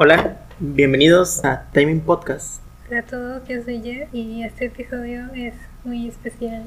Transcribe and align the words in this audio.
Hola, 0.00 0.36
bienvenidos 0.60 1.44
a 1.44 1.66
Timing 1.72 2.02
Podcast. 2.02 2.62
Hola 2.88 3.00
a 3.00 3.02
todos, 3.02 3.48
yo 3.48 3.60
soy 3.64 3.82
Jeff 3.82 4.08
y 4.14 4.44
este 4.44 4.66
episodio 4.66 5.22
es 5.34 5.54
muy 5.82 6.06
especial. 6.06 6.62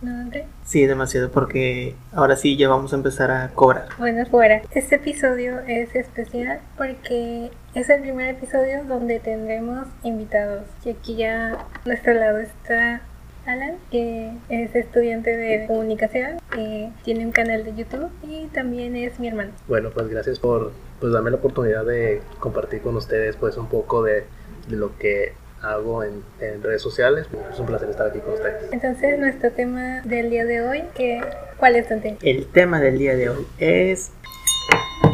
¿No, 0.00 0.12
André? 0.12 0.46
Sí, 0.64 0.86
demasiado 0.86 1.32
porque 1.32 1.96
ahora 2.12 2.36
sí 2.36 2.56
ya 2.56 2.68
vamos 2.68 2.92
a 2.92 2.96
empezar 2.96 3.32
a 3.32 3.48
cobrar. 3.48 3.88
Bueno, 3.98 4.24
fuera. 4.26 4.62
Este 4.70 4.94
episodio 4.94 5.58
es 5.66 5.92
especial 5.96 6.60
porque 6.78 7.50
es 7.74 7.90
el 7.90 8.00
primer 8.00 8.28
episodio 8.28 8.84
donde 8.84 9.18
tendremos 9.18 9.88
invitados. 10.04 10.62
Y 10.84 10.90
aquí 10.90 11.16
ya 11.16 11.54
a 11.54 11.66
nuestro 11.84 12.14
lado 12.14 12.38
está 12.38 13.02
Alan, 13.44 13.74
que 13.90 14.34
es 14.48 14.72
estudiante 14.76 15.36
de 15.36 15.66
comunicación, 15.66 16.38
que 16.52 16.92
tiene 17.02 17.26
un 17.26 17.32
canal 17.32 17.64
de 17.64 17.74
YouTube 17.74 18.12
y 18.22 18.46
también 18.54 18.94
es 18.94 19.18
mi 19.18 19.26
hermano. 19.26 19.50
Bueno, 19.66 19.90
pues 19.90 20.06
gracias 20.06 20.38
por 20.38 20.70
pues, 21.02 21.12
darme 21.12 21.30
la 21.30 21.36
oportunidad 21.38 21.84
de 21.84 22.22
compartir 22.38 22.80
con 22.80 22.94
ustedes 22.94 23.34
pues 23.34 23.56
un 23.56 23.66
poco 23.66 24.04
de, 24.04 24.22
de 24.68 24.76
lo 24.76 24.96
que 24.98 25.32
hago 25.60 26.04
en, 26.04 26.22
en, 26.40 26.62
redes 26.62 26.80
sociales. 26.80 27.26
Es 27.52 27.58
un 27.58 27.66
placer 27.66 27.90
estar 27.90 28.06
aquí 28.06 28.20
con 28.20 28.34
ustedes. 28.34 28.72
Entonces, 28.72 29.18
nuestro 29.18 29.50
tema 29.50 30.00
del 30.02 30.30
día 30.30 30.44
de 30.44 30.60
hoy, 30.60 30.84
que, 30.94 31.20
¿cuál 31.56 31.74
es, 31.74 31.88
Dante? 31.88 32.16
El 32.22 32.46
tema 32.46 32.80
del 32.80 32.98
día 32.98 33.16
de 33.16 33.30
hoy 33.30 33.44
es 33.58 34.12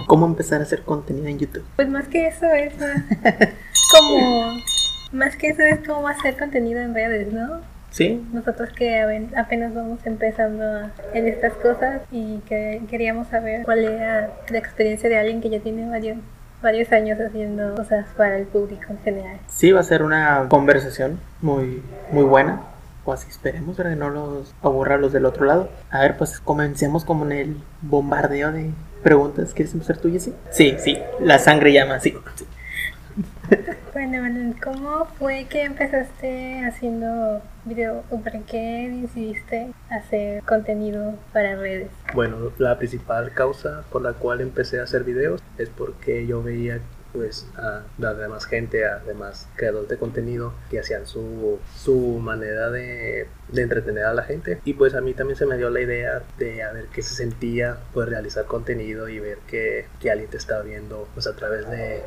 cómo 0.06 0.27
empezar 0.27 0.60
a 0.60 0.65
hacer 0.65 0.82
contenido 0.82 1.27
en 1.27 1.38
YouTube. 1.38 1.65
Pues 1.77 1.88
más 1.88 2.07
que 2.09 2.29
eso 2.29 2.46
es 2.52 2.79
más 2.79 3.02
como... 3.91 4.59
Más 5.12 5.37
que 5.37 5.48
eso 5.48 5.62
es 5.62 5.80
cómo 5.87 6.07
hacer 6.07 6.37
contenido 6.37 6.82
en 6.82 6.93
redes, 6.93 7.32
¿no? 7.32 7.62
Sí. 7.91 8.23
Nosotros 8.33 8.70
que 8.70 9.01
apenas 9.37 9.74
vamos 9.74 10.01
empezando 10.05 10.91
en 11.15 11.27
estas 11.27 11.55
cosas 11.55 12.02
y 12.10 12.38
que 12.48 12.83
queríamos 12.88 13.29
saber 13.29 13.65
cuál 13.65 13.84
era 13.84 14.30
la 14.48 14.59
experiencia 14.59 15.09
de 15.09 15.19
alguien 15.19 15.41
que 15.41 15.51
ya 15.51 15.60
tiene 15.60 15.88
varios 15.88 16.18
varios 16.62 16.90
años 16.93 17.18
haciendo 17.21 17.74
cosas 17.77 18.07
para 18.16 18.37
el 18.37 18.46
público 18.46 18.87
en 18.90 18.99
general. 18.99 19.38
Sí, 19.46 19.71
va 19.73 19.80
a 19.80 19.85
ser 19.85 20.02
una 20.02 20.46
conversación 20.49 21.21
muy, 21.40 21.82
muy 22.10 22.24
buena. 22.24 22.62
O 23.04 23.12
así 23.12 23.30
esperemos, 23.30 23.77
para 23.77 23.90
que 23.90 23.96
no 23.96 24.10
los 24.10 24.55
aburra 24.60 24.99
los 24.99 25.15
del 25.15 25.24
otro 25.24 25.46
lado. 25.46 25.71
A 25.90 26.01
ver, 26.01 26.18
pues 26.18 26.40
comencemos 26.40 27.07
como 27.07 27.24
en 27.24 27.32
el 27.32 27.57
bombardeo 27.80 28.52
de 28.52 28.71
preguntas. 29.02 29.55
¿Quieres 29.55 29.73
empezar 29.73 29.96
tú, 29.96 30.10
Jessy? 30.10 30.34
Sí, 30.51 30.77
sí, 30.79 30.99
la 31.21 31.38
sangre 31.38 31.73
llama, 31.73 32.01
sí. 32.01 32.15
Bueno, 33.93 34.23
Manuel, 34.23 34.54
¿cómo 34.63 35.07
fue 35.18 35.46
que 35.49 35.65
empezaste 35.65 36.65
haciendo 36.65 37.43
video 37.65 38.05
o 38.10 38.21
por 38.21 38.32
qué 38.45 39.01
decidiste 39.02 39.73
hacer 39.90 40.43
contenido 40.45 41.15
para 41.32 41.57
redes? 41.57 41.90
Bueno, 42.15 42.52
la 42.59 42.79
principal 42.79 43.32
causa 43.32 43.85
por 43.90 44.02
la 44.02 44.13
cual 44.13 44.40
empecé 44.40 44.79
a 44.79 44.85
hacer 44.85 45.05
videos 45.05 45.43
es 45.57 45.68
porque 45.71 46.27
yo 46.27 46.43
veía 46.43 46.80
pues 47.12 47.46
a 47.56 47.82
la 47.98 48.14
demás 48.14 48.45
gente, 48.45 48.87
a 48.87 48.98
demás 48.98 49.48
creadores 49.56 49.88
de 49.88 49.96
contenido 49.96 50.52
que 50.70 50.80
hacían 50.80 51.06
su, 51.06 51.59
su 51.76 52.18
manera 52.20 52.70
de, 52.70 53.28
de, 53.48 53.62
entretener 53.62 54.04
a 54.04 54.15
la 54.15 54.23
gente. 54.23 54.60
Y 54.65 54.74
pues 54.74 54.95
a 54.95 55.00
mí 55.00 55.15
también 55.15 55.37
se 55.37 55.46
me 55.46 55.56
dio 55.56 55.70
la 55.70 55.80
idea 55.80 56.23
de 56.38 56.62
a 56.62 56.73
ver 56.73 56.87
qué 56.92 57.02
se 57.02 57.15
sentía 57.15 57.78
pues 57.95 58.09
realizar 58.09 58.45
contenido 58.46 59.09
y 59.09 59.20
ver 59.20 59.38
que, 59.46 59.87
que 60.00 60.10
alguien 60.10 60.30
te 60.30 60.37
estaba 60.37 60.62
viendo 60.62 61.09
pues 61.15 61.26
a 61.26 61.34
través 61.34 61.68
de, 61.70 62.02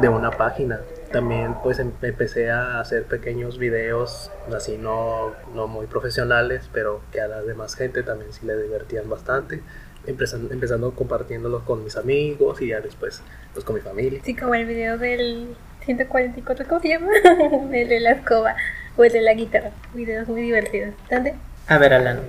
de 0.00 0.08
una 0.08 0.30
página. 0.32 0.80
También 1.12 1.54
pues 1.62 1.78
em, 1.78 1.92
empecé 2.02 2.50
a 2.50 2.80
hacer 2.80 3.04
pequeños 3.04 3.58
videos 3.58 4.30
así 4.54 4.78
no, 4.78 5.32
no 5.54 5.68
muy 5.68 5.86
profesionales 5.86 6.68
pero 6.72 7.00
que 7.12 7.20
a 7.20 7.28
la 7.28 7.42
demás 7.42 7.74
gente 7.74 8.02
también 8.02 8.32
sí 8.32 8.46
le 8.46 8.56
divertían 8.60 9.08
bastante 9.08 9.62
empezando, 10.06 10.52
empezando 10.52 10.92
compartiéndolos 10.92 11.62
con 11.62 11.84
mis 11.84 11.96
amigos 11.96 12.60
y 12.60 12.68
ya 12.68 12.80
después 12.80 13.22
pues 13.52 13.64
con 13.64 13.76
mi 13.76 13.80
familia. 13.80 14.20
Sí, 14.24 14.34
como 14.34 14.54
el 14.54 14.66
video 14.66 14.98
del 14.98 15.54
144, 15.84 16.66
¿cómo 16.68 16.80
se 16.80 16.88
llama? 16.88 17.08
el 17.72 17.88
de 17.88 18.00
la 18.00 18.12
escoba 18.12 18.56
o 18.96 19.04
el 19.04 19.12
de 19.12 19.22
la 19.22 19.34
guitarra. 19.34 19.70
Videos 19.94 20.28
muy 20.28 20.42
divertidos. 20.42 20.94
¿Dónde? 21.10 21.34
A 21.66 21.78
ver, 21.78 21.94
Alan, 21.94 22.20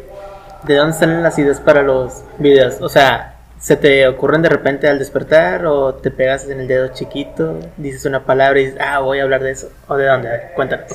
¿de 0.63 0.75
dónde 0.75 0.93
salen 0.93 1.23
las 1.23 1.37
ideas 1.39 1.59
para 1.59 1.83
los 1.83 2.23
videos? 2.37 2.81
O 2.81 2.89
sea, 2.89 3.35
¿se 3.59 3.75
te 3.75 4.07
ocurren 4.07 4.41
de 4.41 4.49
repente 4.49 4.87
al 4.87 4.99
despertar 4.99 5.65
o 5.65 5.95
te 5.95 6.11
pegas 6.11 6.47
en 6.47 6.59
el 6.59 6.67
dedo 6.67 6.89
chiquito, 6.89 7.59
dices 7.77 8.05
una 8.05 8.25
palabra 8.25 8.59
y 8.59 8.65
dices, 8.65 8.79
ah, 8.81 8.99
voy 8.99 9.19
a 9.19 9.23
hablar 9.23 9.41
de 9.43 9.51
eso? 9.51 9.71
¿O 9.87 9.97
de 9.97 10.05
dónde? 10.05 10.27
A 10.27 10.31
ver, 10.31 10.51
cuéntanos. 10.55 10.91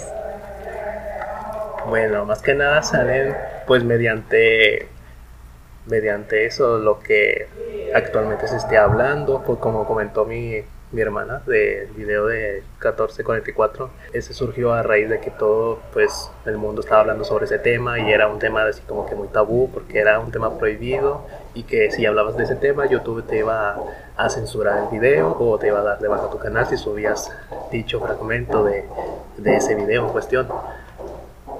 Bueno, 1.88 2.24
más 2.24 2.42
que 2.42 2.54
nada 2.54 2.82
salen 2.82 3.34
pues 3.66 3.84
mediante 3.84 4.88
mediante 5.86 6.46
eso 6.46 6.78
lo 6.78 7.00
que 7.00 7.48
actualmente 7.94 8.48
se 8.48 8.56
esté 8.56 8.78
hablando, 8.78 9.42
pues 9.44 9.58
como 9.58 9.86
comentó 9.86 10.24
mi, 10.24 10.62
mi 10.92 11.00
hermana 11.00 11.42
del 11.46 11.88
video 11.88 12.26
de 12.26 12.62
1444, 12.80 13.90
ese 14.12 14.34
surgió 14.34 14.72
a 14.72 14.82
raíz 14.82 15.08
de 15.08 15.20
que 15.20 15.30
todo 15.30 15.80
pues 15.92 16.30
el 16.44 16.56
mundo 16.58 16.80
estaba 16.80 17.00
hablando 17.00 17.24
sobre 17.24 17.46
ese 17.46 17.58
tema 17.58 17.98
y 17.98 18.12
era 18.12 18.28
un 18.28 18.38
tema 18.38 18.64
así 18.64 18.82
como 18.82 19.06
que 19.06 19.14
muy 19.14 19.28
tabú 19.28 19.70
porque 19.72 19.98
era 19.98 20.20
un 20.20 20.30
tema 20.30 20.58
prohibido 20.58 21.26
y 21.54 21.64
que 21.64 21.90
si 21.90 22.06
hablabas 22.06 22.36
de 22.36 22.44
ese 22.44 22.56
tema 22.56 22.86
YouTube 22.86 23.26
te 23.26 23.38
iba 23.38 23.76
a 24.16 24.30
censurar 24.30 24.84
el 24.84 24.98
video 24.98 25.36
o 25.38 25.58
te 25.58 25.68
iba 25.68 25.80
a 25.80 25.82
dar 25.82 25.98
de 25.98 26.08
baja 26.08 26.30
tu 26.30 26.38
canal 26.38 26.66
si 26.66 26.76
subías 26.76 27.30
dicho 27.70 28.00
fragmento 28.00 28.64
de, 28.64 28.84
de 29.38 29.56
ese 29.56 29.74
video 29.74 30.06
en 30.06 30.12
cuestión. 30.12 30.48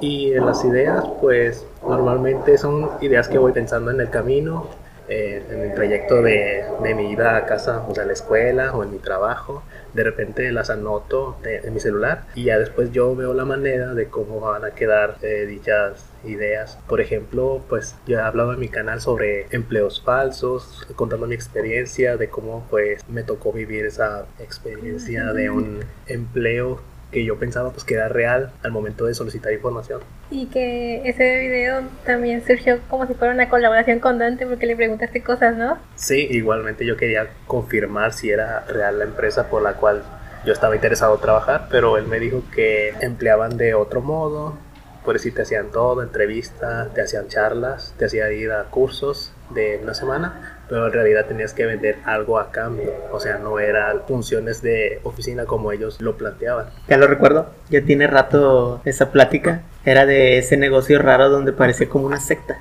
Y 0.01 0.35
las 0.35 0.63
ideas, 0.65 1.05
pues 1.21 1.65
normalmente 1.89 2.59
son 2.59 2.91
ideas 3.01 3.29
que 3.29 3.39
voy 3.39 3.53
pensando 3.53 3.91
en 3.91 4.01
el 4.01 4.11
camino, 4.11 4.69
eh, 5.09 5.41
en 5.51 5.61
el 5.61 5.75
trayecto 5.75 6.21
de, 6.21 6.65
de, 6.83 6.95
mi 6.95 7.13
ida 7.13 7.37
a 7.37 7.47
casa, 7.47 7.85
o 7.89 7.95
sea, 7.95 8.03
a 8.03 8.07
la 8.07 8.13
escuela 8.13 8.75
o 8.75 8.83
en 8.83 8.91
mi 8.91 8.99
trabajo. 8.99 9.63
De 9.95 10.03
repente 10.03 10.51
las 10.51 10.69
anoto 10.69 11.39
en 11.45 11.73
mi 11.73 11.79
celular 11.79 12.25
y 12.35 12.45
ya 12.45 12.59
después 12.59 12.91
yo 12.91 13.15
veo 13.15 13.33
la 13.33 13.45
manera 13.45 13.95
de 13.95 14.09
cómo 14.09 14.41
van 14.41 14.65
a 14.65 14.73
quedar 14.73 15.17
eh, 15.23 15.47
dichas 15.47 16.05
ideas. 16.25 16.79
Por 16.89 17.01
ejemplo, 17.01 17.63
pues 17.69 17.95
yo 18.07 18.19
he 18.19 18.21
hablado 18.21 18.53
en 18.53 18.59
mi 18.59 18.69
canal 18.69 19.01
sobre 19.01 19.47
empleos 19.51 20.03
falsos, 20.03 20.87
contando 20.97 21.29
mi 21.29 21.37
experiencia 21.37 22.17
de 22.17 22.29
cómo 22.29 22.67
pues 22.69 23.09
me 23.09 23.23
tocó 23.23 23.53
vivir 23.53 23.87
esa 23.87 24.27
experiencia 24.41 25.33
de 25.33 25.51
un 25.51 25.85
empleo 26.09 26.81
que 27.17 27.25
yo 27.25 27.39
pensaba 27.39 27.71
pues 27.71 27.83
que 27.83 27.95
era 27.95 28.09
real 28.09 28.53
al 28.63 28.73
momento 28.73 29.07
de 29.07 29.15
solicitar 29.15 29.51
información. 29.51 30.03
Y 30.31 30.49
que 30.49 31.01
ese 31.09 31.39
video 31.39 31.81
también 32.05 32.47
surgió 32.47 32.79
como 32.91 33.07
si 33.07 33.15
fuera 33.15 33.33
una 33.33 33.49
colaboración 33.49 34.01
con 34.01 34.19
Dante 34.19 34.47
porque 34.47 34.67
le 34.67 34.77
preguntaste 34.77 35.23
cosas, 35.23 35.57
¿no? 35.57 35.79
Sí, 35.95 36.29
igualmente 36.31 36.85
yo 36.85 36.99
quería 36.99 37.31
confirmar 37.47 38.13
si 38.13 38.29
era 38.29 38.67
real 38.67 38.99
la 38.99 39.05
empresa 39.05 39.49
por 39.49 39.63
la 39.63 39.73
cual 39.77 40.03
yo 40.45 40.53
estaba 40.53 40.75
interesado 40.75 41.15
en 41.15 41.23
trabajar, 41.23 41.69
pero 41.71 41.97
él 41.97 42.07
me 42.07 42.21
dijo 42.21 42.43
que 42.55 42.91
empleaban 43.01 43.57
de 43.57 43.73
otro 43.73 44.03
modo, 44.03 44.59
por 45.03 45.15
decir 45.15 45.35
te 45.35 45.41
hacían 45.41 45.71
todo, 45.71 46.03
entrevistas, 46.03 46.93
te 46.93 47.01
hacían 47.01 47.29
charlas, 47.29 47.95
te 47.97 48.05
hacían 48.05 48.31
ir 48.35 48.53
a 48.53 48.65
cursos 48.65 49.33
de 49.55 49.81
una 49.83 49.95
semana 49.95 50.56
pero 50.69 50.87
en 50.87 50.93
realidad 50.93 51.27
tenías 51.27 51.55
que 51.55 51.67
vender 51.67 51.99
algo 52.05 52.39
a 52.39 52.51
cambio, 52.51 52.93
o 53.13 53.21
sea, 53.21 53.39
no 53.39 53.59
eran 53.59 54.03
funciones 54.07 54.63
de 54.63 55.01
oficina 55.05 55.45
como 55.45 55.73
ellos 55.73 56.01
lo 56.01 56.17
planteaban. 56.17 56.67
Ya 56.89 56.97
lo 56.97 57.07
recuerdo, 57.07 57.51
ya 57.71 57.83
tiene 57.83 58.07
rato 58.07 58.81
esa 58.85 59.13
plática, 59.13 59.63
era 59.85 60.07
de 60.07 60.39
ese 60.39 60.57
negocio 60.57 60.99
raro 60.99 61.29
donde 61.29 61.53
parecía 61.53 61.89
como 61.89 62.07
una 62.07 62.21
secta, 62.21 62.59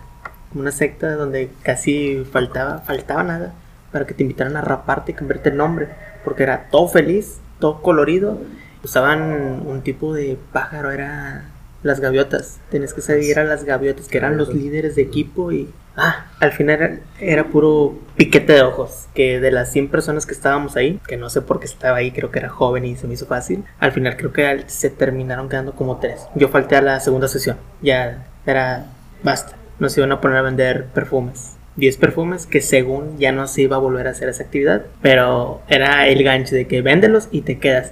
una 0.54 0.72
secta 0.72 1.16
donde 1.16 1.50
casi 1.64 2.24
faltaba, 2.32 2.80
faltaba 2.80 3.24
nada 3.24 3.54
para 3.92 4.06
que 4.06 4.14
te 4.14 4.24
invitaran 4.24 4.58
a 4.58 4.62
raparte 4.62 5.12
y 5.12 5.16
cambiarte 5.16 5.50
el 5.50 5.58
nombre, 5.58 5.88
porque 6.24 6.44
era 6.44 6.68
todo 6.70 6.88
feliz, 6.88 7.40
todo 7.60 7.82
colorido, 7.82 8.40
usaban 8.84 9.64
un 9.66 9.82
tipo 9.82 10.14
de 10.14 10.38
pájaro, 10.52 10.92
era 10.92 11.46
las 11.82 12.00
gaviotas, 12.00 12.60
tenías 12.70 12.94
que 12.94 13.02
seguir 13.02 13.40
a 13.40 13.44
las 13.44 13.64
gaviotas 13.64 14.08
que 14.08 14.18
eran 14.18 14.38
los 14.38 14.54
líderes 14.54 14.96
de 14.96 15.04
equipo 15.04 15.52
y 15.52 15.70
Ah, 15.98 16.28
al 16.40 16.52
final 16.52 17.02
era, 17.20 17.46
puro 17.46 17.98
piquete 18.16 18.54
de 18.54 18.62
ojos. 18.62 19.08
Que 19.14 19.40
de 19.40 19.52
las 19.52 19.72
100 19.72 19.90
personas 19.90 20.26
que 20.26 20.34
estábamos 20.34 20.76
ahí, 20.76 21.00
que 21.08 21.18
no 21.18 21.30
sé 21.30 21.42
por 21.42 21.60
qué 21.60 21.66
estaba 21.66 21.98
ahí, 21.98 22.12
creo 22.12 22.32
que 22.32 22.40
era 22.40 22.50
joven 22.50 22.86
y 22.86 22.96
se 22.96 23.08
me 23.08 23.14
hizo 23.14 23.26
fácil. 23.26 23.64
Al 23.80 23.92
final 23.92 24.18
creo 24.18 24.34
que 24.34 24.64
se 24.68 24.90
terminaron 24.90 25.50
quedando 25.50 25.74
como 25.74 25.98
tres. 25.98 26.28
Yo 26.36 26.50
falté 26.50 26.76
a 26.76 26.82
la 26.82 27.00
segunda 27.00 27.28
sesión. 27.28 27.58
Ya 27.82 28.26
era 28.46 28.88
basta. 29.24 29.56
Nos 29.80 29.98
iban 29.98 30.12
a 30.12 30.22
poner 30.22 30.38
a 30.38 30.42
vender 30.42 30.86
perfumes. 30.94 31.58
10 31.78 31.98
perfumes 31.98 32.46
que 32.46 32.62
según 32.62 33.18
ya 33.18 33.34
no 33.34 33.48
se 33.48 33.64
iba 33.64 33.76
a 33.76 33.80
volver 33.80 34.08
a 34.08 34.12
hacer 34.12 34.30
esa 34.30 34.44
actividad. 34.44 34.86
Pero 35.02 35.62
era 35.68 36.08
el 36.08 36.24
gancho 36.24 36.56
de 36.56 36.68
que 36.68 36.82
véndelos 36.82 37.28
y 37.32 37.42
te 37.42 37.60
quedas. 37.60 37.92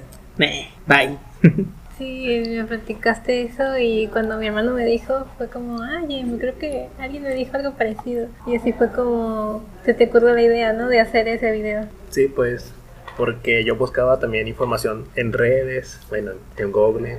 bye. 0.88 1.18
Sí, 1.98 2.44
me 2.48 2.64
platicaste 2.64 3.44
eso 3.44 3.78
y 3.78 4.08
cuando 4.08 4.38
mi 4.38 4.48
hermano 4.48 4.74
me 4.74 4.86
dijo 4.86 5.26
fue 5.38 5.48
como, 5.48 5.82
ay, 5.84 6.26
creo 6.40 6.58
que 6.58 6.88
alguien 7.00 7.24
me 7.24 7.34
dijo 7.34 7.56
algo 7.56 7.74
parecido. 7.74 8.28
Y 8.48 8.56
así 8.56 8.74
fue 8.74 8.92
como 8.92 9.64
se 9.86 9.94
te 9.94 10.06
ocurrió 10.06 10.34
la 10.34 10.42
idea, 10.42 10.74
¿no? 10.74 10.88
De 10.88 11.00
hacer 11.00 11.28
ese 11.28 11.52
video. 11.52 11.86
Sí, 12.10 12.28
pues 12.28 12.74
porque 13.16 13.64
yo 13.64 13.76
buscaba 13.76 14.20
también 14.20 14.48
información 14.48 15.06
en 15.16 15.34
redes, 15.34 16.00
bueno, 16.10 16.32
en 16.58 16.72
Google, 16.72 17.18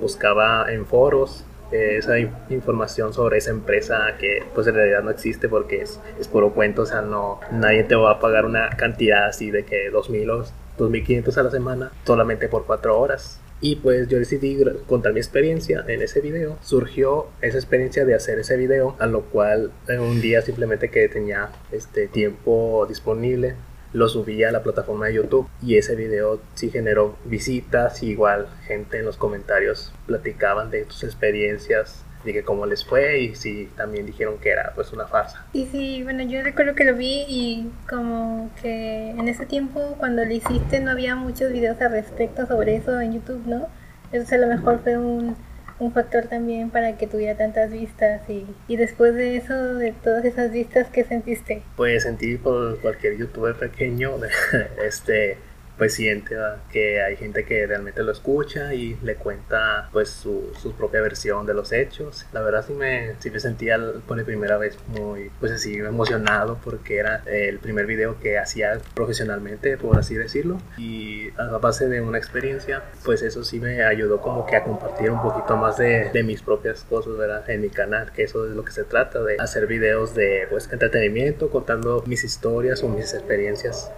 buscaba 0.00 0.70
en 0.70 0.84
foros 0.84 1.44
esa 1.70 2.18
información 2.18 3.14
sobre 3.14 3.38
esa 3.38 3.50
empresa 3.50 4.16
que 4.18 4.42
pues 4.54 4.66
en 4.66 4.74
realidad 4.74 5.02
no 5.02 5.10
existe 5.10 5.48
porque 5.48 5.80
es, 5.80 5.98
es 6.20 6.28
puro 6.28 6.52
cuento, 6.52 6.82
o 6.82 6.86
sea, 6.86 7.00
no, 7.00 7.40
nadie 7.50 7.84
te 7.84 7.94
va 7.94 8.12
a 8.12 8.20
pagar 8.20 8.44
una 8.44 8.68
cantidad 8.70 9.26
así 9.26 9.50
de 9.50 9.64
que 9.64 9.88
dos 9.88 10.10
mil 10.10 10.28
o 10.30 10.44
2.500 10.78 11.36
a 11.36 11.42
la 11.44 11.50
semana 11.50 11.92
solamente 12.04 12.48
por 12.48 12.66
4 12.66 12.98
horas. 12.98 13.40
Y 13.62 13.76
pues 13.76 14.08
yo 14.08 14.18
decidí 14.18 14.58
contar 14.88 15.12
mi 15.12 15.20
experiencia 15.20 15.84
en 15.86 16.02
ese 16.02 16.20
video. 16.20 16.58
Surgió 16.62 17.28
esa 17.40 17.58
experiencia 17.58 18.04
de 18.04 18.16
hacer 18.16 18.40
ese 18.40 18.56
video, 18.56 18.96
a 18.98 19.06
lo 19.06 19.22
cual 19.22 19.70
en 19.86 20.00
un 20.00 20.20
día 20.20 20.42
simplemente 20.42 20.90
que 20.90 21.08
tenía 21.08 21.48
este 21.70 22.08
tiempo 22.08 22.84
disponible, 22.88 23.54
lo 23.92 24.08
subí 24.08 24.42
a 24.42 24.50
la 24.50 24.62
plataforma 24.62 25.06
de 25.06 25.14
YouTube 25.14 25.48
y 25.62 25.76
ese 25.76 25.94
video 25.94 26.40
sí 26.54 26.70
generó 26.70 27.16
visitas, 27.24 28.02
igual 28.02 28.48
gente 28.66 28.98
en 28.98 29.04
los 29.04 29.16
comentarios 29.16 29.92
platicaban 30.06 30.70
de 30.70 30.86
sus 30.86 31.04
experiencias 31.04 32.04
de 32.24 32.42
cómo 32.44 32.66
les 32.66 32.84
fue 32.84 33.20
y 33.20 33.34
si 33.34 33.66
también 33.76 34.06
dijeron 34.06 34.38
que 34.38 34.50
era 34.50 34.72
pues 34.74 34.92
una 34.92 35.06
farsa. 35.06 35.44
Y 35.52 35.66
sí, 35.66 36.02
bueno, 36.02 36.22
yo 36.22 36.42
recuerdo 36.42 36.74
que 36.74 36.84
lo 36.84 36.94
vi 36.94 37.24
y 37.28 37.70
como 37.88 38.50
que 38.60 39.10
en 39.10 39.28
ese 39.28 39.46
tiempo 39.46 39.96
cuando 39.98 40.24
lo 40.24 40.32
hiciste 40.32 40.80
no 40.80 40.90
había 40.90 41.16
muchos 41.16 41.52
videos 41.52 41.80
al 41.80 41.92
respecto 41.92 42.46
sobre 42.46 42.76
eso 42.76 43.00
en 43.00 43.14
YouTube, 43.14 43.42
¿no? 43.46 43.68
Eso 44.12 44.34
a 44.34 44.38
lo 44.38 44.46
mejor 44.46 44.80
fue 44.82 44.98
un, 44.98 45.36
un 45.78 45.92
factor 45.92 46.26
también 46.26 46.70
para 46.70 46.96
que 46.96 47.06
tuviera 47.06 47.36
tantas 47.36 47.70
vistas 47.70 48.28
y, 48.28 48.46
y 48.68 48.76
después 48.76 49.14
de 49.14 49.36
eso, 49.36 49.74
de 49.74 49.92
todas 49.92 50.24
esas 50.24 50.52
vistas, 50.52 50.88
¿qué 50.92 51.04
sentiste? 51.04 51.62
Pues 51.76 52.04
sentí 52.04 52.36
por 52.36 52.80
cualquier 52.80 53.16
youtuber 53.16 53.56
pequeño, 53.56 54.12
este 54.86 55.38
pues 55.82 55.94
siente 55.94 56.36
que 56.70 57.02
hay 57.02 57.16
gente 57.16 57.44
que 57.44 57.66
realmente 57.66 58.04
lo 58.04 58.12
escucha 58.12 58.72
y 58.72 58.96
le 59.02 59.16
cuenta 59.16 59.88
pues 59.90 60.10
su, 60.10 60.52
su, 60.62 60.74
propia 60.74 61.00
versión 61.00 61.44
de 61.44 61.54
los 61.54 61.72
hechos. 61.72 62.24
La 62.32 62.40
verdad 62.40 62.64
sí 62.64 62.72
me, 62.72 63.16
sí 63.18 63.32
me 63.32 63.40
sentía 63.40 63.80
por 64.06 64.24
primera 64.24 64.58
vez 64.58 64.78
muy 64.86 65.32
pues 65.40 65.50
así 65.50 65.74
emocionado 65.74 66.56
porque 66.62 66.98
era 66.98 67.24
el 67.26 67.58
primer 67.58 67.86
video 67.86 68.20
que 68.20 68.38
hacía 68.38 68.78
profesionalmente 68.94 69.76
por 69.76 69.98
así 69.98 70.14
decirlo 70.14 70.58
y 70.78 71.30
a 71.36 71.58
base 71.58 71.88
de 71.88 72.00
una 72.00 72.16
experiencia 72.16 72.84
pues 73.04 73.22
eso 73.22 73.42
sí 73.42 73.58
me 73.58 73.82
ayudó 73.82 74.20
como 74.20 74.46
que 74.46 74.54
a 74.54 74.62
compartir 74.62 75.10
un 75.10 75.20
poquito 75.20 75.56
más 75.56 75.78
de, 75.78 76.10
de 76.12 76.22
mis 76.22 76.42
propias 76.42 76.84
cosas 76.84 77.14
en 77.48 77.60
mi 77.60 77.70
canal 77.70 78.12
que 78.12 78.22
eso 78.22 78.46
es 78.46 78.52
lo 78.52 78.64
que 78.64 78.70
se 78.70 78.84
trata 78.84 79.20
de 79.24 79.34
hacer 79.40 79.66
videos 79.66 80.14
de 80.14 80.46
pues 80.48 80.70
entretenimiento 80.70 81.50
contando 81.50 82.04
mis 82.06 82.22
historias 82.22 82.84
o 82.84 82.88
mis 82.88 83.12
experiencias 83.14 83.90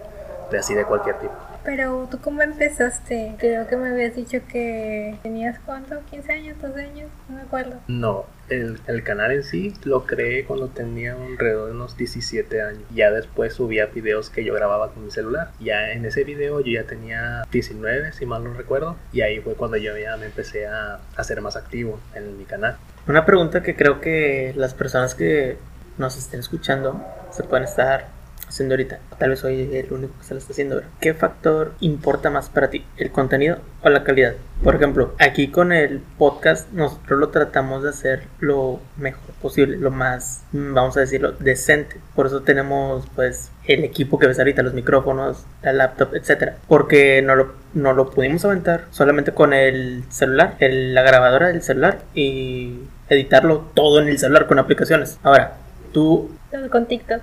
de 0.49 0.57
así 0.57 0.73
de 0.73 0.83
cualquier 0.85 1.19
tipo. 1.19 1.54
Pero 1.65 2.07
tú 2.11 2.19
cómo 2.21 2.43
empezaste? 2.43 3.35
Creo 3.39 3.67
que 3.67 3.75
me 3.75 3.89
habías 3.89 4.15
dicho 4.15 4.37
que 4.47 5.17
tenías 5.23 5.59
cuánto, 5.65 5.99
15 6.11 6.31
años, 6.31 6.61
12 6.61 6.79
años, 6.79 7.09
no 7.27 7.37
me 7.37 7.41
acuerdo. 7.41 7.79
No, 7.87 8.25
el, 8.49 8.79
el, 8.85 9.03
canal 9.03 9.31
en 9.31 9.43
sí 9.43 9.73
lo 9.83 10.05
creé 10.05 10.45
cuando 10.45 10.67
tenía 10.67 11.13
alrededor 11.13 11.67
de 11.67 11.71
unos 11.71 11.97
17 11.97 12.61
años. 12.61 12.83
Ya 12.93 13.09
después 13.09 13.53
subía 13.53 13.87
videos 13.87 14.29
que 14.29 14.43
yo 14.43 14.53
grababa 14.53 14.93
con 14.93 15.05
mi 15.05 15.11
celular. 15.11 15.51
Ya 15.59 15.91
en 15.91 16.05
ese 16.05 16.23
video 16.23 16.59
yo 16.61 16.71
ya 16.81 16.87
tenía 16.87 17.43
19, 17.51 18.13
si 18.13 18.25
mal 18.27 18.43
no 18.43 18.53
recuerdo. 18.53 18.95
Y 19.11 19.21
ahí 19.21 19.39
fue 19.39 19.55
cuando 19.55 19.77
yo 19.77 19.97
ya 19.97 20.15
me 20.17 20.27
empecé 20.27 20.67
a, 20.67 20.99
a 21.15 21.23
ser 21.23 21.41
más 21.41 21.55
activo 21.55 21.99
en 22.13 22.37
mi 22.37 22.45
canal. 22.45 22.77
Una 23.07 23.25
pregunta 23.25 23.63
que 23.63 23.75
creo 23.75 24.01
que 24.01 24.53
las 24.55 24.75
personas 24.75 25.15
que 25.15 25.57
nos 25.97 26.17
estén 26.17 26.39
escuchando 26.39 27.03
se 27.31 27.43
pueden 27.43 27.65
estar 27.65 28.14
haciendo 28.47 28.73
ahorita. 28.73 28.99
Tal 29.17 29.29
vez 29.29 29.39
soy 29.39 29.75
el 29.75 29.91
único 29.91 30.17
que 30.17 30.25
se 30.25 30.33
lo 30.33 30.39
está 30.39 30.53
haciendo 30.53 30.75
ahora. 30.75 30.87
¿Qué 30.99 31.13
factor 31.13 31.73
importa 31.79 32.29
más 32.29 32.49
para 32.49 32.69
ti? 32.69 32.85
¿El 32.97 33.11
contenido 33.11 33.57
o 33.81 33.89
la 33.89 34.03
calidad? 34.03 34.35
Por 34.63 34.75
ejemplo, 34.75 35.13
aquí 35.19 35.49
con 35.49 35.71
el 35.71 35.99
podcast 36.17 36.71
nosotros 36.71 37.19
lo 37.19 37.29
tratamos 37.29 37.83
de 37.83 37.89
hacer 37.89 38.23
lo 38.39 38.79
mejor 38.97 39.33
posible, 39.41 39.77
lo 39.77 39.91
más, 39.91 40.43
vamos 40.51 40.95
a 40.97 41.01
decirlo, 41.01 41.33
decente. 41.33 41.97
Por 42.15 42.27
eso 42.27 42.41
tenemos 42.41 43.05
pues 43.15 43.51
el 43.67 43.83
equipo 43.83 44.17
que 44.19 44.27
ves 44.27 44.39
ahorita, 44.39 44.63
los 44.63 44.73
micrófonos, 44.73 45.45
la 45.61 45.73
laptop, 45.73 46.15
etcétera. 46.15 46.57
Porque 46.67 47.21
no 47.21 47.35
lo, 47.35 47.53
no 47.73 47.93
lo 47.93 48.09
pudimos 48.09 48.45
aventar 48.45 48.85
solamente 48.91 49.33
con 49.33 49.53
el 49.53 50.03
celular, 50.09 50.55
el, 50.59 50.93
la 50.93 51.01
grabadora 51.01 51.47
del 51.47 51.61
celular 51.61 51.99
y 52.13 52.79
editarlo 53.09 53.69
todo 53.73 54.01
en 54.01 54.07
el 54.07 54.17
celular 54.17 54.47
con 54.47 54.59
aplicaciones. 54.59 55.19
Ahora, 55.23 55.57
tú... 55.91 56.31
Con 56.71 56.85
TikTok 56.85 57.21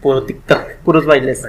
puro 0.00 0.24
TikTok, 0.24 0.74
puros 0.84 1.06
bailes. 1.06 1.44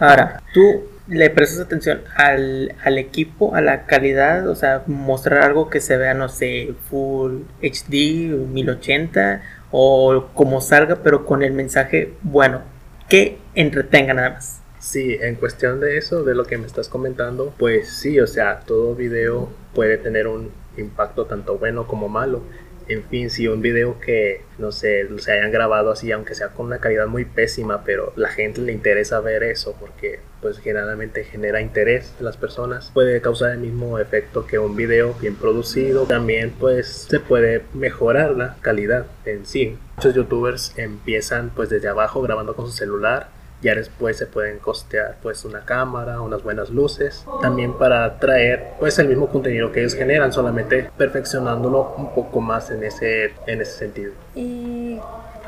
Ahora, 0.00 0.42
tú 0.52 0.84
le 1.08 1.30
prestas 1.30 1.60
atención 1.60 2.02
al, 2.16 2.74
al, 2.84 2.98
equipo, 2.98 3.54
a 3.54 3.60
la 3.60 3.86
calidad, 3.86 4.48
o 4.48 4.54
sea, 4.54 4.82
mostrar 4.86 5.42
algo 5.42 5.70
que 5.70 5.80
se 5.80 5.96
vea, 5.96 6.14
no 6.14 6.28
sé, 6.28 6.74
Full 6.90 7.42
HD, 7.62 8.36
1080 8.36 9.42
o 9.70 10.28
como 10.34 10.60
salga, 10.60 10.96
pero 10.96 11.24
con 11.24 11.42
el 11.42 11.52
mensaje 11.52 12.12
bueno, 12.22 12.62
que 13.08 13.38
entretenga 13.54 14.14
nada 14.14 14.30
más. 14.30 14.60
Sí, 14.78 15.18
en 15.20 15.34
cuestión 15.34 15.80
de 15.80 15.98
eso, 15.98 16.22
de 16.22 16.34
lo 16.34 16.44
que 16.44 16.56
me 16.56 16.66
estás 16.66 16.88
comentando, 16.88 17.52
pues 17.58 17.90
sí, 17.90 18.20
o 18.20 18.26
sea, 18.26 18.60
todo 18.60 18.94
video 18.94 19.50
puede 19.74 19.98
tener 19.98 20.28
un 20.28 20.52
impacto 20.76 21.24
tanto 21.26 21.58
bueno 21.58 21.86
como 21.86 22.08
malo 22.08 22.42
en 22.88 23.04
fin, 23.04 23.30
si 23.30 23.48
un 23.48 23.60
video 23.60 24.00
que, 24.00 24.42
no 24.58 24.72
sé, 24.72 25.06
se 25.18 25.32
hayan 25.32 25.52
grabado 25.52 25.90
así, 25.90 26.10
aunque 26.12 26.34
sea 26.34 26.48
con 26.48 26.66
una 26.66 26.78
calidad 26.78 27.06
muy 27.06 27.24
pésima, 27.24 27.84
pero 27.84 28.12
la 28.16 28.28
gente 28.28 28.60
le 28.60 28.72
interesa 28.72 29.20
ver 29.20 29.42
eso 29.42 29.76
porque 29.78 30.20
pues 30.40 30.58
generalmente 30.58 31.24
genera 31.24 31.60
interés 31.60 32.14
en 32.18 32.24
las 32.24 32.36
personas, 32.36 32.90
puede 32.94 33.20
causar 33.20 33.50
el 33.50 33.58
mismo 33.58 33.98
efecto 33.98 34.46
que 34.46 34.58
un 34.58 34.76
video 34.76 35.14
bien 35.14 35.34
producido. 35.34 36.04
También 36.04 36.54
pues 36.58 37.06
se 37.08 37.20
puede 37.20 37.62
mejorar 37.74 38.32
la 38.32 38.56
calidad 38.60 39.06
en 39.24 39.46
sí. 39.46 39.76
Muchos 39.96 40.14
youtubers 40.14 40.74
empiezan 40.78 41.50
pues 41.50 41.68
desde 41.68 41.88
abajo 41.88 42.22
grabando 42.22 42.54
con 42.54 42.66
su 42.66 42.72
celular 42.72 43.37
ya 43.60 43.74
después 43.74 44.16
se 44.16 44.26
pueden 44.26 44.58
costear 44.58 45.16
pues 45.22 45.44
una 45.44 45.64
cámara, 45.64 46.20
unas 46.20 46.42
buenas 46.42 46.70
luces, 46.70 47.24
también 47.42 47.76
para 47.76 48.18
traer 48.18 48.68
pues 48.78 48.98
el 48.98 49.08
mismo 49.08 49.28
contenido 49.28 49.72
que 49.72 49.80
ellos 49.80 49.94
generan, 49.94 50.32
solamente 50.32 50.90
perfeccionándolo 50.96 51.94
un 51.96 52.14
poco 52.14 52.40
más 52.40 52.70
en 52.70 52.84
ese, 52.84 53.32
en 53.46 53.60
ese 53.60 53.72
sentido. 53.72 54.12
¿Y 54.34 54.98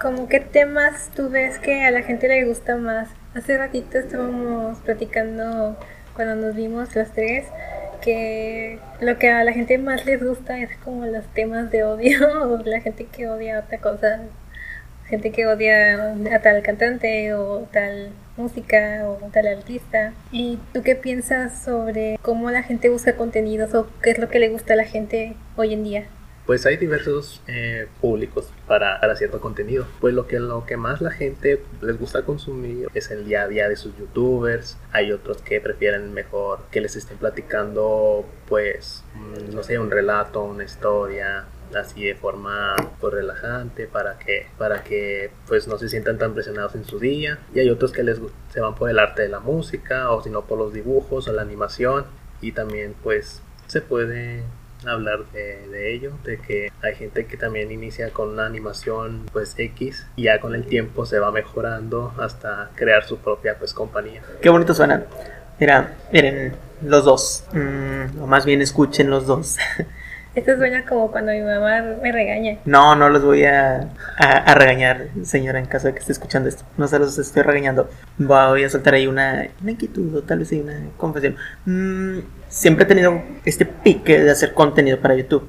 como 0.00 0.28
qué 0.28 0.40
temas 0.40 1.10
tú 1.14 1.28
ves 1.28 1.58
que 1.58 1.84
a 1.84 1.90
la 1.90 2.02
gente 2.02 2.28
le 2.28 2.44
gusta 2.44 2.76
más? 2.76 3.08
Hace 3.34 3.56
ratito 3.56 3.98
estábamos 3.98 4.78
platicando 4.78 5.76
cuando 6.14 6.34
nos 6.34 6.56
vimos 6.56 6.94
los 6.96 7.10
tres 7.12 7.46
que 8.00 8.78
lo 9.00 9.18
que 9.18 9.28
a 9.28 9.44
la 9.44 9.52
gente 9.52 9.78
más 9.78 10.06
les 10.06 10.24
gusta 10.24 10.58
es 10.58 10.70
como 10.78 11.06
los 11.06 11.24
temas 11.34 11.70
de 11.70 11.84
odio 11.84 12.58
la 12.64 12.80
gente 12.80 13.04
que 13.06 13.28
odia 13.28 13.60
otra 13.60 13.78
cosa 13.78 14.20
gente 15.10 15.32
que 15.32 15.46
odia 15.46 16.14
a 16.32 16.40
tal 16.40 16.62
cantante 16.62 17.34
o 17.34 17.68
tal 17.72 18.12
música 18.36 19.04
o 19.04 19.28
tal 19.32 19.46
artista. 19.48 20.14
¿Y 20.32 20.58
tú 20.72 20.82
qué 20.82 20.94
piensas 20.94 21.62
sobre 21.62 22.18
cómo 22.22 22.50
la 22.50 22.62
gente 22.62 22.88
busca 22.88 23.16
contenidos 23.16 23.74
o 23.74 23.86
qué 24.02 24.10
es 24.12 24.18
lo 24.18 24.28
que 24.28 24.38
le 24.38 24.48
gusta 24.48 24.74
a 24.74 24.76
la 24.76 24.84
gente 24.84 25.34
hoy 25.56 25.74
en 25.74 25.84
día? 25.84 26.06
Pues 26.46 26.66
hay 26.66 26.78
diversos 26.78 27.42
eh, 27.46 27.86
públicos 28.00 28.50
para, 28.66 28.98
para, 29.00 29.14
cierto 29.14 29.40
contenido. 29.40 29.86
Pues 30.00 30.14
lo 30.14 30.26
que, 30.26 30.40
lo 30.40 30.64
que 30.66 30.76
más 30.76 31.00
la 31.00 31.10
gente 31.10 31.62
les 31.80 31.98
gusta 31.98 32.22
consumir 32.22 32.88
es 32.94 33.10
el 33.10 33.24
día 33.26 33.42
a 33.42 33.48
día 33.48 33.68
de 33.68 33.76
sus 33.76 33.96
youtubers. 33.96 34.76
Hay 34.90 35.12
otros 35.12 35.42
que 35.42 35.60
prefieren 35.60 36.12
mejor 36.12 36.60
que 36.72 36.80
les 36.80 36.96
estén 36.96 37.18
platicando, 37.18 38.24
pues, 38.48 39.04
mm, 39.14 39.54
no 39.54 39.62
sé, 39.62 39.78
un 39.78 39.90
relato, 39.90 40.42
una 40.42 40.64
historia, 40.64 41.44
así 41.74 42.04
de 42.04 42.14
forma 42.14 42.74
pues, 43.00 43.14
relajante 43.14 43.86
para 43.86 44.18
que 44.18 44.46
para 44.58 44.82
que 44.82 45.30
pues 45.46 45.68
no 45.68 45.78
se 45.78 45.88
sientan 45.88 46.18
tan 46.18 46.34
presionados 46.34 46.74
en 46.74 46.84
su 46.84 46.98
día 46.98 47.38
y 47.54 47.60
hay 47.60 47.70
otros 47.70 47.92
que 47.92 48.02
les 48.02 48.20
se 48.52 48.60
van 48.60 48.74
por 48.74 48.90
el 48.90 48.98
arte 48.98 49.22
de 49.22 49.28
la 49.28 49.40
música 49.40 50.10
o 50.10 50.22
si 50.22 50.30
no 50.30 50.42
por 50.42 50.58
los 50.58 50.72
dibujos 50.72 51.28
o 51.28 51.32
la 51.32 51.42
animación 51.42 52.04
y 52.40 52.52
también 52.52 52.94
pues 53.02 53.42
se 53.66 53.80
puede 53.80 54.42
hablar 54.86 55.26
de, 55.32 55.68
de, 55.68 55.94
ello, 55.94 56.12
de 56.24 56.38
que 56.38 56.72
hay 56.82 56.94
gente 56.94 57.26
que 57.26 57.36
también 57.36 57.70
inicia 57.70 58.10
con 58.10 58.30
una 58.30 58.46
animación 58.46 59.26
pues 59.32 59.54
X 59.56 60.06
y 60.16 60.24
ya 60.24 60.40
con 60.40 60.54
el 60.54 60.64
tiempo 60.64 61.04
se 61.04 61.18
va 61.18 61.30
mejorando 61.30 62.14
hasta 62.18 62.70
crear 62.74 63.04
su 63.04 63.18
propia 63.18 63.58
pues 63.58 63.74
compañía. 63.74 64.22
Qué 64.40 64.48
bonito 64.48 64.72
suena. 64.72 65.04
Mira, 65.58 65.94
miren, 66.10 66.54
los 66.82 67.04
dos, 67.04 67.44
mm, 67.52 68.22
o 68.22 68.26
más 68.26 68.46
bien 68.46 68.62
escuchen 68.62 69.10
los 69.10 69.26
dos. 69.26 69.58
Esto 70.34 70.56
suena 70.56 70.84
como 70.84 71.10
cuando 71.10 71.32
mi 71.32 71.40
mamá 71.40 71.82
me 72.00 72.12
regaña. 72.12 72.58
No, 72.64 72.94
no 72.94 73.08
los 73.08 73.24
voy 73.24 73.44
a, 73.44 73.88
a, 74.16 74.54
regañar, 74.54 75.08
señora, 75.24 75.58
en 75.58 75.66
caso 75.66 75.88
de 75.88 75.94
que 75.94 75.98
esté 75.98 76.12
escuchando 76.12 76.48
esto. 76.48 76.64
No 76.76 76.86
se 76.86 77.00
los 77.00 77.18
estoy 77.18 77.42
regañando. 77.42 77.90
Voy 78.16 78.62
a 78.62 78.70
soltar 78.70 78.94
ahí 78.94 79.08
una, 79.08 79.48
inquietud 79.66 80.14
o 80.14 80.22
tal 80.22 80.38
vez 80.38 80.52
hay 80.52 80.60
una 80.60 80.78
confesión. 80.96 81.36
Mm, 81.64 82.20
siempre 82.48 82.84
he 82.84 82.88
tenido 82.88 83.20
este 83.44 83.66
pique 83.66 84.20
de 84.20 84.30
hacer 84.30 84.54
contenido 84.54 85.00
para 85.00 85.16
YouTube. 85.16 85.48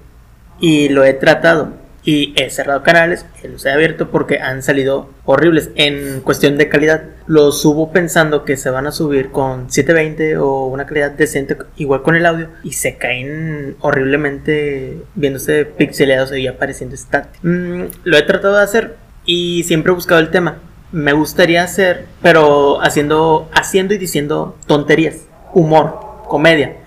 Y 0.59 0.89
lo 0.89 1.03
he 1.03 1.13
tratado 1.13 1.73
y 2.03 2.33
he 2.35 2.49
cerrado 2.49 2.83
canales, 2.83 3.25
los 3.43 3.65
he 3.65 3.71
abierto 3.71 4.09
porque 4.09 4.39
han 4.39 4.63
salido 4.63 5.09
horribles 5.25 5.69
en 5.75 6.21
cuestión 6.21 6.57
de 6.57 6.67
calidad. 6.67 7.03
Los 7.27 7.61
subo 7.61 7.91
pensando 7.91 8.43
que 8.43 8.57
se 8.57 8.69
van 8.69 8.87
a 8.87 8.91
subir 8.91 9.29
con 9.29 9.71
720 9.71 10.37
o 10.37 10.65
una 10.65 10.85
calidad 10.85 11.11
decente, 11.11 11.57
igual 11.77 12.01
con 12.01 12.15
el 12.15 12.25
audio, 12.25 12.49
y 12.63 12.73
se 12.73 12.97
caen 12.97 13.75
horriblemente 13.81 15.03
viéndose 15.15 15.65
pixeleados 15.65 16.35
y 16.35 16.47
apareciendo 16.47 16.95
estáticos. 16.95 17.39
Mm, 17.43 17.83
lo 18.03 18.17
he 18.17 18.23
tratado 18.23 18.57
de 18.57 18.63
hacer 18.63 18.95
y 19.25 19.63
siempre 19.63 19.91
he 19.91 19.95
buscado 19.95 20.19
el 20.19 20.31
tema. 20.31 20.57
Me 20.91 21.13
gustaría 21.13 21.63
hacer, 21.63 22.05
pero 22.21 22.81
haciendo, 22.81 23.49
haciendo 23.53 23.93
y 23.93 23.97
diciendo 23.97 24.57
tonterías 24.65 25.27
humor, 25.53 25.99
comedia. 26.27 26.77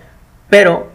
Pero 0.50 0.93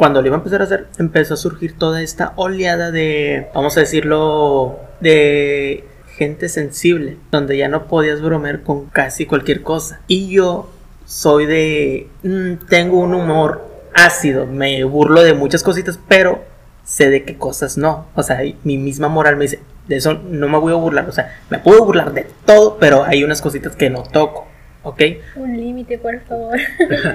cuando 0.00 0.22
lo 0.22 0.28
iba 0.28 0.36
a 0.36 0.38
empezar 0.38 0.62
a 0.62 0.64
hacer, 0.64 0.86
empezó 0.96 1.34
a 1.34 1.36
surgir 1.36 1.76
toda 1.76 2.00
esta 2.00 2.32
oleada 2.36 2.90
de, 2.90 3.48
vamos 3.54 3.76
a 3.76 3.80
decirlo, 3.80 4.78
de 5.00 5.84
gente 6.16 6.48
sensible, 6.48 7.18
donde 7.30 7.58
ya 7.58 7.68
no 7.68 7.84
podías 7.84 8.22
bromear 8.22 8.62
con 8.62 8.86
casi 8.86 9.26
cualquier 9.26 9.62
cosa. 9.62 10.00
Y 10.06 10.30
yo 10.30 10.70
soy 11.04 11.44
de, 11.44 12.08
mm, 12.22 12.66
tengo 12.66 12.98
un 12.98 13.12
humor 13.12 13.68
ácido, 13.94 14.46
me 14.46 14.82
burlo 14.84 15.22
de 15.22 15.34
muchas 15.34 15.62
cositas, 15.62 16.00
pero 16.08 16.44
sé 16.82 17.10
de 17.10 17.24
qué 17.24 17.36
cosas 17.36 17.76
no. 17.76 18.06
O 18.14 18.22
sea, 18.22 18.40
mi 18.64 18.78
misma 18.78 19.08
moral 19.08 19.36
me 19.36 19.44
dice, 19.44 19.60
de 19.86 19.96
eso 19.96 20.14
no 20.14 20.48
me 20.48 20.56
voy 20.56 20.72
a 20.72 20.76
burlar. 20.76 21.10
O 21.10 21.12
sea, 21.12 21.38
me 21.50 21.58
puedo 21.58 21.84
burlar 21.84 22.14
de 22.14 22.26
todo, 22.46 22.78
pero 22.80 23.04
hay 23.04 23.22
unas 23.22 23.42
cositas 23.42 23.76
que 23.76 23.90
no 23.90 24.02
toco. 24.04 24.46
¿Ok? 24.82 25.02
Un 25.36 25.56
límite, 25.56 25.98
por 25.98 26.20
favor. 26.20 26.58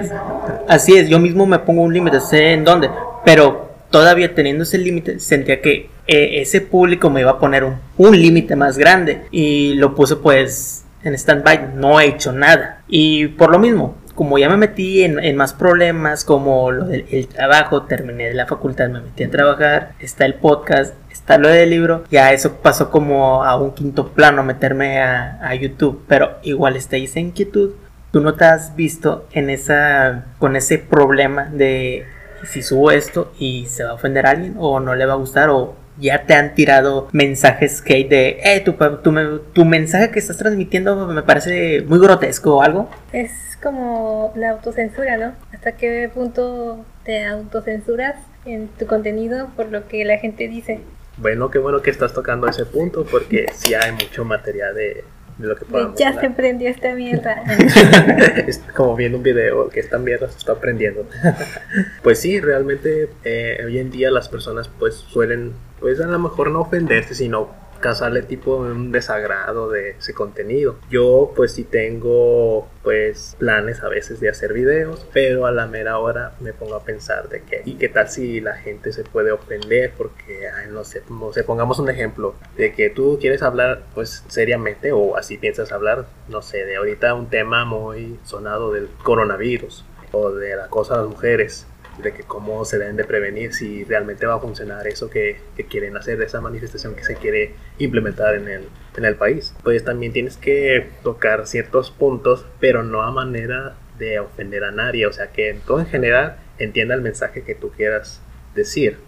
Así 0.68 0.96
es, 0.96 1.08
yo 1.08 1.18
mismo 1.18 1.46
me 1.46 1.58
pongo 1.58 1.82
un 1.82 1.92
límite, 1.92 2.20
sé 2.20 2.52
en 2.52 2.64
dónde, 2.64 2.90
pero 3.24 3.70
todavía 3.90 4.34
teniendo 4.34 4.62
ese 4.62 4.78
límite, 4.78 5.18
sentía 5.18 5.60
que 5.60 5.90
eh, 6.06 6.40
ese 6.40 6.60
público 6.60 7.10
me 7.10 7.20
iba 7.20 7.32
a 7.32 7.38
poner 7.38 7.64
un, 7.64 7.76
un 7.98 8.16
límite 8.16 8.54
más 8.54 8.78
grande 8.78 9.22
y 9.30 9.74
lo 9.74 9.94
puse 9.94 10.16
pues 10.16 10.84
en 11.02 11.14
stand-by, 11.14 11.74
no 11.74 12.00
he 12.00 12.06
hecho 12.06 12.32
nada. 12.32 12.82
Y 12.88 13.28
por 13.28 13.50
lo 13.50 13.58
mismo, 13.58 13.96
como 14.16 14.38
ya 14.38 14.48
me 14.48 14.56
metí 14.56 15.04
en, 15.04 15.36
más 15.36 15.52
problemas, 15.52 16.24
como 16.24 16.72
lo 16.72 16.86
del 16.86 17.04
el 17.10 17.28
trabajo, 17.28 17.82
terminé 17.82 18.28
de 18.28 18.34
la 18.34 18.46
facultad, 18.46 18.88
me 18.88 19.00
metí 19.00 19.24
a 19.24 19.30
trabajar, 19.30 19.92
está 20.00 20.24
el 20.24 20.34
podcast, 20.34 20.94
está 21.26 21.38
lo 21.38 21.48
del 21.48 21.70
libro, 21.70 22.04
ya 22.08 22.32
eso 22.32 22.58
pasó 22.62 22.88
como 22.92 23.42
a 23.42 23.56
un 23.56 23.72
quinto 23.72 24.12
plano, 24.12 24.44
meterme 24.44 25.02
a, 25.02 25.52
YouTube, 25.56 26.04
pero 26.06 26.36
igual 26.42 26.76
está 26.76 26.96
esa 26.96 27.18
inquietud. 27.18 27.72
¿Tú 28.12 28.20
no 28.20 28.34
te 28.34 28.44
has 28.44 28.76
visto 28.76 29.26
en 29.32 29.50
esa, 29.50 30.26
con 30.38 30.54
ese 30.54 30.78
problema 30.78 31.46
de 31.46 32.06
si 32.44 32.62
subo 32.62 32.92
esto 32.92 33.32
y 33.40 33.66
se 33.66 33.82
va 33.82 33.90
a 33.90 33.94
ofender 33.94 34.24
a 34.24 34.30
alguien 34.30 34.54
o 34.56 34.78
no 34.78 34.94
le 34.94 35.04
va 35.04 35.14
a 35.14 35.16
gustar 35.16 35.50
o 35.50 35.74
ya 35.98 36.26
te 36.26 36.34
han 36.34 36.54
tirado 36.54 37.08
mensajes 37.10 37.82
hate 37.84 38.08
de, 38.08 38.38
eh, 38.44 38.60
tu, 38.60 38.74
tu, 38.74 39.40
tu 39.52 39.64
mensaje 39.64 40.12
que 40.12 40.20
estás 40.20 40.36
transmitiendo 40.36 41.08
me 41.08 41.22
parece 41.24 41.82
muy 41.88 41.98
grotesco 41.98 42.58
o 42.58 42.62
algo? 42.62 42.88
Es 43.12 43.32
como 43.60 44.32
la 44.36 44.50
autocensura, 44.50 45.16
¿no? 45.16 45.32
¿Hasta 45.52 45.72
qué 45.72 46.08
punto 46.14 46.84
te 47.04 47.24
autocensuras 47.24 48.14
en 48.44 48.68
tu 48.68 48.86
contenido 48.86 49.48
por 49.56 49.72
lo 49.72 49.88
que 49.88 50.04
la 50.04 50.18
gente 50.18 50.46
dice? 50.46 50.82
Bueno, 51.18 51.50
qué 51.50 51.58
bueno 51.58 51.80
que 51.82 51.90
estás 51.90 52.12
tocando 52.12 52.46
ese 52.48 52.66
punto 52.66 53.04
porque 53.04 53.46
sí 53.54 53.74
hay 53.74 53.92
mucho 53.92 54.24
material 54.24 54.74
de, 54.74 55.04
lo 55.38 55.56
que 55.56 55.64
podemos 55.64 55.98
Ya 55.98 56.18
se 56.18 56.30
prendió 56.30 56.68
esta 56.68 56.94
mierda. 56.94 57.42
es 58.46 58.58
como 58.74 58.96
viendo 58.96 59.18
un 59.18 59.24
video 59.24 59.68
que 59.68 59.80
esta 59.80 59.98
mierda 59.98 60.28
se 60.28 60.38
está 60.38 60.52
aprendiendo. 60.52 61.06
pues 62.02 62.20
sí, 62.20 62.40
realmente 62.40 63.10
eh, 63.24 63.62
hoy 63.64 63.78
en 63.78 63.90
día 63.90 64.10
las 64.10 64.28
personas 64.28 64.68
pues 64.78 64.94
suelen, 64.94 65.52
pues 65.80 66.00
a 66.00 66.06
lo 66.06 66.18
mejor 66.18 66.50
no 66.50 66.60
ofenderse, 66.60 67.14
sino 67.14 67.50
causarle 67.80 68.22
tipo 68.22 68.56
un 68.56 68.92
desagrado 68.92 69.70
de 69.70 69.90
ese 69.90 70.14
contenido. 70.14 70.76
Yo 70.90 71.32
pues 71.34 71.52
sí 71.52 71.64
tengo 71.64 72.68
pues 72.82 73.36
planes 73.38 73.82
a 73.82 73.88
veces 73.88 74.20
de 74.20 74.28
hacer 74.28 74.52
videos, 74.52 75.06
pero 75.12 75.46
a 75.46 75.52
la 75.52 75.66
mera 75.66 75.98
hora 75.98 76.32
me 76.40 76.52
pongo 76.52 76.76
a 76.76 76.84
pensar 76.84 77.28
de 77.28 77.42
que 77.42 77.62
y 77.64 77.74
qué 77.74 77.88
tal 77.88 78.08
si 78.08 78.40
la 78.40 78.54
gente 78.54 78.92
se 78.92 79.04
puede 79.04 79.32
ofender 79.32 79.92
porque 79.96 80.48
no 80.70 80.84
sé, 80.84 81.02
no 81.10 81.32
sé, 81.32 81.44
pongamos 81.44 81.78
un 81.78 81.90
ejemplo 81.90 82.34
de 82.56 82.72
que 82.72 82.90
tú 82.90 83.18
quieres 83.20 83.42
hablar 83.42 83.82
pues 83.94 84.24
seriamente 84.28 84.92
o 84.92 85.16
así 85.16 85.36
piensas 85.38 85.72
hablar, 85.72 86.06
no 86.28 86.42
sé, 86.42 86.64
de 86.64 86.76
ahorita 86.76 87.14
un 87.14 87.28
tema 87.28 87.64
muy 87.64 88.18
sonado 88.24 88.72
del 88.72 88.88
coronavirus 89.02 89.84
o 90.12 90.30
de 90.30 90.56
la 90.56 90.68
cosa 90.68 90.94
de 90.94 91.02
las 91.02 91.10
mujeres 91.10 91.66
de 92.02 92.12
que 92.12 92.22
cómo 92.22 92.64
se 92.64 92.78
deben 92.78 92.96
de 92.96 93.04
prevenir, 93.04 93.52
si 93.52 93.84
realmente 93.84 94.26
va 94.26 94.34
a 94.34 94.40
funcionar 94.40 94.86
eso 94.86 95.10
que, 95.10 95.38
quieren 95.68 95.96
hacer, 95.96 96.20
esa 96.22 96.40
manifestación 96.40 96.94
que 96.94 97.04
se 97.04 97.16
quiere 97.16 97.54
implementar 97.78 98.34
en 98.34 98.48
el, 98.48 98.68
en 98.96 99.04
el 99.04 99.16
país. 99.16 99.54
Pues 99.62 99.84
también 99.84 100.12
tienes 100.12 100.36
que 100.36 100.88
tocar 101.02 101.46
ciertos 101.46 101.90
puntos, 101.90 102.46
pero 102.60 102.82
no 102.82 103.02
a 103.02 103.10
manera 103.10 103.74
de 103.98 104.20
ofender 104.20 104.64
a 104.64 104.70
nadie, 104.70 105.06
o 105.06 105.12
sea 105.12 105.28
que 105.28 105.58
todo 105.66 105.80
en 105.80 105.86
general 105.86 106.36
entienda 106.58 106.94
el 106.94 107.00
mensaje 107.00 107.42
que 107.42 107.54
tú 107.54 107.70
quieras 107.70 108.20
decir. 108.54 108.98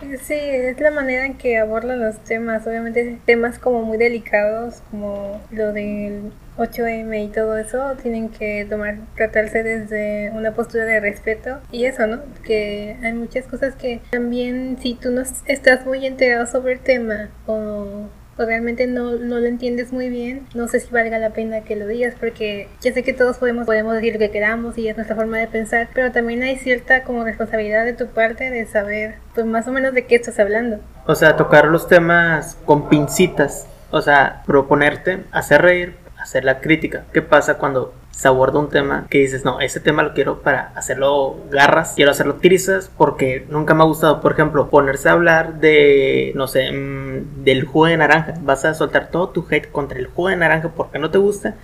Sí, 0.00 0.34
es 0.34 0.80
la 0.80 0.92
manera 0.92 1.26
en 1.26 1.36
que 1.36 1.58
abordan 1.58 2.00
los 2.00 2.22
temas, 2.22 2.64
obviamente 2.66 3.18
temas 3.24 3.58
como 3.58 3.82
muy 3.82 3.98
delicados, 3.98 4.82
como 4.90 5.40
lo 5.50 5.72
del 5.72 6.30
8M 6.56 7.24
y 7.24 7.28
todo 7.28 7.58
eso, 7.58 7.96
tienen 8.00 8.28
que 8.28 8.64
tomar, 8.70 8.98
tratarse 9.16 9.64
desde 9.64 10.30
una 10.30 10.52
postura 10.54 10.84
de 10.84 11.00
respeto 11.00 11.60
y 11.72 11.86
eso, 11.86 12.06
¿no? 12.06 12.20
Que 12.44 12.96
hay 13.02 13.12
muchas 13.12 13.46
cosas 13.46 13.74
que 13.74 14.00
también 14.10 14.76
si 14.80 14.94
tú 14.94 15.10
no 15.10 15.22
estás 15.46 15.84
muy 15.84 16.06
enterado 16.06 16.46
sobre 16.46 16.74
el 16.74 16.80
tema 16.80 17.30
o 17.46 18.08
realmente 18.46 18.86
no, 18.86 19.16
no, 19.16 19.38
lo 19.38 19.46
entiendes 19.46 19.92
muy 19.92 20.08
bien, 20.08 20.46
no 20.54 20.68
sé 20.68 20.80
si 20.80 20.90
valga 20.90 21.18
la 21.18 21.30
pena 21.30 21.62
que 21.62 21.76
lo 21.76 21.86
digas, 21.86 22.14
porque 22.18 22.68
ya 22.80 22.92
sé 22.92 23.02
que 23.02 23.12
todos 23.12 23.38
podemos, 23.38 23.66
podemos 23.66 23.94
decir 23.94 24.14
lo 24.14 24.18
que 24.18 24.30
queramos 24.30 24.78
y 24.78 24.88
es 24.88 24.96
nuestra 24.96 25.16
forma 25.16 25.38
de 25.38 25.46
pensar, 25.46 25.88
pero 25.94 26.12
también 26.12 26.42
hay 26.42 26.56
cierta 26.56 27.04
como 27.04 27.24
responsabilidad 27.24 27.84
de 27.84 27.92
tu 27.92 28.06
parte 28.06 28.50
de 28.50 28.66
saber 28.66 29.16
pues 29.34 29.46
más 29.46 29.66
o 29.68 29.72
menos 29.72 29.94
de 29.94 30.06
qué 30.06 30.16
estás 30.16 30.38
hablando. 30.38 30.78
O 31.06 31.14
sea, 31.14 31.36
tocar 31.36 31.66
los 31.66 31.88
temas 31.88 32.56
con 32.64 32.88
pincitas, 32.88 33.66
o 33.90 34.00
sea, 34.00 34.42
proponerte, 34.46 35.24
hacer 35.32 35.62
reír, 35.62 35.96
hacer 36.18 36.44
la 36.44 36.60
crítica. 36.60 37.04
¿Qué 37.12 37.22
pasa 37.22 37.54
cuando 37.58 37.94
se 38.18 38.26
aborda 38.26 38.58
un 38.58 38.68
tema 38.68 39.06
que 39.08 39.18
dices, 39.18 39.44
no, 39.44 39.60
ese 39.60 39.78
tema 39.78 40.02
lo 40.02 40.12
quiero 40.12 40.42
para 40.42 40.72
hacerlo 40.74 41.36
garras, 41.52 41.92
quiero 41.94 42.10
hacerlo 42.10 42.34
trizas 42.42 42.90
porque 42.98 43.46
nunca 43.48 43.74
me 43.74 43.84
ha 43.84 43.86
gustado, 43.86 44.20
por 44.20 44.32
ejemplo, 44.32 44.70
ponerse 44.70 45.08
a 45.08 45.12
hablar 45.12 45.60
de, 45.60 46.32
no 46.34 46.48
sé, 46.48 46.72
mm, 46.72 47.44
del 47.44 47.64
jugo 47.64 47.86
de 47.86 47.96
naranja. 47.96 48.34
Vas 48.40 48.64
a 48.64 48.74
soltar 48.74 49.12
todo 49.12 49.28
tu 49.28 49.46
hate 49.48 49.70
contra 49.70 50.00
el 50.00 50.08
jugo 50.08 50.30
de 50.30 50.36
naranja 50.36 50.72
porque 50.74 50.98
no 50.98 51.12
te 51.12 51.18
gusta, 51.18 51.54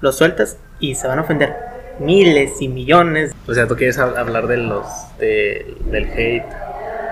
lo 0.00 0.12
sueltas 0.12 0.56
y 0.78 0.94
se 0.94 1.08
van 1.08 1.18
a 1.18 1.22
ofender 1.22 1.56
miles 1.98 2.62
y 2.62 2.68
millones. 2.68 3.32
O 3.48 3.52
sea, 3.52 3.66
tú 3.66 3.74
quieres 3.74 3.98
hablar 3.98 4.46
de 4.46 4.58
los, 4.58 4.86
del 5.18 6.04
hate 6.12 6.46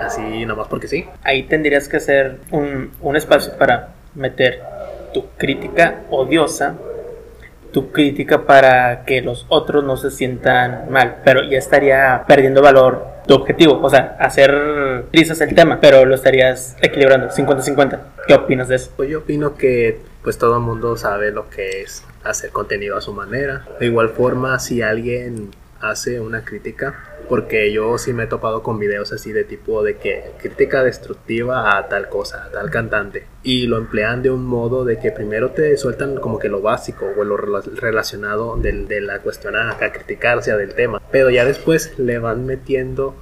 así 0.00 0.46
nomás 0.46 0.68
porque 0.68 0.86
sí. 0.86 1.06
Ahí 1.24 1.42
tendrías 1.42 1.88
que 1.88 1.96
hacer 1.96 2.38
un, 2.52 2.92
un 3.00 3.16
espacio 3.16 3.58
para 3.58 3.94
meter 4.14 4.60
tu 5.12 5.26
crítica 5.36 6.02
odiosa 6.08 6.76
tu 7.72 7.90
crítica 7.90 8.46
para 8.46 9.04
que 9.04 9.22
los 9.22 9.46
otros 9.48 9.82
no 9.84 9.96
se 9.96 10.10
sientan 10.10 10.90
mal, 10.90 11.16
pero 11.24 11.42
ya 11.42 11.58
estaría 11.58 12.24
perdiendo 12.28 12.62
valor 12.62 13.06
tu 13.26 13.34
objetivo, 13.34 13.80
o 13.80 13.90
sea, 13.90 14.16
hacer 14.18 15.06
risas 15.12 15.40
el 15.40 15.54
tema, 15.54 15.80
pero 15.80 16.04
lo 16.04 16.14
estarías 16.14 16.76
equilibrando 16.82 17.28
50-50. 17.28 17.98
¿Qué 18.26 18.34
opinas 18.34 18.68
de 18.68 18.76
eso? 18.76 18.90
Pues 18.96 19.08
yo 19.08 19.20
opino 19.20 19.54
que 19.56 20.00
pues 20.22 20.38
todo 20.38 20.56
el 20.56 20.62
mundo 20.62 20.96
sabe 20.96 21.32
lo 21.32 21.48
que 21.50 21.82
es 21.82 22.04
hacer 22.24 22.50
contenido 22.50 22.96
a 22.96 23.00
su 23.00 23.12
manera. 23.12 23.64
De 23.80 23.86
igual 23.86 24.10
forma, 24.10 24.58
si 24.58 24.82
alguien 24.82 25.50
hace 25.82 26.20
una 26.20 26.44
crítica, 26.44 26.94
porque 27.28 27.72
yo 27.72 27.98
sí 27.98 28.12
me 28.12 28.24
he 28.24 28.26
topado 28.26 28.62
con 28.62 28.78
videos 28.78 29.12
así 29.12 29.32
de 29.32 29.44
tipo 29.44 29.82
de 29.82 29.96
que 29.96 30.30
crítica 30.40 30.82
destructiva 30.82 31.76
a 31.76 31.88
tal 31.88 32.08
cosa, 32.08 32.44
a 32.44 32.50
tal 32.50 32.70
cantante, 32.70 33.26
y 33.42 33.66
lo 33.66 33.78
emplean 33.78 34.22
de 34.22 34.30
un 34.30 34.44
modo 34.44 34.84
de 34.84 34.98
que 34.98 35.10
primero 35.10 35.50
te 35.50 35.76
sueltan 35.76 36.16
como 36.16 36.38
que 36.38 36.48
lo 36.48 36.62
básico 36.62 37.06
o 37.16 37.24
lo 37.24 37.36
relacionado 37.36 38.56
de, 38.56 38.72
de 38.86 39.00
la 39.00 39.18
cuestión 39.18 39.56
a, 39.56 39.72
a 39.72 39.92
criticarse 39.92 40.56
del 40.56 40.74
tema, 40.74 41.02
pero 41.10 41.30
ya 41.30 41.44
después 41.44 41.98
le 41.98 42.18
van 42.18 42.46
metiendo 42.46 43.14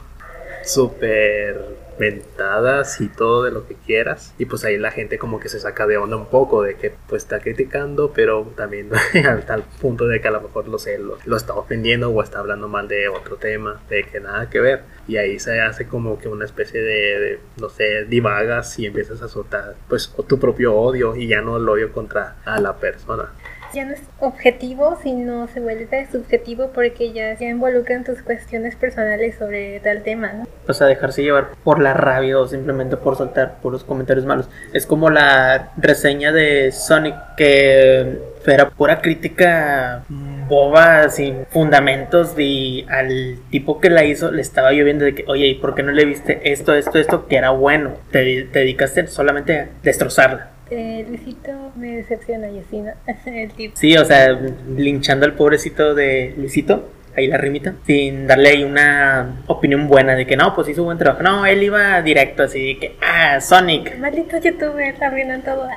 súper 0.64 1.89
mentadas 2.00 3.00
y 3.02 3.08
todo 3.08 3.44
de 3.44 3.52
lo 3.52 3.68
que 3.68 3.74
quieras. 3.74 4.34
Y 4.38 4.46
pues 4.46 4.64
ahí 4.64 4.78
la 4.78 4.90
gente 4.90 5.18
como 5.18 5.38
que 5.38 5.50
se 5.50 5.60
saca 5.60 5.86
de 5.86 5.98
onda 5.98 6.16
un 6.16 6.26
poco 6.26 6.62
de 6.62 6.74
que 6.76 6.92
pues 7.06 7.22
está 7.22 7.40
criticando, 7.40 8.12
pero 8.12 8.50
también 8.56 8.90
al 9.26 9.44
tal 9.44 9.64
punto 9.80 10.06
de 10.06 10.20
que 10.20 10.28
a 10.28 10.30
lo 10.30 10.40
mejor 10.40 10.66
lo 10.66 10.78
sé, 10.78 10.98
lo, 10.98 11.36
está 11.36 11.54
ofendiendo 11.54 12.10
o 12.10 12.22
está 12.22 12.38
hablando 12.40 12.68
mal 12.68 12.88
de 12.88 13.08
otro 13.08 13.36
tema, 13.36 13.80
de 13.90 14.04
que 14.04 14.18
nada 14.18 14.48
que 14.48 14.60
ver. 14.60 14.82
Y 15.06 15.18
ahí 15.18 15.38
se 15.38 15.60
hace 15.60 15.86
como 15.86 16.18
que 16.18 16.28
una 16.28 16.46
especie 16.46 16.80
de, 16.80 17.38
no 17.60 17.68
sé, 17.68 18.06
divagas 18.06 18.78
y 18.78 18.86
empiezas 18.86 19.20
a 19.20 19.28
soltar 19.28 19.74
pues 19.88 20.12
tu 20.26 20.38
propio 20.38 20.74
odio 20.74 21.14
y 21.16 21.28
ya 21.28 21.42
no 21.42 21.58
el 21.58 21.68
odio 21.68 21.92
contra 21.92 22.36
a 22.44 22.60
la 22.60 22.78
persona 22.78 23.30
ya 23.72 23.84
no 23.84 23.92
es 23.92 24.02
objetivo, 24.18 24.98
sino 25.02 25.48
se 25.48 25.60
vuelve 25.60 26.06
subjetivo 26.10 26.70
porque 26.74 27.12
ya 27.12 27.36
se 27.36 27.44
involucran 27.46 28.04
tus 28.04 28.22
cuestiones 28.22 28.76
personales 28.76 29.36
sobre 29.38 29.80
tal 29.80 30.02
tema, 30.02 30.32
¿no? 30.32 30.46
O 30.68 30.72
sea, 30.72 30.86
dejarse 30.86 31.22
llevar 31.22 31.50
por 31.64 31.80
la 31.80 31.94
rabia 31.94 32.38
o 32.38 32.46
simplemente 32.46 32.96
por 32.96 33.16
soltar 33.16 33.56
por 33.62 33.72
los 33.72 33.84
comentarios 33.84 34.26
malos. 34.26 34.48
Es 34.72 34.86
como 34.86 35.10
la 35.10 35.70
reseña 35.76 36.32
de 36.32 36.72
Sonic 36.72 37.14
que 37.36 38.18
era 38.46 38.70
pura 38.70 39.00
crítica 39.00 40.04
boba, 40.48 41.08
sin 41.08 41.46
fundamentos 41.46 42.34
y 42.36 42.84
al 42.88 43.38
tipo 43.50 43.80
que 43.80 43.88
la 43.90 44.04
hizo 44.04 44.30
le 44.30 44.42
estaba 44.42 44.72
lloviendo 44.72 45.04
de 45.04 45.14
que, 45.14 45.24
oye, 45.28 45.46
¿y 45.46 45.54
por 45.54 45.74
qué 45.74 45.82
no 45.82 45.92
le 45.92 46.04
viste 46.04 46.40
esto, 46.52 46.74
esto, 46.74 46.98
esto 46.98 47.28
que 47.28 47.36
era 47.36 47.50
bueno? 47.50 47.92
Te, 48.10 48.44
te 48.44 48.58
dedicaste 48.60 49.06
solamente 49.06 49.58
a 49.58 49.68
destrozarla. 49.82 50.50
Eh, 50.70 51.04
Luisito 51.08 51.72
me 51.76 51.96
decepciona 51.96 52.48
y 52.50 52.60
así, 52.60 52.78
¿no? 52.80 52.92
Sí, 53.74 53.96
o 53.96 54.04
sea, 54.04 54.32
linchando 54.76 55.26
al 55.26 55.34
pobrecito 55.34 55.94
de 55.94 56.34
Luisito. 56.36 56.88
ahí 57.16 57.26
la 57.26 57.38
rimita, 57.38 57.74
sin 57.86 58.26
darle 58.28 58.50
ahí 58.50 58.62
una 58.64 59.42
opinión 59.48 59.88
buena 59.88 60.14
de 60.14 60.26
que 60.26 60.36
no, 60.36 60.54
pues 60.54 60.68
hizo 60.68 60.84
buen 60.84 60.96
trabajo. 60.98 61.22
No, 61.24 61.44
él 61.44 61.62
iba 61.62 62.00
directo 62.02 62.44
así 62.44 62.76
que, 62.76 62.96
ah, 63.02 63.40
Sonic. 63.40 63.98
Maldito 63.98 64.38
youtuber, 64.38 64.94
arruinan 65.02 65.42
todo. 65.42 65.68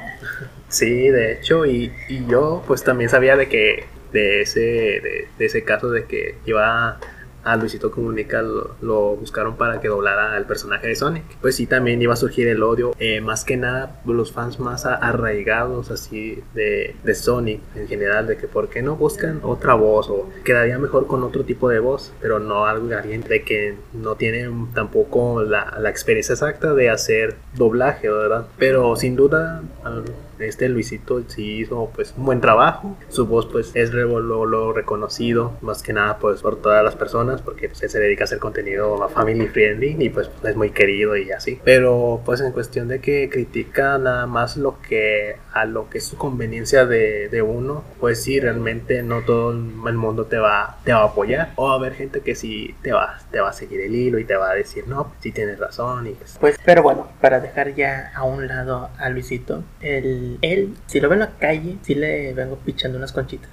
Sí, 0.69 1.09
de 1.09 1.33
hecho, 1.33 1.65
y, 1.65 1.91
y 2.07 2.25
yo 2.27 2.63
pues 2.67 2.83
también 2.83 3.09
sabía 3.09 3.35
de 3.35 3.47
que 3.47 3.85
de 4.11 4.41
ese, 4.41 4.59
de, 4.59 5.27
de 5.39 5.45
ese 5.45 5.63
caso 5.63 5.89
de 5.89 6.05
que 6.05 6.35
iba 6.45 6.99
a 7.43 7.55
Luisito 7.55 7.91
Comunica 7.91 8.41
lo, 8.41 9.15
buscaron 9.15 9.55
para 9.57 9.79
que 9.79 9.87
doblara 9.87 10.35
al 10.35 10.45
personaje 10.45 10.87
de 10.87 10.95
Sonic. 10.95 11.23
Pues 11.41 11.55
sí, 11.55 11.67
también 11.67 12.01
iba 12.01 12.13
a 12.13 12.17
surgir 12.17 12.47
el 12.47 12.63
odio. 12.63 12.95
Eh, 12.99 13.21
más 13.21 13.43
que 13.43 13.57
nada, 13.57 14.01
los 14.05 14.31
fans 14.31 14.59
más 14.59 14.85
arraigados 14.85 15.91
así 15.91 16.41
de, 16.53 16.95
de, 17.03 17.15
Sonic 17.15 17.61
en 17.75 17.87
general, 17.87 18.27
de 18.27 18.37
que 18.37 18.47
por 18.47 18.69
qué 18.69 18.81
no 18.81 18.95
buscan 18.95 19.39
otra 19.43 19.73
voz 19.75 20.09
o 20.09 20.29
quedaría 20.43 20.77
mejor 20.77 21.07
con 21.07 21.23
otro 21.23 21.43
tipo 21.43 21.69
de 21.69 21.79
voz, 21.79 22.13
pero 22.21 22.39
no 22.39 22.65
algo 22.65 22.87
de 22.87 23.43
que 23.43 23.75
no 23.93 24.15
tienen 24.15 24.71
tampoco 24.73 25.41
la, 25.43 25.77
la 25.79 25.89
experiencia 25.89 26.33
exacta 26.33 26.73
de 26.73 26.89
hacer 26.89 27.35
doblaje, 27.55 28.09
¿verdad? 28.09 28.47
Pero 28.57 28.95
sin 28.95 29.15
duda 29.15 29.61
este 30.43 30.69
Luisito 30.69 31.21
sí 31.27 31.59
hizo 31.59 31.91
pues 31.93 32.13
un 32.17 32.25
buen 32.25 32.41
trabajo. 32.41 32.97
Su 33.09 33.27
voz 33.27 33.45
pues 33.45 33.71
es 33.75 33.93
lo, 33.93 34.73
reconocido 34.73 35.53
más 35.61 35.83
que 35.83 35.93
nada 35.93 36.17
pues 36.17 36.41
por 36.41 36.57
todas 36.57 36.83
las 36.83 36.95
personas 36.95 37.41
porque 37.41 37.69
pues, 37.69 37.83
él 37.83 37.89
se 37.89 37.99
dedica 37.99 38.23
a 38.23 38.25
hacer 38.25 38.39
contenido 38.39 39.07
family 39.09 39.47
friendly 39.47 39.95
y 39.99 40.09
pues 40.09 40.29
es 40.43 40.55
muy 40.55 40.71
querido 40.71 41.15
y 41.15 41.31
así. 41.31 41.59
Pero 41.63 42.21
pues 42.25 42.41
en 42.41 42.51
cuestión 42.51 42.87
de 42.87 42.99
que 42.99 43.29
critica 43.29 43.97
nada 43.97 44.25
más 44.25 44.57
lo 44.57 44.79
que 44.81 45.35
a 45.53 45.65
lo 45.65 45.89
que 45.89 45.99
es 45.99 46.05
su 46.05 46.17
conveniencia 46.17 46.85
de, 46.85 47.29
de 47.29 47.41
uno, 47.41 47.83
pues 47.99 48.21
sí 48.23 48.39
realmente 48.39 49.03
no 49.03 49.21
todo 49.21 49.51
el 49.51 49.95
mundo 49.95 50.25
te 50.25 50.37
va, 50.37 50.77
te 50.83 50.93
va 50.93 51.01
a 51.01 51.05
apoyar. 51.05 51.51
O 51.55 51.67
va 51.67 51.73
a 51.73 51.77
haber 51.77 51.93
gente 51.93 52.21
que 52.21 52.35
sí 52.35 52.75
te 52.81 52.91
va, 52.91 53.19
te 53.31 53.39
va 53.39 53.49
a 53.49 53.53
seguir 53.53 53.81
el 53.81 53.95
hilo 53.95 54.19
y 54.19 54.25
te 54.25 54.35
va 54.35 54.51
a 54.51 54.55
decir 54.55 54.87
no, 54.87 55.13
si 55.19 55.31
tienes 55.31 55.59
razón 55.59 56.07
y 56.07 56.11
pues... 56.11 56.37
pues 56.39 56.57
pero 56.65 56.83
bueno, 56.83 57.07
para 57.21 57.39
dejar 57.39 57.75
ya 57.75 58.11
a 58.15 58.23
un 58.23 58.47
lado 58.47 58.89
a 58.97 59.09
Luisito, 59.09 59.63
el 59.81 60.37
él, 60.41 60.75
si 60.87 60.99
lo 60.99 61.09
ve 61.09 61.15
en 61.15 61.19
la 61.21 61.31
calle, 61.37 61.77
sí 61.83 61.95
le 61.95 62.33
vengo 62.33 62.57
pichando 62.57 62.97
unas 62.97 63.11
conchitas. 63.11 63.49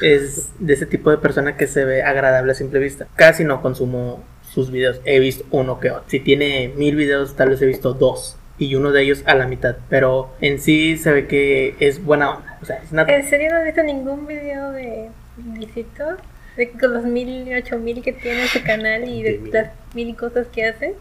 Es 0.00 0.52
de 0.58 0.74
ese 0.74 0.86
tipo 0.86 1.10
de 1.10 1.18
persona 1.18 1.56
que 1.56 1.66
se 1.66 1.84
ve 1.84 2.02
agradable 2.02 2.52
a 2.52 2.54
simple 2.54 2.78
vista. 2.78 3.06
Casi 3.16 3.44
no 3.44 3.62
consumo 3.62 4.24
sus 4.52 4.70
videos. 4.70 5.00
He 5.04 5.18
visto 5.18 5.44
uno 5.50 5.80
que 5.80 5.90
otro. 5.90 6.04
Si 6.08 6.20
tiene 6.20 6.72
mil 6.76 6.96
videos, 6.96 7.34
tal 7.36 7.50
vez 7.50 7.62
he 7.62 7.66
visto 7.66 7.92
dos. 7.92 8.36
Y 8.58 8.74
uno 8.74 8.92
de 8.92 9.02
ellos 9.02 9.22
a 9.26 9.34
la 9.34 9.46
mitad. 9.46 9.76
Pero 9.88 10.32
en 10.40 10.60
sí 10.60 10.96
se 10.96 11.12
ve 11.12 11.26
que 11.26 11.74
es 11.80 12.04
buena 12.04 12.36
onda. 12.36 12.58
O 12.62 12.64
sea, 12.64 12.76
es 12.76 12.92
nada. 12.92 13.14
¿En 13.14 13.24
serio 13.24 13.50
no 13.50 13.58
has 13.58 13.64
visto 13.64 13.82
ningún 13.82 14.26
video 14.26 14.70
de 14.70 15.08
Luisito? 15.54 16.16
De 16.56 16.70
los 16.80 17.04
mil, 17.04 17.48
ocho 17.56 17.78
mil 17.78 18.00
que 18.00 18.12
tiene 18.12 18.46
su 18.46 18.62
canal 18.62 19.08
y 19.08 19.22
de, 19.24 19.38
de 19.38 19.50
las 19.50 19.70
mil 19.92 20.14
cosas 20.14 20.46
que 20.48 20.66
hace. 20.66 20.94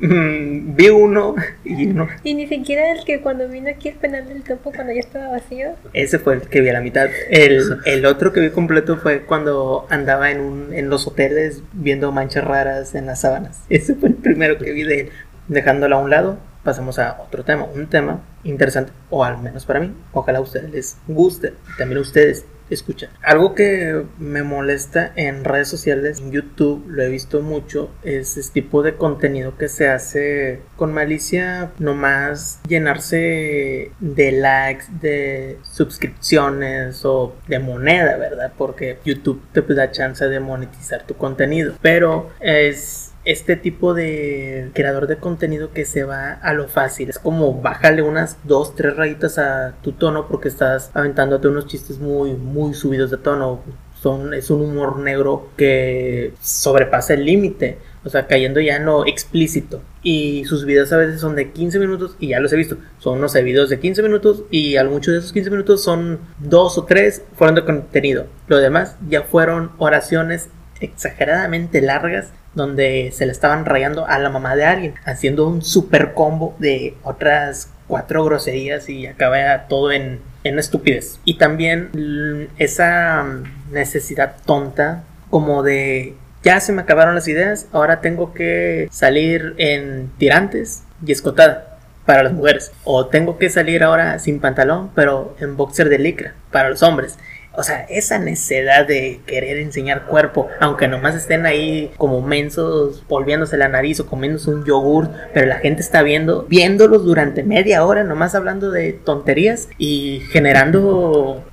Mm, 0.00 0.76
vi 0.76 0.88
uno 0.90 1.34
y 1.64 1.86
no. 1.86 2.08
Y 2.22 2.34
ni 2.34 2.46
siquiera 2.46 2.92
el 2.92 3.04
que 3.04 3.20
cuando 3.20 3.48
vino 3.48 3.68
aquí 3.68 3.88
el 3.88 3.96
penal 3.96 4.28
del 4.28 4.44
topo 4.44 4.72
cuando 4.72 4.92
ya 4.92 5.00
estaba 5.00 5.28
vacío. 5.28 5.72
Ese 5.92 6.18
fue 6.18 6.34
el 6.34 6.42
que 6.42 6.60
vi 6.60 6.68
a 6.68 6.72
la 6.72 6.80
mitad. 6.80 7.08
El, 7.30 7.80
el 7.84 8.06
otro 8.06 8.32
que 8.32 8.40
vi 8.40 8.50
completo 8.50 8.96
fue 8.96 9.22
cuando 9.22 9.86
andaba 9.90 10.30
en, 10.30 10.40
un, 10.40 10.72
en 10.72 10.88
los 10.88 11.06
hoteles 11.06 11.62
viendo 11.72 12.12
manchas 12.12 12.44
raras 12.44 12.94
en 12.94 13.06
las 13.06 13.20
sábanas. 13.20 13.64
Ese 13.68 13.94
fue 13.94 14.10
el 14.10 14.14
primero 14.14 14.56
que 14.56 14.72
vi 14.72 14.84
de 14.84 15.00
él. 15.00 15.10
Dejándolo 15.48 15.96
a 15.96 15.98
un 16.00 16.10
lado, 16.10 16.38
pasamos 16.68 16.98
a 16.98 17.18
otro 17.22 17.44
tema. 17.44 17.64
Un 17.64 17.86
tema 17.86 18.20
interesante, 18.44 18.92
o 19.08 19.24
al 19.24 19.38
menos 19.38 19.64
para 19.64 19.80
mí. 19.80 19.90
Ojalá 20.12 20.36
a 20.36 20.42
ustedes 20.42 20.70
les 20.70 20.96
guste. 21.06 21.54
También 21.78 21.96
a 21.96 22.02
ustedes 22.02 22.44
escucha. 22.68 23.08
Algo 23.22 23.54
que 23.54 24.04
me 24.18 24.42
molesta 24.42 25.10
en 25.16 25.44
redes 25.44 25.68
sociales, 25.68 26.20
en 26.20 26.30
YouTube, 26.30 26.84
lo 26.86 27.02
he 27.02 27.08
visto 27.08 27.40
mucho, 27.40 27.90
es 28.02 28.36
este 28.36 28.60
tipo 28.60 28.82
de 28.82 28.96
contenido 28.96 29.56
que 29.56 29.68
se 29.68 29.88
hace 29.88 30.60
con 30.76 30.92
malicia, 30.92 31.70
nomás 31.78 32.60
llenarse 32.68 33.92
de 33.98 34.32
likes, 34.32 34.84
de 35.00 35.56
suscripciones 35.62 37.02
o 37.06 37.34
de 37.46 37.60
moneda, 37.60 38.18
¿verdad? 38.18 38.52
Porque 38.58 38.98
YouTube 39.06 39.40
te 39.52 39.62
da 39.62 39.90
chance 39.90 40.26
de 40.28 40.38
monetizar 40.38 41.06
tu 41.06 41.14
contenido. 41.14 41.76
Pero 41.80 42.28
es 42.40 43.07
este 43.28 43.56
tipo 43.56 43.92
de 43.92 44.70
creador 44.72 45.06
de 45.06 45.18
contenido 45.18 45.70
que 45.70 45.84
se 45.84 46.02
va 46.02 46.32
a 46.32 46.54
lo 46.54 46.66
fácil. 46.66 47.10
Es 47.10 47.18
como 47.18 47.60
bájale 47.60 48.00
unas 48.00 48.38
dos, 48.44 48.74
tres 48.74 48.96
rayitas 48.96 49.38
a 49.38 49.74
tu 49.82 49.92
tono 49.92 50.28
porque 50.28 50.48
estás 50.48 50.90
aventándote 50.94 51.46
unos 51.46 51.66
chistes 51.66 51.98
muy, 51.98 52.32
muy 52.32 52.72
subidos 52.72 53.10
de 53.10 53.18
tono. 53.18 53.60
Son, 54.00 54.32
es 54.32 54.48
un 54.48 54.62
humor 54.62 54.98
negro 55.00 55.50
que 55.58 56.32
sobrepasa 56.40 57.12
el 57.14 57.26
límite. 57.26 57.76
O 58.02 58.08
sea, 58.08 58.26
cayendo 58.26 58.60
ya 58.60 58.76
en 58.76 58.86
lo 58.86 59.04
explícito. 59.04 59.82
Y 60.02 60.46
sus 60.46 60.64
videos 60.64 60.90
a 60.94 60.96
veces 60.96 61.20
son 61.20 61.36
de 61.36 61.50
15 61.50 61.78
minutos 61.80 62.16
y 62.18 62.28
ya 62.28 62.40
los 62.40 62.50
he 62.54 62.56
visto. 62.56 62.78
Son 62.98 63.18
unos 63.18 63.34
videos 63.34 63.68
de 63.68 63.78
15 63.78 64.02
minutos 64.02 64.44
y 64.50 64.76
a 64.76 64.84
muchos 64.84 65.12
de 65.12 65.18
esos 65.18 65.34
15 65.34 65.50
minutos 65.50 65.82
son 65.82 66.18
dos 66.38 66.78
o 66.78 66.84
tres 66.84 67.24
fueron 67.34 67.56
de 67.56 67.64
contenido. 67.66 68.24
Lo 68.46 68.56
demás 68.56 68.96
ya 69.10 69.24
fueron 69.24 69.72
oraciones 69.76 70.48
exageradamente 70.80 71.80
largas 71.80 72.28
donde 72.54 73.10
se 73.12 73.26
le 73.26 73.32
estaban 73.32 73.64
rayando 73.64 74.06
a 74.06 74.18
la 74.18 74.30
mamá 74.30 74.56
de 74.56 74.64
alguien, 74.64 74.94
haciendo 75.04 75.46
un 75.46 75.62
super 75.62 76.14
combo 76.14 76.56
de 76.58 76.94
otras 77.02 77.70
cuatro 77.86 78.24
groserías 78.24 78.88
y 78.88 79.06
acaba 79.06 79.66
todo 79.68 79.92
en, 79.92 80.20
en 80.44 80.58
estupidez. 80.58 81.20
Y 81.24 81.38
también 81.38 82.48
esa 82.58 83.24
necesidad 83.70 84.36
tonta 84.44 85.04
como 85.30 85.62
de 85.62 86.14
ya 86.42 86.60
se 86.60 86.72
me 86.72 86.82
acabaron 86.82 87.14
las 87.14 87.28
ideas, 87.28 87.66
ahora 87.72 88.00
tengo 88.00 88.32
que 88.32 88.88
salir 88.90 89.54
en 89.58 90.10
tirantes 90.18 90.84
y 91.04 91.12
escotada 91.12 91.78
para 92.06 92.22
las 92.22 92.32
mujeres. 92.32 92.72
O 92.84 93.06
tengo 93.06 93.38
que 93.38 93.50
salir 93.50 93.82
ahora 93.82 94.18
sin 94.18 94.40
pantalón, 94.40 94.90
pero 94.94 95.36
en 95.40 95.56
boxer 95.56 95.88
de 95.88 95.98
licra 95.98 96.34
para 96.50 96.70
los 96.70 96.82
hombres. 96.82 97.18
O 97.58 97.64
sea, 97.64 97.86
esa 97.88 98.20
necesidad 98.20 98.86
de 98.86 99.20
querer 99.26 99.58
enseñar 99.58 100.06
cuerpo, 100.06 100.46
aunque 100.60 100.86
nomás 100.86 101.16
estén 101.16 101.44
ahí 101.44 101.90
como 101.96 102.22
mensos, 102.22 103.02
volviéndose 103.08 103.56
la 103.56 103.66
nariz 103.66 103.98
o 103.98 104.06
comiéndose 104.06 104.50
un 104.50 104.64
yogur, 104.64 105.10
pero 105.34 105.48
la 105.48 105.56
gente 105.56 105.82
está 105.82 106.04
viendo, 106.04 106.44
viéndolos 106.48 107.04
durante 107.04 107.42
media 107.42 107.84
hora, 107.84 108.04
nomás 108.04 108.36
hablando 108.36 108.70
de 108.70 108.92
tonterías 108.92 109.68
y 109.76 110.22
generando, 110.30 111.44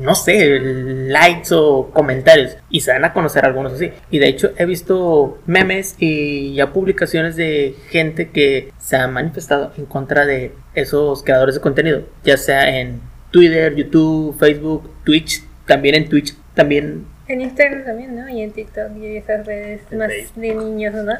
no 0.00 0.14
sé, 0.14 0.60
likes 0.60 1.52
o 1.52 1.90
comentarios. 1.92 2.56
Y 2.70 2.80
se 2.80 2.92
van 2.92 3.04
a 3.04 3.12
conocer 3.12 3.44
algunos 3.44 3.74
así. 3.74 3.90
Y 4.10 4.18
de 4.18 4.28
hecho 4.28 4.52
he 4.56 4.64
visto 4.64 5.36
memes 5.44 5.94
y 5.98 6.54
ya 6.54 6.72
publicaciones 6.72 7.36
de 7.36 7.74
gente 7.90 8.30
que 8.30 8.72
se 8.78 8.96
ha 8.96 9.06
manifestado 9.08 9.72
en 9.76 9.84
contra 9.84 10.24
de 10.24 10.54
esos 10.72 11.22
creadores 11.22 11.56
de 11.56 11.60
contenido, 11.60 12.02
ya 12.24 12.38
sea 12.38 12.80
en 12.80 13.02
Twitter, 13.30 13.74
YouTube, 13.76 14.36
Facebook, 14.38 14.90
Twitch, 15.04 15.49
también 15.70 15.94
en 15.94 16.08
Twitch, 16.08 16.34
también... 16.54 17.06
En 17.28 17.40
Instagram 17.42 17.84
también, 17.84 18.16
¿no? 18.16 18.28
Y 18.28 18.42
en 18.42 18.50
TikTok 18.50 18.96
y 19.00 19.18
esas 19.18 19.46
redes 19.46 19.82
más 19.92 20.10
de 20.34 20.52
niños, 20.52 20.92
¿no? 20.96 21.12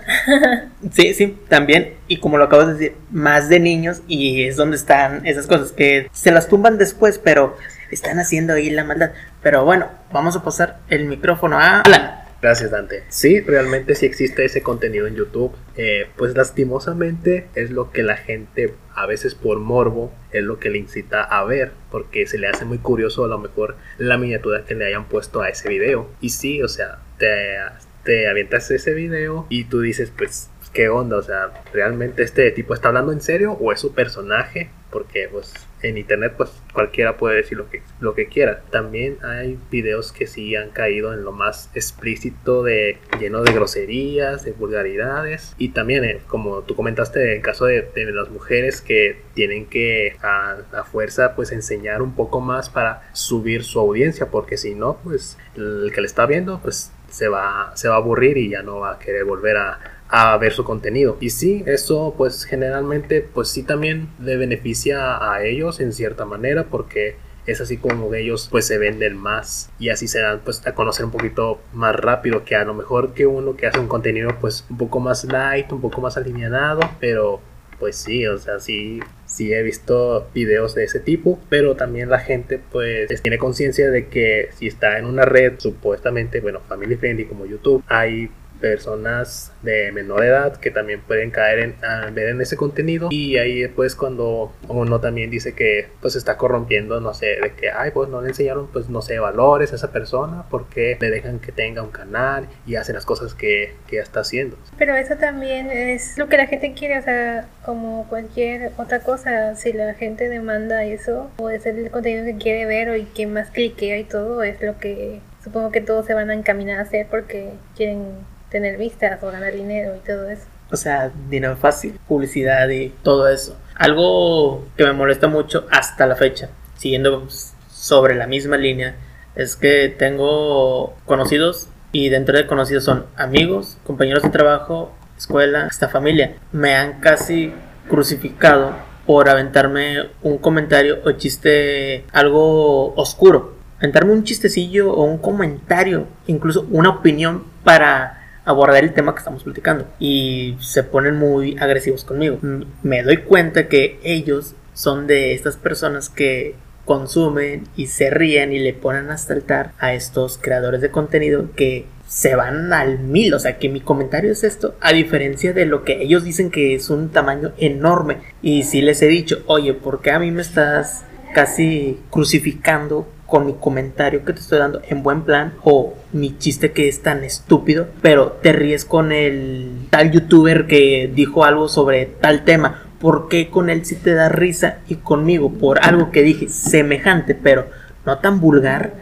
sí, 0.90 1.14
sí, 1.14 1.38
también. 1.48 1.94
Y 2.08 2.16
como 2.16 2.36
lo 2.36 2.42
acabas 2.42 2.66
de 2.66 2.72
decir, 2.72 2.96
más 3.12 3.48
de 3.48 3.60
niños 3.60 4.02
y 4.08 4.42
es 4.42 4.56
donde 4.56 4.76
están 4.76 5.24
esas 5.24 5.46
cosas 5.46 5.70
que 5.70 6.08
se 6.12 6.32
las 6.32 6.48
tumban 6.48 6.78
después, 6.78 7.20
pero 7.20 7.56
están 7.92 8.18
haciendo 8.18 8.54
ahí 8.54 8.70
la 8.70 8.82
maldad. 8.82 9.12
Pero 9.40 9.64
bueno, 9.64 9.86
vamos 10.12 10.34
a 10.34 10.42
pasar 10.42 10.78
el 10.88 11.04
micrófono 11.04 11.60
a 11.60 11.82
Alan. 11.82 12.10
Gracias, 12.42 12.70
Dante. 12.70 13.05
Sí, 13.09 13.40
realmente 13.40 13.94
sí 13.94 14.07
existe 14.07 14.44
ese 14.44 14.62
contenido 14.62 15.07
en 15.07 15.14
YouTube. 15.14 15.53
Eh, 15.76 16.09
pues 16.16 16.35
lastimosamente 16.35 17.48
es 17.55 17.70
lo 17.70 17.92
que 17.92 18.03
la 18.03 18.16
gente, 18.16 18.72
a 18.94 19.07
veces 19.07 19.35
por 19.35 19.59
morbo, 19.59 20.12
es 20.33 20.42
lo 20.42 20.59
que 20.59 20.70
le 20.70 20.79
incita 20.79 21.22
a 21.22 21.44
ver, 21.44 21.72
porque 21.90 22.26
se 22.26 22.38
le 22.38 22.48
hace 22.48 22.64
muy 22.64 22.79
curioso 22.79 23.24
a 23.24 23.29
lo 23.29 23.38
mejor 23.38 23.76
la 23.98 24.16
miniatura 24.16 24.64
que 24.64 24.74
le 24.74 24.87
hayan 24.87 25.07
puesto 25.07 25.42
a 25.42 25.50
ese 25.50 25.68
video. 25.68 26.09
Y 26.20 26.31
sí, 26.31 26.62
o 26.62 26.68
sea, 26.68 26.98
te, 27.18 27.57
te 28.05 28.29
avientas 28.29 28.70
ese 28.70 28.94
video 28.94 29.46
y 29.50 29.64
tú 29.64 29.81
dices, 29.81 30.11
pues, 30.16 30.48
¿qué 30.72 30.88
onda? 30.88 31.18
O 31.18 31.22
sea, 31.22 31.53
¿realmente 31.74 32.22
este 32.22 32.50
tipo 32.53 32.72
está 32.72 32.88
hablando 32.88 33.12
en 33.12 33.20
serio 33.20 33.53
o 33.53 33.70
es 33.70 33.81
su 33.81 33.92
personaje? 33.92 34.70
Porque, 34.90 35.29
pues, 35.31 35.53
en 35.82 35.98
internet 35.98 36.34
pues 36.36 36.50
cualquiera 36.72 37.16
puede 37.16 37.36
decir 37.36 37.58
lo 37.58 37.68
que, 37.68 37.82
lo 38.00 38.14
que 38.14 38.26
quiera. 38.26 38.62
También 38.70 39.18
hay 39.22 39.58
videos 39.70 40.12
que 40.12 40.26
sí 40.26 40.56
han 40.56 40.70
caído 40.70 41.12
en 41.14 41.24
lo 41.24 41.32
más 41.32 41.70
explícito 41.74 42.62
de 42.62 42.98
lleno 43.18 43.42
de 43.42 43.52
groserías, 43.52 44.44
de 44.44 44.52
vulgaridades 44.52 45.54
y 45.58 45.70
también 45.70 46.04
eh, 46.04 46.20
como 46.26 46.62
tú 46.62 46.74
comentaste 46.74 47.36
en 47.36 47.42
caso 47.42 47.66
de, 47.66 47.90
las 47.94 48.30
mujeres 48.30 48.80
que 48.80 49.20
tienen 49.34 49.66
que 49.66 50.16
a, 50.22 50.56
a, 50.72 50.84
fuerza 50.84 51.34
pues 51.36 51.52
enseñar 51.52 52.02
un 52.02 52.14
poco 52.14 52.40
más 52.40 52.70
para 52.70 53.10
subir 53.12 53.62
su 53.62 53.78
audiencia 53.78 54.26
porque 54.30 54.56
si 54.56 54.74
no 54.74 54.98
pues 55.04 55.38
el 55.56 55.92
que 55.94 56.00
le 56.00 56.06
está 56.06 56.26
viendo 56.26 56.60
pues 56.60 56.92
se 57.10 57.28
va, 57.28 57.72
se 57.74 57.88
va 57.88 57.96
a 57.96 57.98
aburrir 57.98 58.38
y 58.38 58.50
ya 58.50 58.62
no 58.62 58.80
va 58.80 58.92
a 58.92 58.98
querer 58.98 59.24
volver 59.24 59.56
a, 59.56 59.99
a 60.10 60.36
ver 60.38 60.52
su 60.52 60.64
contenido. 60.64 61.16
Y 61.20 61.30
sí, 61.30 61.62
eso 61.66 62.14
pues 62.16 62.44
generalmente 62.44 63.20
pues 63.22 63.48
sí 63.48 63.62
también 63.62 64.08
le 64.20 64.36
beneficia 64.36 65.32
a 65.32 65.42
ellos 65.44 65.80
en 65.80 65.92
cierta 65.92 66.24
manera 66.24 66.64
porque 66.64 67.16
es 67.46 67.60
así 67.60 67.78
como 67.78 68.12
ellos 68.14 68.48
pues 68.50 68.66
se 68.66 68.78
venden 68.78 69.16
más 69.16 69.70
y 69.78 69.88
así 69.88 70.08
se 70.08 70.20
dan 70.20 70.40
pues 70.44 70.66
a 70.66 70.74
conocer 70.74 71.04
un 71.04 71.10
poquito 71.10 71.60
más 71.72 71.96
rápido 71.96 72.44
que 72.44 72.54
a 72.54 72.64
lo 72.64 72.74
mejor 72.74 73.14
que 73.14 73.26
uno 73.26 73.56
que 73.56 73.66
hace 73.66 73.78
un 73.78 73.88
contenido 73.88 74.30
pues 74.40 74.66
un 74.68 74.78
poco 74.78 75.00
más 75.00 75.24
light, 75.24 75.72
un 75.72 75.80
poco 75.80 76.00
más 76.00 76.16
alineado, 76.16 76.80
pero 77.00 77.40
pues 77.78 77.96
sí, 77.96 78.26
o 78.26 78.36
sea, 78.38 78.60
sí, 78.60 79.00
sí 79.24 79.52
he 79.54 79.62
visto 79.62 80.28
videos 80.34 80.74
de 80.74 80.84
ese 80.84 81.00
tipo, 81.00 81.40
pero 81.48 81.76
también 81.76 82.10
la 82.10 82.18
gente 82.18 82.60
pues 82.70 83.08
tiene 83.22 83.38
conciencia 83.38 83.90
de 83.90 84.08
que 84.08 84.50
si 84.54 84.66
está 84.66 84.98
en 84.98 85.06
una 85.06 85.24
red 85.24 85.54
supuestamente, 85.58 86.40
bueno, 86.40 86.60
family 86.68 86.96
friendly 86.96 87.24
como 87.24 87.46
YouTube, 87.46 87.82
hay 87.88 88.30
personas 88.60 89.52
de 89.62 89.90
menor 89.92 90.24
edad 90.24 90.56
que 90.56 90.70
también 90.70 91.00
pueden 91.00 91.30
caer 91.30 91.58
en 91.60 92.14
ver 92.14 92.28
en 92.28 92.40
ese 92.40 92.56
contenido. 92.56 93.08
Y 93.10 93.38
ahí 93.38 93.60
después 93.60 93.94
cuando 93.94 94.52
uno 94.68 95.00
también 95.00 95.30
dice 95.30 95.54
que 95.54 95.88
pues 96.00 96.16
está 96.16 96.36
corrompiendo 96.36 97.00
no 97.00 97.14
sé 97.14 97.38
de 97.42 97.52
que 97.54 97.70
ay 97.70 97.90
pues 97.92 98.08
no 98.08 98.20
le 98.22 98.28
enseñaron 98.28 98.68
pues 98.68 98.88
no 98.88 99.02
sé 99.02 99.18
valores 99.18 99.72
a 99.72 99.76
esa 99.76 99.92
persona 99.92 100.44
porque 100.50 100.96
le 101.00 101.10
dejan 101.10 101.40
que 101.40 101.52
tenga 101.52 101.82
un 101.82 101.90
canal 101.90 102.48
y 102.66 102.76
hace 102.76 102.92
las 102.92 103.06
cosas 103.06 103.34
que, 103.34 103.74
que 103.86 103.98
está 103.98 104.20
haciendo 104.20 104.56
pero 104.78 104.94
eso 104.94 105.16
también 105.16 105.70
es 105.70 106.16
lo 106.18 106.28
que 106.28 106.36
la 106.36 106.46
gente 106.46 106.74
quiere 106.74 106.98
o 106.98 107.02
sea 107.02 107.48
como 107.64 108.06
cualquier 108.08 108.72
otra 108.76 109.00
cosa 109.00 109.54
si 109.56 109.72
la 109.72 109.94
gente 109.94 110.28
demanda 110.28 110.84
eso 110.84 111.30
o 111.38 111.50
es 111.50 111.66
el 111.66 111.90
contenido 111.90 112.24
que 112.24 112.36
quiere 112.36 112.66
ver 112.66 112.90
o 112.90 112.96
y 112.96 113.04
que 113.04 113.26
más 113.26 113.50
cliquea 113.50 113.98
y 113.98 114.04
todo 114.04 114.42
es 114.42 114.60
lo 114.62 114.78
que 114.78 115.20
supongo 115.42 115.70
que 115.70 115.80
todos 115.80 116.06
se 116.06 116.14
van 116.14 116.30
a 116.30 116.34
encaminar 116.34 116.78
a 116.78 116.82
hacer 116.82 117.06
porque 117.10 117.50
quieren 117.76 118.02
tener 118.50 118.76
vistas 118.76 119.22
o 119.22 119.30
ganar 119.30 119.54
dinero 119.54 119.96
y 119.96 120.06
todo 120.06 120.28
eso. 120.28 120.44
O 120.70 120.76
sea, 120.76 121.10
dinero 121.28 121.56
fácil, 121.56 121.98
publicidad 122.06 122.68
y 122.68 122.90
todo 123.02 123.28
eso. 123.28 123.56
Algo 123.74 124.66
que 124.76 124.84
me 124.84 124.92
molesta 124.92 125.26
mucho 125.26 125.66
hasta 125.70 126.06
la 126.06 126.16
fecha, 126.16 126.50
siguiendo 126.76 127.26
sobre 127.68 128.14
la 128.14 128.26
misma 128.26 128.56
línea, 128.56 128.94
es 129.34 129.56
que 129.56 129.88
tengo 129.88 130.94
conocidos 131.06 131.68
y 131.92 132.08
dentro 132.08 132.36
de 132.36 132.46
conocidos 132.46 132.84
son 132.84 133.06
amigos, 133.16 133.78
compañeros 133.84 134.22
de 134.22 134.30
trabajo, 134.30 134.92
escuela, 135.16 135.66
hasta 135.66 135.88
familia. 135.88 136.36
Me 136.52 136.74
han 136.74 137.00
casi 137.00 137.52
crucificado 137.88 138.74
por 139.06 139.28
aventarme 139.28 140.10
un 140.22 140.38
comentario 140.38 140.98
o 141.04 141.12
chiste 141.12 142.04
algo 142.12 142.94
oscuro. 142.94 143.54
Aventarme 143.78 144.12
un 144.12 144.24
chistecillo 144.24 144.92
o 144.92 145.04
un 145.04 145.18
comentario, 145.18 146.06
incluso 146.26 146.66
una 146.70 146.90
opinión 146.90 147.44
para 147.64 148.19
abordar 148.50 148.84
el 148.84 148.92
tema 148.92 149.14
que 149.14 149.18
estamos 149.18 149.44
platicando 149.44 149.86
y 149.98 150.56
se 150.60 150.82
ponen 150.82 151.16
muy 151.16 151.56
agresivos 151.58 152.04
conmigo. 152.04 152.38
Me 152.82 153.02
doy 153.02 153.18
cuenta 153.18 153.68
que 153.68 153.98
ellos 154.02 154.54
son 154.74 155.06
de 155.06 155.34
estas 155.34 155.56
personas 155.56 156.08
que 156.08 156.54
consumen 156.84 157.68
y 157.76 157.86
se 157.86 158.10
ríen 158.10 158.52
y 158.52 158.58
le 158.58 158.72
ponen 158.72 159.10
a 159.10 159.18
saltar 159.18 159.72
a 159.78 159.94
estos 159.94 160.38
creadores 160.38 160.80
de 160.80 160.90
contenido 160.90 161.50
que 161.54 161.86
se 162.08 162.34
van 162.34 162.72
al 162.72 162.98
mil, 162.98 163.32
o 163.34 163.38
sea 163.38 163.58
que 163.58 163.68
mi 163.68 163.80
comentario 163.80 164.32
es 164.32 164.42
esto, 164.42 164.74
a 164.80 164.92
diferencia 164.92 165.52
de 165.52 165.64
lo 165.64 165.84
que 165.84 166.02
ellos 166.02 166.24
dicen 166.24 166.50
que 166.50 166.74
es 166.74 166.90
un 166.90 167.10
tamaño 167.10 167.52
enorme. 167.58 168.18
Y 168.42 168.64
si 168.64 168.82
les 168.82 169.00
he 169.02 169.06
dicho, 169.06 169.44
oye, 169.46 169.74
¿por 169.74 170.02
qué 170.02 170.10
a 170.10 170.18
mí 170.18 170.32
me 170.32 170.42
estás 170.42 171.04
casi 171.32 172.00
crucificando 172.10 173.06
con 173.30 173.46
mi 173.46 173.54
comentario 173.54 174.24
que 174.24 174.34
te 174.34 174.40
estoy 174.40 174.58
dando 174.58 174.82
en 174.88 175.02
buen 175.02 175.22
plan 175.22 175.54
o 175.62 175.94
mi 176.12 176.36
chiste 176.36 176.72
que 176.72 176.88
es 176.88 177.00
tan 177.00 177.24
estúpido, 177.24 177.88
pero 178.02 178.32
te 178.42 178.52
ríes 178.52 178.84
con 178.84 179.12
el 179.12 179.86
tal 179.88 180.10
youtuber 180.10 180.66
que 180.66 181.10
dijo 181.14 181.44
algo 181.44 181.68
sobre 181.68 182.06
tal 182.06 182.44
tema. 182.44 182.82
¿Por 183.00 183.28
qué 183.28 183.48
con 183.48 183.70
él 183.70 183.86
sí 183.86 183.94
te 183.94 184.12
da 184.12 184.28
risa 184.28 184.80
y 184.88 184.96
conmigo 184.96 185.52
por 185.52 185.82
algo 185.82 186.10
que 186.10 186.22
dije 186.22 186.48
semejante, 186.48 187.34
pero 187.34 187.70
no 188.04 188.18
tan 188.18 188.40
vulgar? 188.40 188.92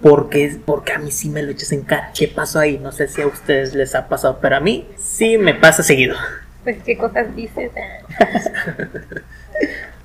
Porque, 0.00 0.56
porque 0.64 0.92
a 0.92 0.98
mí 0.98 1.10
sí 1.10 1.28
me 1.28 1.42
lo 1.42 1.50
echas 1.50 1.72
en 1.72 1.82
cara. 1.82 2.12
¿Qué 2.16 2.28
pasó 2.28 2.58
ahí? 2.60 2.78
No 2.78 2.92
sé 2.92 3.08
si 3.08 3.22
a 3.22 3.26
ustedes 3.26 3.74
les 3.74 3.94
ha 3.94 4.08
pasado, 4.08 4.38
pero 4.40 4.56
a 4.56 4.60
mí 4.60 4.86
sí 4.96 5.38
me 5.38 5.54
pasa 5.54 5.82
seguido. 5.82 6.16
Pues 6.62 6.76
qué 6.84 6.96
cosas 6.96 7.34
dices. 7.34 7.70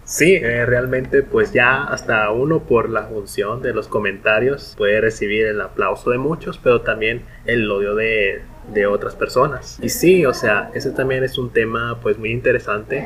Sí, 0.07 0.35
eh, 0.35 0.65
realmente 0.65 1.21
pues 1.21 1.51
ya 1.51 1.83
hasta 1.83 2.31
uno 2.31 2.63
por 2.63 2.89
la 2.89 3.03
función 3.03 3.61
de 3.61 3.73
los 3.73 3.89
comentarios 3.89 4.73
puede 4.77 5.01
recibir 5.01 5.45
el 5.45 5.59
aplauso 5.59 6.11
de 6.11 6.17
muchos, 6.17 6.57
pero 6.57 6.79
también 6.79 7.23
el 7.45 7.69
odio 7.69 7.93
de, 7.93 8.41
de 8.73 8.87
otras 8.87 9.15
personas. 9.15 9.77
Y 9.81 9.89
sí, 9.89 10.25
o 10.25 10.33
sea, 10.33 10.71
ese 10.73 10.91
también 10.91 11.25
es 11.25 11.37
un 11.37 11.51
tema 11.51 11.99
pues 12.01 12.17
muy 12.17 12.31
interesante 12.31 13.05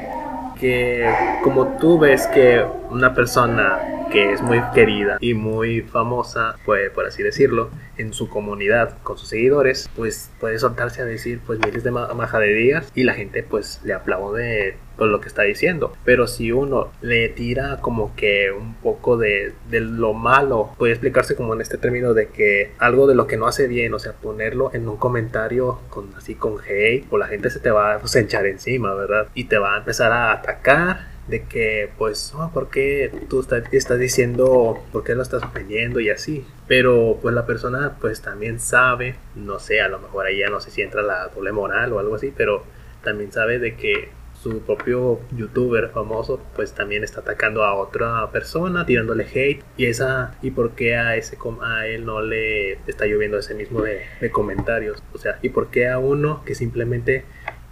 que 0.60 1.10
como 1.44 1.76
tú 1.80 1.98
ves 1.98 2.28
que 2.28 2.64
una 2.92 3.16
persona 3.16 3.80
que 4.12 4.34
es 4.34 4.42
muy 4.44 4.62
querida 4.76 5.18
y 5.20 5.34
muy 5.34 5.82
famosa, 5.82 6.56
pues, 6.66 6.92
por 6.92 7.08
así 7.08 7.24
decirlo, 7.24 7.72
en 8.02 8.14
su 8.14 8.30
comunidad 8.30 8.98
con 9.04 9.18
sus 9.18 9.30
seguidores, 9.30 9.90
pues 9.96 10.32
puede 10.40 10.60
soltarse 10.60 11.02
a 11.02 11.06
decir 11.06 11.40
pues 11.46 11.60
miles 11.60 11.84
de 11.84 11.92
majaderías 11.92 12.92
y 12.96 13.04
la 13.04 13.14
gente 13.14 13.44
pues 13.44 13.80
le 13.84 13.94
aplaude 13.94 14.76
por 14.98 15.08
lo 15.08 15.22
que 15.22 15.30
está 15.30 15.44
diciendo. 15.44 15.94
Pero 16.06 16.28
si 16.28 16.52
uno 16.52 16.92
le 17.02 17.30
tira 17.30 17.80
como 17.82 18.16
que 18.16 18.52
un 18.52 18.76
poco 18.76 19.18
de, 19.18 19.54
de 19.70 19.80
lo 19.80 20.14
malo, 20.14 20.76
puede 20.78 20.94
explicarse 20.94 21.36
como 21.36 21.54
en 21.54 21.62
este 21.62 21.78
término 21.78 22.14
de 22.14 22.28
que 22.28 22.72
algo 22.78 23.08
de 23.08 23.16
lo 23.16 23.28
que 23.28 23.38
no 23.38 23.48
hace 23.48 23.68
bien, 23.68 23.94
o 23.94 24.00
sea, 24.00 24.14
ponerlo 24.14 24.72
en 24.74 24.88
un 24.88 24.98
comentario 24.98 25.80
con 25.90 26.14
así 26.16 26.36
con 26.36 26.58
hate, 26.60 27.06
pues 27.10 27.20
la 27.20 27.28
gente 27.28 27.50
se 27.50 27.60
te 27.60 27.72
va 27.72 27.96
a 27.96 28.02
echar 28.20 28.46
encima, 28.46 28.94
¿verdad? 28.94 29.28
Y 29.34 29.46
te 29.46 29.58
va 29.58 29.76
a 29.76 29.80
empezar 29.80 30.12
a 30.12 30.34
atacar 30.34 31.11
de 31.28 31.44
que 31.44 31.90
pues, 31.98 32.34
oh, 32.36 32.52
¿por 32.54 32.70
qué 32.70 33.12
tú 33.30 33.46
estás 33.72 34.00
diciendo, 34.00 34.84
por 34.92 35.04
qué 35.04 35.16
lo 35.16 35.22
estás 35.22 35.44
ofendiendo 35.44 36.00
y 36.00 36.10
así? 36.10 36.46
Pero 36.68 37.18
pues 37.22 37.34
la 37.36 37.46
persona 37.46 37.98
pues 38.00 38.22
también 38.22 38.60
sabe, 38.60 39.16
no 39.36 39.60
sé, 39.60 39.82
a 39.82 39.88
lo 39.88 40.00
mejor 40.00 40.26
ahí 40.26 40.40
ya 40.40 40.50
no 40.50 40.60
sé 40.60 40.72
si 40.72 40.82
entra 40.82 41.02
la 41.02 41.28
doble 41.28 41.52
moral 41.52 41.94
o 41.94 42.00
algo 42.00 42.16
así, 42.16 42.34
pero 42.36 42.64
también 43.04 43.32
sabe 43.32 43.60
de 43.60 43.76
que 43.76 44.10
su 44.42 44.62
propio 44.62 45.20
youtuber 45.36 45.90
famoso 45.90 46.42
pues 46.56 46.74
también 46.74 47.04
está 47.04 47.22
atacando 47.22 47.64
a 47.64 47.76
otra 47.76 48.30
persona 48.32 48.86
tirándole 48.86 49.26
hate 49.26 49.64
y 49.78 49.86
esa 49.86 50.36
y 50.42 50.52
por 50.52 50.72
qué 50.72 50.96
a 50.96 51.16
ese 51.16 51.38
a 51.62 51.86
él 51.86 52.06
no 52.06 52.22
le 52.22 52.74
está 52.88 53.06
lloviendo 53.06 53.38
ese 53.38 53.54
mismo 53.54 53.84
de, 53.84 54.02
comentarios 54.32 55.04
o 55.14 55.20
sea 55.20 55.38
y 55.44 55.50
por 55.50 55.70
qué 55.70 55.90
a 55.90 56.00
uno 56.00 56.44
que 56.44 56.56
simplemente 56.56 57.24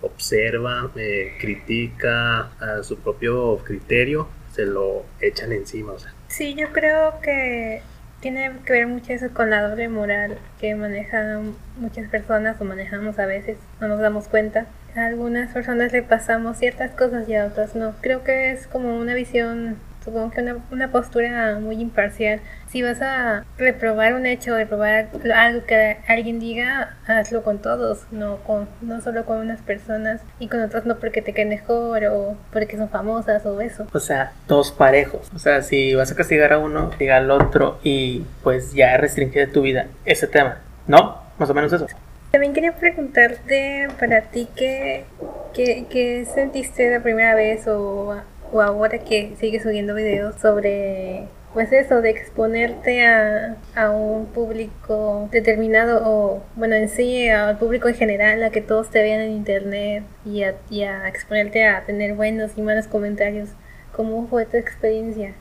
observa 0.01 0.91
eh, 0.95 1.35
critica 1.39 2.51
a 2.59 2.83
su 2.83 2.99
propio 2.99 3.57
criterio 3.57 4.27
se 4.53 4.65
lo 4.65 5.05
echan 5.21 5.51
encima 5.51 5.93
sí 6.27 6.55
yo 6.55 6.71
creo 6.71 7.19
que 7.21 7.81
tiene 8.21 8.51
que 8.65 8.73
ver 8.73 8.87
mucho 8.87 9.13
eso 9.13 9.29
con 9.33 9.49
la 9.49 9.67
doble 9.67 9.87
moral 9.87 10.37
que 10.59 10.75
manejan 10.75 11.55
muchas 11.77 12.09
personas 12.09 12.59
o 12.59 12.65
manejamos 12.65 13.17
a 13.19 13.25
veces 13.25 13.57
no 13.79 13.87
nos 13.87 13.99
damos 13.99 14.27
cuenta 14.27 14.67
a 14.95 15.05
algunas 15.05 15.51
personas 15.53 15.91
le 15.91 16.03
pasamos 16.03 16.57
ciertas 16.57 16.91
cosas 16.91 17.27
y 17.29 17.35
a 17.35 17.45
otras 17.45 17.75
no. 17.75 17.93
Creo 18.01 18.23
que 18.23 18.51
es 18.51 18.67
como 18.67 18.97
una 18.97 19.13
visión, 19.13 19.77
supongo 20.03 20.31
que 20.31 20.41
una, 20.41 20.57
una 20.71 20.91
postura 20.91 21.57
muy 21.59 21.81
imparcial. 21.81 22.41
Si 22.69 22.81
vas 22.81 23.01
a 23.01 23.45
reprobar 23.57 24.13
un 24.13 24.25
hecho, 24.25 24.55
reprobar 24.55 25.09
algo 25.35 25.65
que 25.65 25.97
alguien 26.07 26.39
diga, 26.39 26.97
hazlo 27.07 27.43
con 27.43 27.59
todos, 27.59 28.05
no 28.11 28.37
con 28.37 28.67
no 28.81 29.01
solo 29.01 29.25
con 29.25 29.37
unas 29.39 29.61
personas 29.61 30.21
y 30.39 30.47
con 30.47 30.61
otras 30.61 30.85
no 30.85 30.97
porque 30.97 31.21
te 31.21 31.33
caen 31.33 31.49
mejor 31.49 32.05
o 32.05 32.37
porque 32.51 32.77
son 32.77 32.89
famosas 32.89 33.45
o 33.45 33.59
eso. 33.61 33.87
O 33.93 33.99
sea, 33.99 34.33
todos 34.47 34.71
parejos. 34.71 35.29
O 35.33 35.39
sea, 35.39 35.61
si 35.61 35.95
vas 35.95 36.11
a 36.11 36.15
castigar 36.15 36.53
a 36.53 36.59
uno, 36.59 36.91
diga 36.99 37.17
al 37.17 37.31
otro 37.31 37.79
y 37.83 38.25
pues 38.43 38.73
ya 38.73 38.97
restringir 38.97 39.51
tu 39.51 39.61
vida 39.61 39.87
ese 40.05 40.27
tema. 40.27 40.59
¿No? 40.87 41.19
Más 41.37 41.49
o 41.49 41.53
menos 41.53 41.71
eso. 41.71 41.87
También 42.31 42.53
quería 42.53 42.73
preguntarte 42.73 43.87
para 43.99 44.21
ti 44.21 44.47
qué, 44.55 45.05
qué, 45.53 46.27
sentiste 46.31 46.91
la 46.91 47.01
primera 47.01 47.33
vez 47.33 47.67
o, 47.67 48.15
o, 48.51 48.61
ahora 48.61 48.99
que 48.99 49.33
sigues 49.39 49.63
subiendo 49.63 49.95
videos 49.95 50.35
sobre 50.41 51.27
pues 51.53 51.71
eso 51.71 52.01
de 52.01 52.11
exponerte 52.11 53.05
a, 53.05 53.57
a, 53.75 53.89
un 53.89 54.27
público 54.27 55.27
determinado 55.31 56.01
o 56.05 56.43
bueno 56.55 56.75
en 56.75 56.89
sí 56.89 57.27
al 57.27 57.57
público 57.57 57.87
en 57.87 57.95
general 57.95 58.43
a 58.43 58.51
que 58.51 58.61
todos 58.61 58.89
te 58.89 59.01
vean 59.01 59.21
en 59.21 59.31
internet 59.31 60.03
y 60.25 60.43
a, 60.43 60.55
y 60.69 60.83
exponerte 60.83 61.65
a 61.65 61.83
tener 61.85 62.13
buenos 62.13 62.51
y 62.55 62.61
malos 62.61 62.87
comentarios 62.87 63.49
¿cómo 63.95 64.27
fue 64.27 64.45
tu 64.45 64.57
experiencia? 64.57 65.33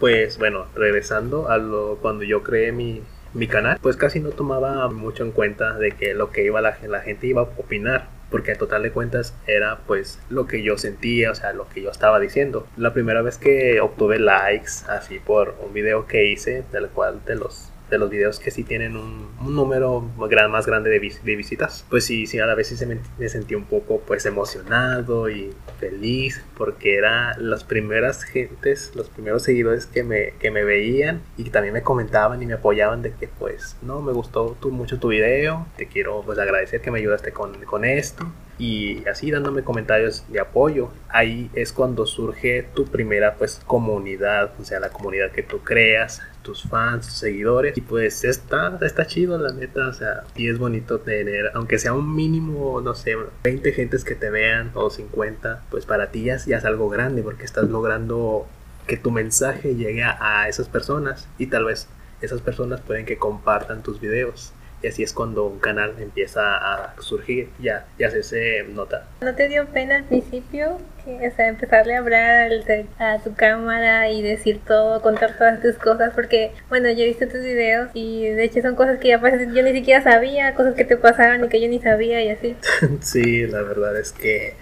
Pues 0.00 0.38
bueno 0.38 0.66
regresando 0.74 1.50
a 1.50 1.58
lo 1.58 1.98
cuando 2.00 2.24
yo 2.24 2.42
creé 2.42 2.72
mi, 2.72 3.02
mi 3.34 3.46
canal, 3.46 3.78
pues 3.82 3.96
casi 3.96 4.20
no 4.20 4.30
tomaba 4.30 4.88
mucho 4.88 5.22
en 5.22 5.32
cuenta 5.32 5.76
de 5.78 5.92
que 5.92 6.14
lo 6.14 6.30
que 6.30 6.44
iba 6.44 6.60
la 6.62 6.72
gente 6.72 7.26
iba 7.26 7.42
a 7.42 7.44
opinar 7.44 8.15
porque 8.30 8.52
a 8.52 8.58
total 8.58 8.82
de 8.82 8.92
cuentas 8.92 9.34
era 9.46 9.78
pues 9.86 10.18
lo 10.28 10.46
que 10.46 10.62
yo 10.62 10.78
sentía, 10.78 11.30
o 11.30 11.34
sea, 11.34 11.52
lo 11.52 11.68
que 11.68 11.82
yo 11.82 11.90
estaba 11.90 12.18
diciendo. 12.20 12.66
La 12.76 12.92
primera 12.92 13.22
vez 13.22 13.38
que 13.38 13.80
obtuve 13.80 14.18
likes 14.18 14.72
así 14.88 15.18
por 15.18 15.56
un 15.64 15.72
video 15.72 16.06
que 16.06 16.26
hice, 16.26 16.64
del 16.72 16.88
cual 16.88 17.20
te 17.24 17.34
los 17.34 17.70
de 17.90 17.98
los 17.98 18.10
videos 18.10 18.38
que 18.40 18.50
sí 18.50 18.64
tienen 18.64 18.96
un, 18.96 19.28
un 19.40 19.54
número 19.54 20.04
gran- 20.28 20.50
más 20.50 20.66
grande 20.66 20.90
de, 20.90 20.98
vis- 20.98 21.22
de 21.24 21.36
visitas, 21.36 21.84
pues 21.88 22.04
sí, 22.04 22.26
sí, 22.26 22.38
a 22.40 22.46
la 22.46 22.54
vez 22.54 22.68
sí 22.68 22.76
se 22.76 22.86
me, 22.86 22.98
me 23.18 23.28
sentí 23.28 23.54
un 23.54 23.64
poco 23.64 24.00
pues 24.06 24.26
emocionado 24.26 25.28
y 25.30 25.52
feliz 25.78 26.42
porque 26.56 26.96
eran 26.96 27.34
las 27.50 27.64
primeras 27.64 28.24
gentes, 28.24 28.92
los 28.94 29.08
primeros 29.08 29.42
seguidores 29.42 29.86
que 29.86 30.02
me, 30.02 30.32
que 30.40 30.50
me 30.50 30.64
veían 30.64 31.20
y 31.36 31.44
que 31.44 31.50
también 31.50 31.74
me 31.74 31.82
comentaban 31.82 32.42
y 32.42 32.46
me 32.46 32.54
apoyaban 32.54 33.02
de 33.02 33.12
que 33.12 33.28
pues 33.28 33.76
no, 33.82 34.00
me 34.02 34.12
gustó 34.12 34.56
tu, 34.60 34.70
mucho 34.70 34.98
tu 34.98 35.08
video, 35.08 35.66
te 35.76 35.86
quiero 35.86 36.22
pues 36.24 36.38
agradecer 36.38 36.80
que 36.80 36.90
me 36.90 36.98
ayudaste 36.98 37.32
con, 37.32 37.54
con 37.64 37.84
esto 37.84 38.26
y 38.58 39.06
así 39.06 39.30
dándome 39.30 39.62
comentarios 39.62 40.24
de 40.32 40.40
apoyo. 40.40 40.88
Ahí 41.10 41.50
es 41.54 41.72
cuando 41.74 42.06
surge 42.06 42.62
tu 42.74 42.86
primera 42.86 43.34
pues 43.34 43.60
comunidad, 43.66 44.52
o 44.58 44.64
sea, 44.64 44.80
la 44.80 44.88
comunidad 44.88 45.30
que 45.30 45.42
tú 45.42 45.58
creas, 45.62 46.22
tus 46.46 46.62
fans, 46.62 47.06
tus 47.06 47.16
seguidores 47.16 47.76
y 47.76 47.80
pues 47.80 48.24
está, 48.24 48.78
está 48.80 49.06
chido 49.06 49.36
la 49.38 49.52
neta, 49.52 49.88
o 49.88 49.92
sea, 49.92 50.22
y 50.36 50.48
es 50.48 50.58
bonito 50.58 51.00
tener, 51.00 51.50
aunque 51.54 51.78
sea 51.78 51.92
un 51.92 52.14
mínimo, 52.14 52.80
no 52.80 52.94
sé, 52.94 53.16
20 53.44 53.72
gentes 53.72 54.04
que 54.04 54.14
te 54.14 54.30
vean 54.30 54.70
o 54.74 54.88
50, 54.88 55.64
pues 55.70 55.84
para 55.84 56.10
ti 56.12 56.24
ya, 56.24 56.34
es- 56.36 56.64
algo 56.64 56.88
grande 56.88 57.22
porque 57.22 57.44
estás 57.44 57.68
logrando 57.68 58.46
que 58.86 58.96
tu 58.96 59.10
mensaje 59.10 59.74
llegue 59.74 60.02
a, 60.04 60.16
a 60.42 60.48
esas 60.48 60.68
personas 60.68 61.26
y 61.38 61.48
tal 61.48 61.64
vez 61.64 61.88
esas 62.20 62.40
personas 62.40 62.80
pueden 62.80 63.04
que 63.04 63.18
compartan 63.18 63.82
tus 63.82 64.00
videos. 64.00 64.52
Y 64.86 64.88
así 64.88 65.02
es 65.02 65.12
cuando 65.12 65.46
un 65.46 65.58
canal 65.58 65.94
empieza 65.98 66.42
a 66.42 66.94
surgir, 67.00 67.48
ya, 67.58 67.86
ya 67.98 68.08
se, 68.08 68.22
se 68.22 68.62
nota. 68.68 69.04
¿No 69.20 69.34
te 69.34 69.48
dio 69.48 69.66
pena 69.66 69.96
al 69.96 70.04
principio 70.04 70.78
que, 71.04 71.26
o 71.26 71.34
sea, 71.34 71.48
empezarle 71.48 71.96
a 71.96 71.98
hablar 71.98 72.52
a 73.00 73.18
tu 73.18 73.34
cámara 73.34 74.08
y 74.10 74.22
decir 74.22 74.60
todo, 74.64 75.02
contar 75.02 75.36
todas 75.36 75.60
tus 75.60 75.74
cosas? 75.74 76.12
Porque, 76.14 76.52
bueno, 76.68 76.88
yo 76.92 77.02
he 77.02 77.06
visto 77.06 77.26
tus 77.26 77.40
videos 77.40 77.88
y 77.94 78.28
de 78.28 78.44
hecho 78.44 78.62
son 78.62 78.76
cosas 78.76 79.00
que 79.00 79.08
ya 79.08 79.20
yo 79.20 79.62
ni 79.64 79.72
siquiera 79.72 80.04
sabía, 80.04 80.54
cosas 80.54 80.76
que 80.76 80.84
te 80.84 80.96
pasaban 80.96 81.44
y 81.44 81.48
que 81.48 81.60
yo 81.60 81.66
ni 81.66 81.80
sabía 81.80 82.22
y 82.22 82.28
así. 82.28 82.54
Sí, 83.00 83.44
la 83.48 83.62
verdad 83.62 83.98
es 83.98 84.12
que 84.12 84.54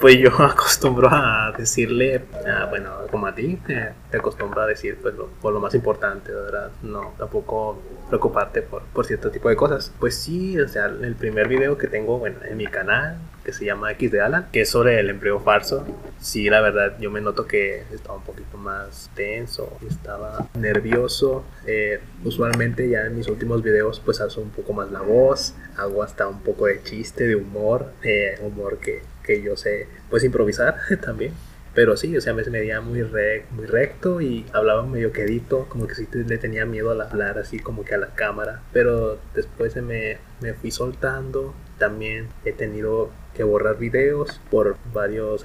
pues 0.00 0.16
yo 0.18 0.30
acostumbro 0.42 1.08
a 1.10 1.52
decirle, 1.56 2.22
ah, 2.46 2.66
bueno, 2.68 2.90
como 3.10 3.26
a 3.26 3.34
ti, 3.34 3.58
eh, 3.68 3.90
te 4.10 4.16
acostumbro 4.16 4.62
a 4.62 4.66
decir 4.66 4.98
pues 5.00 5.14
lo, 5.14 5.26
por 5.26 5.52
lo 5.52 5.60
más 5.60 5.74
importante, 5.74 6.32
¿verdad? 6.32 6.70
No, 6.82 7.12
tampoco 7.18 7.80
preocuparte 8.08 8.62
por, 8.62 8.82
por 8.84 9.06
cierto 9.06 9.30
tipo 9.30 9.48
de 9.48 9.56
cosas. 9.56 9.92
Pues 10.00 10.16
sí, 10.16 10.58
o 10.58 10.66
sea, 10.68 10.86
el 10.86 11.14
primer 11.14 11.48
video 11.48 11.76
que 11.76 11.86
tengo, 11.86 12.18
bueno, 12.18 12.38
en 12.48 12.56
mi 12.56 12.66
canal, 12.66 13.18
que 13.44 13.52
se 13.52 13.64
llama 13.64 13.92
X 13.92 14.10
de 14.10 14.20
Alan, 14.20 14.48
que 14.52 14.62
es 14.62 14.70
sobre 14.70 14.98
el 15.00 15.10
empleo 15.10 15.40
falso, 15.40 15.84
sí, 16.18 16.48
la 16.50 16.60
verdad, 16.60 16.96
yo 16.98 17.10
me 17.10 17.20
noto 17.20 17.46
que 17.46 17.84
estaba 17.92 18.16
un 18.16 18.24
poquito 18.24 18.56
más 18.58 19.10
tenso, 19.14 19.78
estaba 19.88 20.48
nervioso. 20.54 21.44
eh, 21.66 22.00
usualmente 22.24 22.88
ya 22.88 23.06
en 23.06 23.16
mis 23.16 23.28
últimos 23.28 23.62
videos 23.62 24.00
pues 24.04 24.20
alzo 24.20 24.40
un 24.40 24.50
poco 24.50 24.72
más 24.72 24.90
la 24.90 25.00
voz, 25.00 25.54
hago 25.76 26.02
hasta 26.02 26.26
un 26.26 26.40
poco 26.42 26.66
de 26.66 26.82
chiste, 26.82 27.26
de 27.26 27.36
humor, 27.36 27.92
eh, 28.02 28.38
humor 28.42 28.78
que, 28.78 29.02
que 29.30 29.42
yo 29.42 29.56
sé 29.56 29.86
pues 30.08 30.24
improvisar 30.24 30.76
también. 31.04 31.32
Pero 31.72 31.96
sí, 31.96 32.16
o 32.16 32.20
sea, 32.20 32.34
me 32.34 32.42
se 32.42 32.50
me 32.50 32.58
veía 32.58 32.80
muy, 32.80 33.00
rec- 33.02 33.44
muy 33.52 33.64
recto 33.64 34.20
y 34.20 34.44
hablaba 34.52 34.84
medio 34.84 35.12
quedito, 35.12 35.66
como 35.68 35.86
que 35.86 35.94
sí 35.94 36.08
le 36.12 36.36
tenía 36.36 36.66
miedo 36.66 36.90
al 36.90 37.00
hablar 37.00 37.38
así 37.38 37.60
como 37.60 37.84
que 37.84 37.94
a 37.94 37.98
la 37.98 38.08
cámara. 38.08 38.60
Pero 38.72 39.20
después 39.36 39.76
me, 39.76 40.18
me 40.40 40.52
fui 40.54 40.72
soltando. 40.72 41.54
También 41.78 42.26
he 42.44 42.52
tenido 42.52 43.10
que 43.36 43.44
borrar 43.44 43.78
videos 43.78 44.40
por 44.50 44.76
varias 44.92 45.44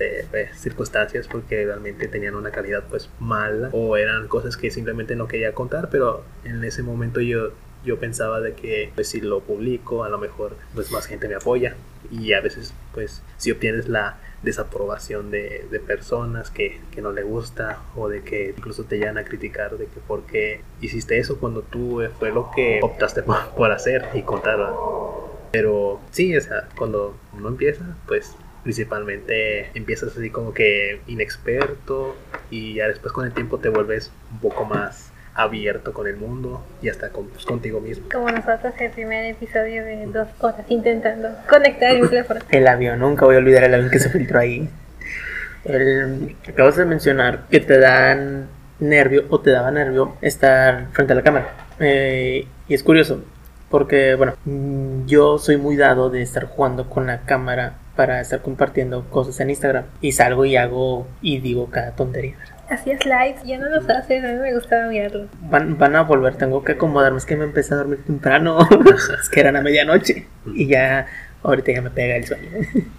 circunstancias 0.56 1.28
porque 1.28 1.64
realmente 1.66 2.08
tenían 2.08 2.36
una 2.36 2.50
calidad 2.52 2.84
pues 2.90 3.10
mala 3.20 3.70
o 3.72 3.96
eran 3.96 4.28
cosas 4.28 4.58
que 4.58 4.72
simplemente 4.72 5.16
no 5.16 5.28
quería 5.28 5.54
contar, 5.54 5.90
pero 5.92 6.24
en 6.44 6.64
ese 6.64 6.82
momento 6.82 7.22
yo 7.22 7.52
yo 7.86 8.00
pensaba 8.00 8.42
de 8.42 8.54
que 8.54 8.92
pues 8.96 9.10
si 9.10 9.22
lo 9.22 9.42
publico 9.42 10.04
a 10.04 10.10
lo 10.10 10.18
mejor 10.18 10.56
pues 10.74 10.92
más 10.92 11.06
gente 11.06 11.28
me 11.28 11.36
apoya. 11.36 11.76
Y 12.12 12.34
a 12.34 12.42
veces 12.42 12.74
pues 12.94 13.22
si 13.38 13.52
obtienes 13.52 13.88
la 13.88 14.18
desaprobación 14.44 15.32
de, 15.32 15.66
personas 15.88 16.52
que, 16.52 16.80
que 16.92 17.02
no 17.02 17.12
le 17.12 17.24
gusta 17.24 17.80
o 17.96 18.10
de 18.10 18.24
que 18.24 18.54
incluso 18.56 18.84
te 18.86 18.98
llegan 18.98 19.18
a 19.18 19.26
criticar 19.26 19.78
de 19.78 19.86
que 19.86 20.00
por 20.08 20.24
qué 20.24 20.62
hiciste 20.82 21.18
eso 21.18 21.40
cuando 21.40 21.62
tú 21.62 22.02
eh, 22.02 22.10
fue 22.20 22.32
lo 22.32 22.50
que 22.56 22.80
optaste 22.82 23.24
por, 23.24 23.50
por 23.56 23.72
hacer 23.72 24.06
y 24.14 24.22
contar. 24.22 24.60
Pero 25.52 26.00
sí 26.12 26.36
o 26.36 26.42
sea 26.42 26.68
cuando 26.78 27.16
uno 27.34 27.50
empieza 27.50 27.98
pues 28.08 28.36
principalmente 28.64 29.70
empiezas 29.78 30.18
así 30.18 30.30
como 30.30 30.54
que 30.54 31.00
inexperto 31.08 32.16
y 32.50 32.76
ya 32.76 32.88
después 32.88 33.14
con 33.14 33.26
el 33.26 33.34
tiempo 33.34 33.60
te 33.60 33.70
vuelves 33.70 34.12
un 34.32 34.40
poco 34.40 34.66
más 34.66 35.12
abierto 35.36 35.94
con 35.94 36.08
el 36.08 36.16
mundo 36.16 36.64
y 36.82 36.90
hasta 36.90 37.10
con, 37.10 37.28
pues, 37.28 37.46
contigo 37.46 37.82
mismo. 37.82 38.08
Como 38.12 38.30
nosotros 38.32 38.74
el 38.80 38.92
primer 38.92 39.26
episodio 39.26 39.84
de 39.84 40.06
dos 40.08 40.30
horas 40.40 40.66
intentando 40.70 41.30
conectar 41.48 41.92
el 41.92 42.04
micrófono. 42.04 42.40
El 42.50 42.68
avión, 42.68 43.00
nunca 43.00 43.26
voy 43.26 43.36
a 43.36 43.40
olvidar 43.40 43.66
el 43.66 43.74
avión 43.74 43.92
que 43.92 44.00
se 44.00 44.10
filtró 44.10 44.40
ahí. 44.40 44.70
El, 45.66 46.36
acabas 46.48 46.78
de 46.78 46.86
mencionar 46.86 47.44
que 47.50 47.60
te 47.60 47.78
dan 47.80 48.48
nervio 48.80 49.26
o 49.30 49.42
te 49.42 49.52
daba 49.52 49.72
nervio 49.72 50.16
estar 50.22 50.88
frente 50.94 51.14
a 51.14 51.16
la 51.18 51.24
cámara. 51.24 51.54
Eh, 51.80 52.48
y 52.68 52.74
es 52.74 52.84
curioso, 52.84 53.24
porque 53.70 54.16
bueno, 54.16 54.36
mm, 54.46 55.06
yo 55.06 55.38
soy 55.38 55.58
muy 55.58 55.76
dado 55.76 56.10
de 56.10 56.22
estar 56.22 56.46
jugando 56.46 56.90
con 56.90 57.08
la 57.08 57.22
cámara 57.22 57.76
para 57.96 58.22
estar 58.22 58.42
compartiendo 58.42 59.04
cosas 59.10 59.40
en 59.42 59.50
Instagram. 59.50 59.86
Y 60.00 60.14
salgo 60.14 60.46
y 60.46 60.56
hago 60.56 61.08
y 61.22 61.40
digo 61.40 61.70
cada 61.70 61.92
tontería. 61.92 62.36
Hacías 62.70 63.06
lives, 63.06 63.44
ya 63.44 63.58
no 63.58 63.70
los 63.70 63.88
haces, 63.90 64.24
a 64.24 64.28
mí 64.28 64.40
me 64.40 64.54
gustaba 64.54 64.88
mirarlos. 64.88 65.30
Van, 65.42 65.78
van 65.78 65.96
a 65.96 66.02
volver, 66.02 66.36
tengo 66.36 66.64
que 66.64 66.74
acomodarme. 66.74 67.18
Es 67.18 67.26
que 67.26 67.36
me 67.36 67.44
empecé 67.44 67.74
a 67.74 67.78
dormir 67.78 68.04
temprano. 68.06 68.60
es 69.20 69.30
que 69.30 69.40
eran 69.40 69.56
a 69.56 69.62
medianoche. 69.62 70.28
Y 70.54 70.68
ya, 70.68 71.06
ahorita 71.44 71.72
ya 71.72 71.82
me 71.82 71.92
pega 71.92 72.16
el 72.16 72.26
sueño. 72.26 72.50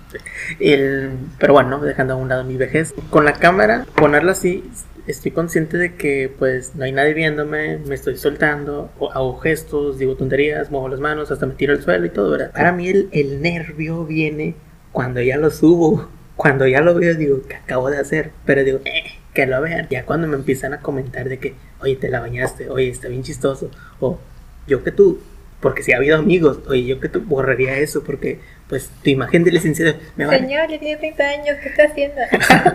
el, 0.60 1.10
pero 1.38 1.52
bueno, 1.54 1.80
dejando 1.80 2.14
a 2.14 2.16
un 2.16 2.28
lado 2.28 2.44
mi 2.44 2.56
vejez. 2.56 2.94
Con 3.10 3.24
la 3.24 3.32
cámara, 3.32 3.86
ponerla 3.96 4.32
así, 4.32 4.64
estoy 5.06 5.32
consciente 5.32 5.78
de 5.78 5.94
que 5.94 6.32
pues 6.38 6.74
no 6.74 6.84
hay 6.84 6.92
nadie 6.92 7.14
viéndome, 7.14 7.78
me 7.78 7.94
estoy 7.94 8.16
soltando, 8.16 8.90
hago 9.12 9.38
gestos, 9.38 9.98
digo 9.98 10.16
tonterías, 10.16 10.70
muevo 10.70 10.88
las 10.88 11.00
manos, 11.00 11.30
hasta 11.30 11.46
me 11.46 11.54
tiro 11.54 11.72
al 11.72 11.82
suelo 11.82 12.06
y 12.06 12.10
todo, 12.10 12.30
¿verdad? 12.30 12.52
Para 12.52 12.72
mí 12.72 12.88
el, 12.88 13.08
el 13.12 13.42
nervio 13.42 14.04
viene 14.04 14.54
cuando 14.92 15.20
ya 15.20 15.36
lo 15.36 15.50
subo. 15.50 16.08
Cuando 16.36 16.66
ya 16.66 16.82
lo 16.82 16.94
veo, 16.94 17.14
digo, 17.14 17.40
¿qué 17.48 17.56
acabo 17.56 17.90
de 17.90 17.98
hacer? 17.98 18.30
Pero 18.44 18.62
digo, 18.62 18.80
eh, 18.84 19.04
que 19.36 19.46
lo 19.46 19.60
vean. 19.60 19.86
Ya 19.90 20.06
cuando 20.06 20.26
me 20.26 20.36
empiezan 20.36 20.72
a 20.72 20.80
comentar 20.80 21.28
de 21.28 21.38
que, 21.38 21.54
oye, 21.80 21.96
te 21.96 22.08
la 22.08 22.20
bañaste, 22.20 22.70
oye, 22.70 22.88
está 22.88 23.08
bien 23.08 23.22
chistoso, 23.22 23.70
o 24.00 24.18
yo 24.66 24.82
que 24.82 24.90
tú, 24.90 25.20
porque 25.60 25.82
si 25.82 25.92
ha 25.92 25.98
habido 25.98 26.16
amigos, 26.16 26.60
oye, 26.68 26.84
yo 26.86 27.00
que 27.00 27.10
tú 27.10 27.20
borraría 27.20 27.76
eso, 27.76 28.02
porque 28.02 28.40
pues 28.66 28.90
tu 29.02 29.10
imagen 29.10 29.44
de 29.44 29.52
licenciado 29.52 29.94
me 30.16 30.24
vale. 30.24 30.38
Señor, 30.40 30.70
ya 30.70 30.80
tiene 30.80 30.96
30 30.96 31.22
años, 31.22 31.56
¿qué 31.62 31.68
está 31.68 31.84
haciendo? 31.84 32.16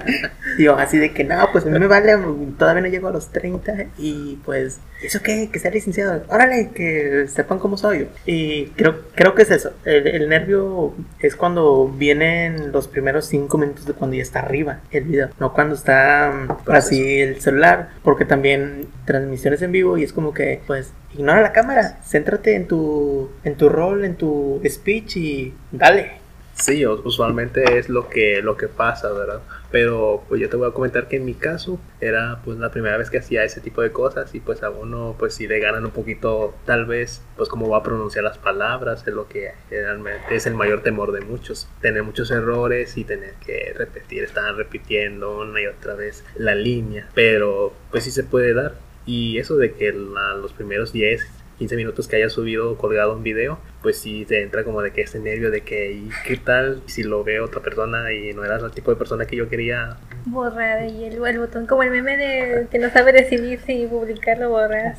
Digo, 0.58 0.76
así 0.76 1.00
de 1.00 1.12
que 1.12 1.24
no, 1.24 1.50
pues 1.52 1.66
a 1.66 1.70
mí 1.70 1.80
me 1.80 1.88
vale, 1.88 2.14
todavía 2.60 2.84
no 2.84 2.88
llego 2.90 3.08
a 3.08 3.12
los 3.12 3.32
30 3.32 3.88
y 3.98 4.38
pues, 4.46 4.80
¿eso 5.02 5.22
qué? 5.22 5.50
Que 5.52 5.60
sea 5.60 5.72
licenciado. 5.72 6.24
Órale, 6.30 6.70
que 6.74 7.28
sepan 7.28 7.60
cómo 7.60 7.78
soy. 7.78 8.08
Y 8.26 8.68
creo, 8.68 9.02
creo 9.16 9.36
que 9.36 9.44
es 9.44 9.52
eso. 9.52 9.74
El, 9.86 10.08
el 10.08 10.30
nervio 10.30 10.94
es 11.20 11.36
cuando 11.36 11.88
vienen 11.88 12.72
los 12.72 12.88
primeros 12.88 13.26
5 13.26 13.58
minutos 13.58 13.86
de 13.86 13.94
cuando 13.94 14.16
ya 14.16 14.24
está 14.24 14.40
arriba 14.40 14.82
el 14.92 15.04
video, 15.06 15.30
no 15.40 15.54
cuando 15.54 15.76
está 15.76 16.32
mm, 16.32 16.72
así 16.72 17.20
el 17.20 17.42
celular, 17.42 17.90
porque 18.04 18.26
también 18.26 18.88
transmisiones 19.06 19.62
en 19.62 19.72
vivo 19.72 19.98
y 19.98 20.04
es 20.04 20.14
como 20.14 20.34
que, 20.34 20.62
pues, 20.68 20.92
ignora 21.14 21.42
la 21.42 21.52
cámara, 21.52 22.00
céntrate 22.06 22.56
en 22.56 22.68
tu, 22.68 23.30
en 23.44 23.56
tu 23.56 23.70
rol, 23.70 24.06
en 24.06 24.16
tu 24.16 24.62
speech 24.66 25.18
y 25.18 25.54
dale. 25.72 26.22
Sí, 26.54 26.86
usualmente 26.86 27.80
es 27.80 27.90
lo 27.90 28.10
que, 28.10 28.42
lo 28.44 28.58
que 28.58 28.68
pasa, 28.68 29.12
¿verdad? 29.12 29.42
Pero 29.72 30.24
pues 30.28 30.42
yo 30.42 30.50
te 30.50 30.58
voy 30.58 30.70
a 30.70 30.74
comentar 30.74 31.08
que 31.08 31.18
en 31.18 31.26
mi 31.26 31.34
caso 31.34 31.80
era 32.00 32.42
pues 32.44 32.58
la 32.58 32.72
primera 32.72 32.98
vez 32.98 33.10
que 33.10 33.20
hacía 33.20 33.44
ese 33.44 33.62
tipo 33.62 33.82
de 33.82 33.92
cosas 33.92 34.34
y 34.36 34.40
pues 34.40 34.64
a 34.64 34.70
uno 34.70 35.16
pues 35.18 35.36
si 35.36 35.48
le 35.48 35.60
ganan 35.60 35.86
un 35.86 35.92
poquito 35.92 36.54
tal 36.66 36.86
vez 36.86 37.22
pues 37.38 37.48
cómo 37.50 37.70
va 37.70 37.78
a 37.78 37.84
pronunciar 37.84 38.24
las 38.24 38.38
palabras 38.38 39.08
es 39.08 39.14
lo 39.14 39.28
que 39.28 39.52
realmente 39.70 40.36
es 40.36 40.46
el 40.46 40.56
mayor 40.56 40.82
temor 40.82 41.12
de 41.12 41.22
muchos. 41.22 41.70
Tener 41.82 42.04
muchos 42.04 42.32
errores 42.32 42.98
y 42.98 43.04
tener 43.04 43.34
que 43.46 43.74
repetir, 43.78 44.24
estar 44.24 44.54
repitiendo 44.56 45.40
una 45.40 45.62
y 45.62 45.68
otra 45.68 45.96
vez 45.96 46.24
la 46.36 46.56
línea, 46.56 47.10
pero 47.14 47.74
pues 47.92 48.04
sí 48.04 48.12
se 48.12 48.24
puede 48.24 48.54
dar. 48.54 48.74
Y 49.06 49.40
eso 49.40 49.58
de 49.58 49.74
que 49.74 49.92
los 49.92 50.54
primeros 50.54 50.94
10, 50.94 51.26
15 51.62 51.76
minutos 51.76 52.08
que 52.08 52.16
haya 52.16 52.28
subido 52.28 52.72
o 52.72 52.76
colgado 52.76 53.14
un 53.14 53.22
video, 53.22 53.60
pues 53.84 53.96
sí 54.00 54.26
te 54.26 54.42
entra 54.42 54.64
como 54.64 54.82
de 54.82 54.92
que 54.94 55.02
ese 55.02 55.20
nervio 55.20 55.52
de 55.52 55.62
que, 55.62 55.92
¿y 55.92 56.10
qué 56.26 56.36
tal 56.36 56.82
si 56.88 57.04
lo 57.04 57.24
ve 57.24 57.40
otra 57.40 57.62
persona 57.62 58.12
y 58.12 58.34
no 58.34 58.44
eras 58.44 58.64
el 58.64 58.72
tipo 58.72 58.90
de 58.90 58.98
persona 58.98 59.28
que 59.28 59.36
yo 59.36 59.48
quería? 59.48 59.96
Borrar 60.26 60.90
y 60.90 61.04
el, 61.06 61.24
el 61.24 61.38
botón, 61.38 61.68
como 61.68 61.84
el 61.84 61.92
meme 61.92 62.18
de 62.18 62.68
que 62.72 62.80
no 62.80 62.90
sabe 62.90 63.14
decidir 63.14 63.60
si 63.60 63.86
publicarlo 63.86 64.48
o 64.48 64.50
borrar. 64.50 64.96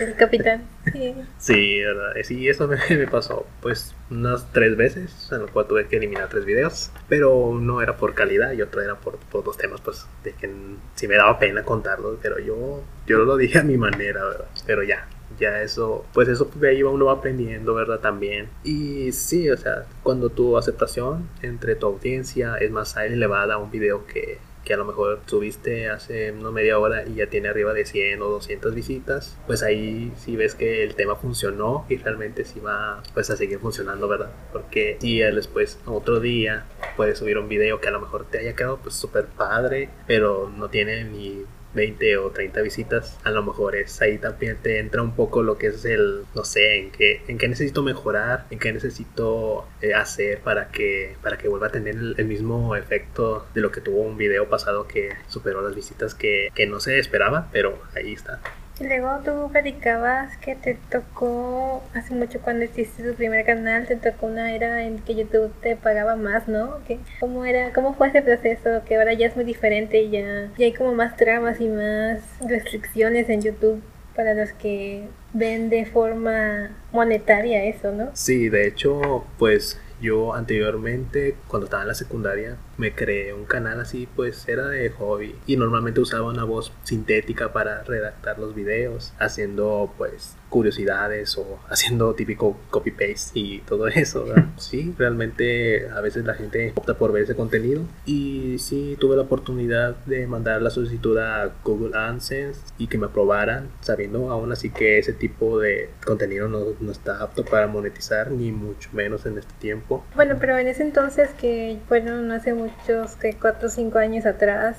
El 0.00 0.16
capitán. 0.16 0.64
Sí. 0.90 1.14
Sí, 1.38 1.80
¿verdad? 1.80 2.12
Sí, 2.24 2.48
eso 2.48 2.66
me, 2.66 2.76
me 2.90 3.06
pasó 3.06 3.46
pues 3.60 3.94
unas 4.10 4.50
tres 4.50 4.76
veces, 4.76 5.28
en 5.30 5.42
lo 5.42 5.46
cual 5.46 5.68
tuve 5.68 5.86
que 5.86 5.98
eliminar 5.98 6.28
tres 6.28 6.44
videos, 6.44 6.90
pero 7.08 7.36
uno 7.36 7.82
era 7.82 7.96
por 7.96 8.14
calidad 8.14 8.50
y 8.50 8.62
otro 8.62 8.82
era 8.82 8.96
por, 8.96 9.16
por 9.30 9.44
dos 9.44 9.56
temas, 9.56 9.80
pues 9.80 10.08
de 10.24 10.32
que 10.32 10.50
sí 10.96 11.06
me 11.06 11.14
daba 11.14 11.38
pena 11.38 11.62
contarlos, 11.62 12.18
pero 12.20 12.40
yo, 12.40 12.82
yo 13.06 13.18
lo 13.18 13.36
dije 13.36 13.60
a 13.60 13.62
mi 13.62 13.76
manera, 13.76 14.24
¿verdad? 14.24 14.46
Pero 14.66 14.82
ya, 14.82 15.06
ya 15.40 15.62
eso, 15.62 16.04
pues 16.12 16.28
eso 16.28 16.50
de 16.54 16.68
ahí 16.68 16.82
uno 16.82 17.06
va 17.06 17.14
aprendiendo, 17.14 17.74
¿verdad? 17.74 18.00
También. 18.00 18.48
Y 18.62 19.12
sí, 19.12 19.50
o 19.50 19.56
sea, 19.56 19.86
cuando 20.02 20.30
tu 20.30 20.56
aceptación 20.56 21.28
entre 21.42 21.74
tu 21.74 21.86
audiencia 21.86 22.56
es 22.56 22.70
más 22.70 22.96
elevada 22.96 23.54
a 23.54 23.58
un 23.58 23.70
video 23.70 24.06
que 24.06 24.38
que 24.64 24.74
a 24.74 24.76
lo 24.76 24.84
mejor 24.84 25.20
subiste 25.26 25.88
hace 25.88 26.32
una 26.32 26.50
media 26.50 26.78
hora 26.78 27.06
y 27.06 27.14
ya 27.14 27.26
tiene 27.26 27.48
arriba 27.48 27.72
de 27.72 27.86
100 27.86 28.22
o 28.22 28.28
200 28.28 28.74
visitas, 28.74 29.36
pues 29.46 29.62
ahí 29.62 30.12
sí 30.16 30.36
ves 30.36 30.54
que 30.54 30.84
el 30.84 30.94
tema 30.94 31.16
funcionó 31.16 31.86
y 31.88 31.96
realmente 31.96 32.44
sí 32.44 32.60
va 32.60 33.02
pues 33.14 33.30
a 33.30 33.36
seguir 33.36 33.58
funcionando, 33.58 34.08
¿verdad? 34.08 34.30
Porque 34.52 34.98
si 35.00 35.18
después, 35.18 35.78
otro 35.86 36.20
día, 36.20 36.66
puedes 36.96 37.18
subir 37.18 37.38
un 37.38 37.48
video 37.48 37.80
que 37.80 37.88
a 37.88 37.92
lo 37.92 38.00
mejor 38.00 38.26
te 38.26 38.38
haya 38.38 38.54
quedado 38.54 38.78
pues 38.78 38.94
súper 38.94 39.26
padre, 39.26 39.88
pero 40.06 40.50
no 40.54 40.68
tiene 40.68 41.04
ni 41.04 41.44
20 41.74 42.16
o 42.18 42.30
30 42.30 42.62
visitas, 42.62 43.18
a 43.24 43.30
lo 43.30 43.42
mejor 43.42 43.76
es 43.76 44.00
ahí 44.02 44.18
también 44.18 44.58
te 44.62 44.78
entra 44.78 45.02
un 45.02 45.14
poco 45.14 45.42
lo 45.42 45.58
que 45.58 45.68
es 45.68 45.84
el, 45.84 46.24
no 46.34 46.44
sé, 46.44 46.78
en 46.78 46.90
qué, 46.90 47.22
en 47.28 47.38
qué 47.38 47.48
necesito 47.48 47.82
mejorar, 47.82 48.46
en 48.50 48.58
qué 48.58 48.72
necesito 48.72 49.66
eh, 49.80 49.94
hacer 49.94 50.40
para 50.40 50.68
que, 50.68 51.16
para 51.22 51.38
que 51.38 51.48
vuelva 51.48 51.68
a 51.68 51.70
tener 51.70 51.94
el, 51.94 52.30
mismo 52.30 52.76
efecto 52.76 53.46
de 53.54 53.60
lo 53.60 53.72
que 53.72 53.80
tuvo 53.80 54.02
un 54.02 54.16
video 54.16 54.48
pasado 54.48 54.86
que 54.86 55.10
superó 55.26 55.62
las 55.62 55.74
visitas 55.74 56.14
que, 56.14 56.50
que 56.54 56.66
no 56.66 56.78
se 56.78 56.98
esperaba, 56.98 57.48
pero 57.50 57.80
ahí 57.94 58.12
está. 58.12 58.40
Y 58.80 58.84
luego 58.84 59.20
tú 59.22 59.52
predicabas 59.52 60.38
que 60.38 60.54
te 60.54 60.78
tocó 60.90 61.82
hace 61.92 62.14
mucho 62.14 62.40
cuando 62.40 62.64
hiciste 62.64 63.02
tu 63.02 63.14
primer 63.14 63.44
canal, 63.44 63.86
te 63.86 63.96
tocó 63.96 64.26
una 64.26 64.54
era 64.54 64.82
en 64.84 65.00
que 65.00 65.14
YouTube 65.14 65.52
te 65.60 65.76
pagaba 65.76 66.16
más, 66.16 66.48
¿no? 66.48 66.78
¿Cómo 67.20 67.44
era, 67.44 67.74
cómo 67.74 67.94
fue 67.94 68.08
ese 68.08 68.22
proceso? 68.22 68.82
Que 68.86 68.96
ahora 68.96 69.12
ya 69.12 69.26
es 69.26 69.36
muy 69.36 69.44
diferente 69.44 70.00
y 70.00 70.10
ya, 70.10 70.48
ya 70.56 70.64
hay 70.64 70.72
como 70.72 70.94
más 70.94 71.14
trabas 71.18 71.60
y 71.60 71.68
más 71.68 72.22
restricciones 72.40 73.28
en 73.28 73.42
YouTube 73.42 73.82
para 74.16 74.32
los 74.32 74.52
que 74.52 75.04
ven 75.34 75.68
de 75.68 75.84
forma 75.84 76.70
monetaria 76.90 77.64
eso, 77.64 77.92
¿no? 77.92 78.08
Sí, 78.14 78.48
de 78.48 78.66
hecho, 78.66 79.26
pues 79.38 79.78
yo 80.00 80.34
anteriormente, 80.34 81.36
cuando 81.48 81.66
estaba 81.66 81.82
en 81.82 81.88
la 81.88 81.94
secundaria, 81.94 82.56
me 82.80 82.94
creé 82.94 83.34
un 83.34 83.44
canal 83.44 83.78
así, 83.78 84.08
pues 84.16 84.48
era 84.48 84.66
de 84.66 84.90
hobby. 84.90 85.36
Y 85.46 85.56
normalmente 85.56 86.00
usaba 86.00 86.28
una 86.28 86.44
voz 86.44 86.72
sintética 86.82 87.52
para 87.52 87.84
redactar 87.84 88.38
los 88.38 88.54
videos, 88.54 89.12
haciendo 89.18 89.92
pues 89.98 90.36
curiosidades 90.48 91.36
o 91.38 91.60
haciendo 91.68 92.14
típico 92.14 92.56
copy-paste 92.70 93.38
y 93.38 93.58
todo 93.60 93.86
eso. 93.86 94.24
Sí, 94.56 94.94
realmente 94.98 95.88
a 95.88 96.00
veces 96.00 96.24
la 96.24 96.34
gente 96.34 96.72
opta 96.74 96.94
por 96.94 97.12
ver 97.12 97.24
ese 97.24 97.34
contenido. 97.34 97.82
Y 98.04 98.56
sí, 98.58 98.96
tuve 99.00 99.16
la 99.16 99.22
oportunidad 99.22 99.96
de 100.06 100.26
mandar 100.26 100.60
la 100.62 100.70
solicitud 100.70 101.16
a 101.18 101.50
Google 101.64 101.96
AdSense 101.96 102.60
y 102.78 102.86
que 102.86 102.98
me 102.98 103.06
aprobaran, 103.06 103.68
sabiendo 103.80 104.30
aún 104.30 104.52
así 104.52 104.70
que 104.70 104.98
ese 104.98 105.12
tipo 105.12 105.58
de 105.58 105.90
contenido 106.04 106.48
no, 106.48 106.60
no 106.80 106.92
está 106.92 107.22
apto 107.22 107.44
para 107.44 107.66
monetizar, 107.66 108.30
ni 108.30 108.52
mucho 108.52 108.90
menos 108.92 109.26
en 109.26 109.38
este 109.38 109.52
tiempo. 109.58 110.04
Bueno, 110.14 110.36
pero 110.38 110.58
en 110.58 110.68
ese 110.68 110.82
entonces 110.82 111.30
que 111.30 111.78
fueron 111.88 112.30
hace 112.30 112.52
muchos, 112.78 113.16
que 113.16 113.34
4 113.34 113.68
o 113.68 113.70
5 113.70 113.98
años 113.98 114.26
atrás, 114.26 114.76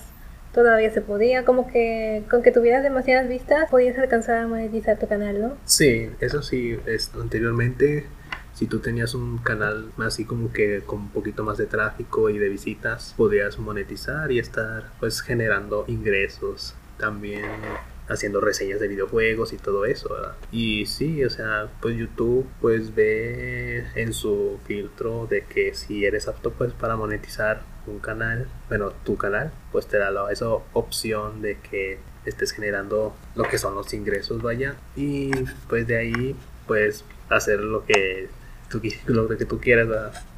todavía 0.53 0.91
se 0.91 1.01
podía, 1.01 1.45
como 1.45 1.67
que 1.67 2.23
con 2.29 2.43
que 2.43 2.51
tuvieras 2.51 2.83
demasiadas 2.83 3.27
vistas 3.27 3.69
podías 3.69 3.97
alcanzar 3.97 4.37
a 4.37 4.47
monetizar 4.47 4.99
tu 4.99 5.07
canal, 5.07 5.41
¿no? 5.41 5.57
Sí, 5.65 6.09
eso 6.19 6.41
sí, 6.41 6.77
es, 6.85 7.11
anteriormente 7.15 8.05
si 8.53 8.67
tú 8.67 8.79
tenías 8.79 9.13
un 9.13 9.37
canal 9.37 9.91
así 9.97 10.25
como 10.25 10.51
que 10.51 10.81
con 10.81 10.99
un 10.99 11.09
poquito 11.09 11.43
más 11.43 11.57
de 11.57 11.65
tráfico 11.65 12.29
y 12.29 12.37
de 12.37 12.49
visitas, 12.49 13.13
podías 13.17 13.57
monetizar 13.57 14.31
y 14.31 14.39
estar 14.39 14.91
pues 14.99 15.21
generando 15.21 15.85
ingresos. 15.87 16.75
También 16.97 17.45
haciendo 18.07 18.41
reseñas 18.41 18.79
de 18.79 18.87
videojuegos 18.87 19.53
y 19.53 19.57
todo 19.57 19.85
eso, 19.85 20.13
¿verdad? 20.13 20.35
Y 20.51 20.85
sí, 20.85 21.23
o 21.23 21.29
sea, 21.29 21.69
pues 21.81 21.97
YouTube 21.97 22.45
pues 22.59 22.93
ve 22.93 23.85
en 23.95 24.13
su 24.13 24.59
filtro 24.65 25.27
de 25.27 25.43
que 25.45 25.73
si 25.73 26.05
eres 26.05 26.27
apto 26.27 26.51
pues 26.51 26.73
para 26.73 26.95
monetizar 26.95 27.61
un 27.87 27.99
canal, 27.99 28.47
bueno, 28.69 28.91
tu 29.03 29.17
canal, 29.17 29.51
pues 29.71 29.87
te 29.87 29.97
da 29.97 30.11
la, 30.11 30.31
esa 30.31 30.47
opción 30.73 31.41
de 31.41 31.57
que 31.59 31.99
estés 32.25 32.51
generando 32.51 33.15
lo 33.35 33.43
que 33.45 33.57
son 33.57 33.75
los 33.75 33.93
ingresos, 33.93 34.41
vaya. 34.41 34.75
Y 34.95 35.31
pues 35.67 35.87
de 35.87 35.97
ahí 35.97 36.35
pues 36.67 37.03
hacer 37.29 37.59
lo 37.59 37.85
que 37.85 38.29
tú, 38.69 38.81
lo 39.07 39.27
que 39.27 39.45
tú 39.45 39.59
quieras, 39.59 39.87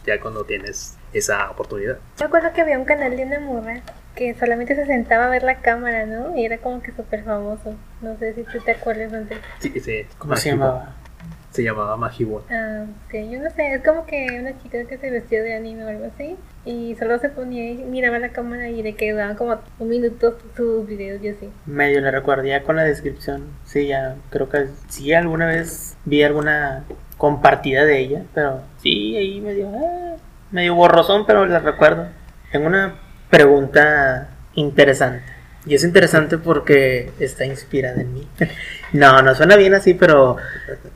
ya 0.05 0.19
cuando 0.19 0.43
tienes 0.45 0.97
esa 1.13 1.49
oportunidad. 1.51 1.97
Yo 2.17 2.25
acuerdo 2.25 2.51
que 2.53 2.61
había 2.61 2.79
un 2.79 2.85
canal 2.85 3.15
de 3.15 3.25
una 3.25 3.39
morra 3.39 3.81
que 4.15 4.35
solamente 4.35 4.75
se 4.75 4.85
sentaba 4.85 5.25
a 5.25 5.29
ver 5.29 5.43
la 5.43 5.59
cámara, 5.59 6.05
¿no? 6.05 6.35
Y 6.37 6.45
era 6.45 6.57
como 6.57 6.81
que 6.81 6.91
súper 6.91 7.23
famoso. 7.23 7.75
No 8.01 8.17
sé 8.17 8.33
si 8.33 8.43
tú 8.43 8.59
te 8.59 8.71
acuerdas 8.71 9.11
antes. 9.13 9.39
Sí, 9.59 9.79
sí. 9.79 10.05
¿Cómo 10.17 10.35
se 10.35 10.51
llamaba? 10.51 10.95
Se 11.53 11.63
llamaba 11.63 11.95
Magibot. 11.97 12.43
Ah, 12.51 12.85
ok. 13.05 13.13
Yo 13.31 13.39
no 13.39 13.49
sé, 13.51 13.75
es 13.75 13.83
como 13.83 14.07
que 14.07 14.25
una 14.39 14.57
chica 14.57 14.83
que 14.85 14.97
se 14.97 15.11
vestió 15.11 15.43
de 15.43 15.53
anime 15.53 15.85
o 15.85 15.87
algo 15.87 16.05
así. 16.05 16.35
Y 16.65 16.95
solo 16.95 17.19
se 17.19 17.29
ponía 17.29 17.71
y 17.71 17.75
miraba 17.85 18.17
la 18.17 18.29
cámara 18.29 18.69
y 18.69 18.81
le 18.81 18.95
quedaban 18.95 19.35
como 19.35 19.59
un 19.77 19.89
minuto 19.89 20.35
sus 20.57 20.87
videos 20.87 21.23
y 21.23 21.29
así. 21.29 21.49
Medio 21.67 22.01
le 22.01 22.09
recordía 22.09 22.63
con 22.63 22.75
la 22.75 22.83
descripción. 22.83 23.49
Sí, 23.65 23.85
ya 23.85 24.15
creo 24.31 24.49
que 24.49 24.65
sí, 24.87 25.13
alguna 25.13 25.45
vez 25.45 25.95
vi 26.05 26.23
alguna 26.23 26.85
compartida 27.17 27.85
de 27.85 27.99
ella. 27.99 28.23
Pero 28.33 28.61
sí, 28.77 29.15
ahí 29.15 29.39
medio, 29.39 29.67
eh, 29.67 30.15
medio 30.49 30.73
borrosón, 30.73 31.27
pero 31.27 31.45
la 31.45 31.59
recuerdo. 31.59 32.07
Tengo 32.51 32.65
una 32.65 32.95
pregunta 33.29 34.29
interesante. 34.55 35.32
Y 35.65 35.75
es 35.75 35.83
interesante 35.83 36.37
porque 36.37 37.11
está 37.19 37.45
inspirada 37.45 38.01
en 38.01 38.13
mí. 38.13 38.27
no, 38.93 39.21
no 39.21 39.33
suena 39.35 39.55
bien 39.55 39.73
así, 39.73 39.93
pero 39.93 40.37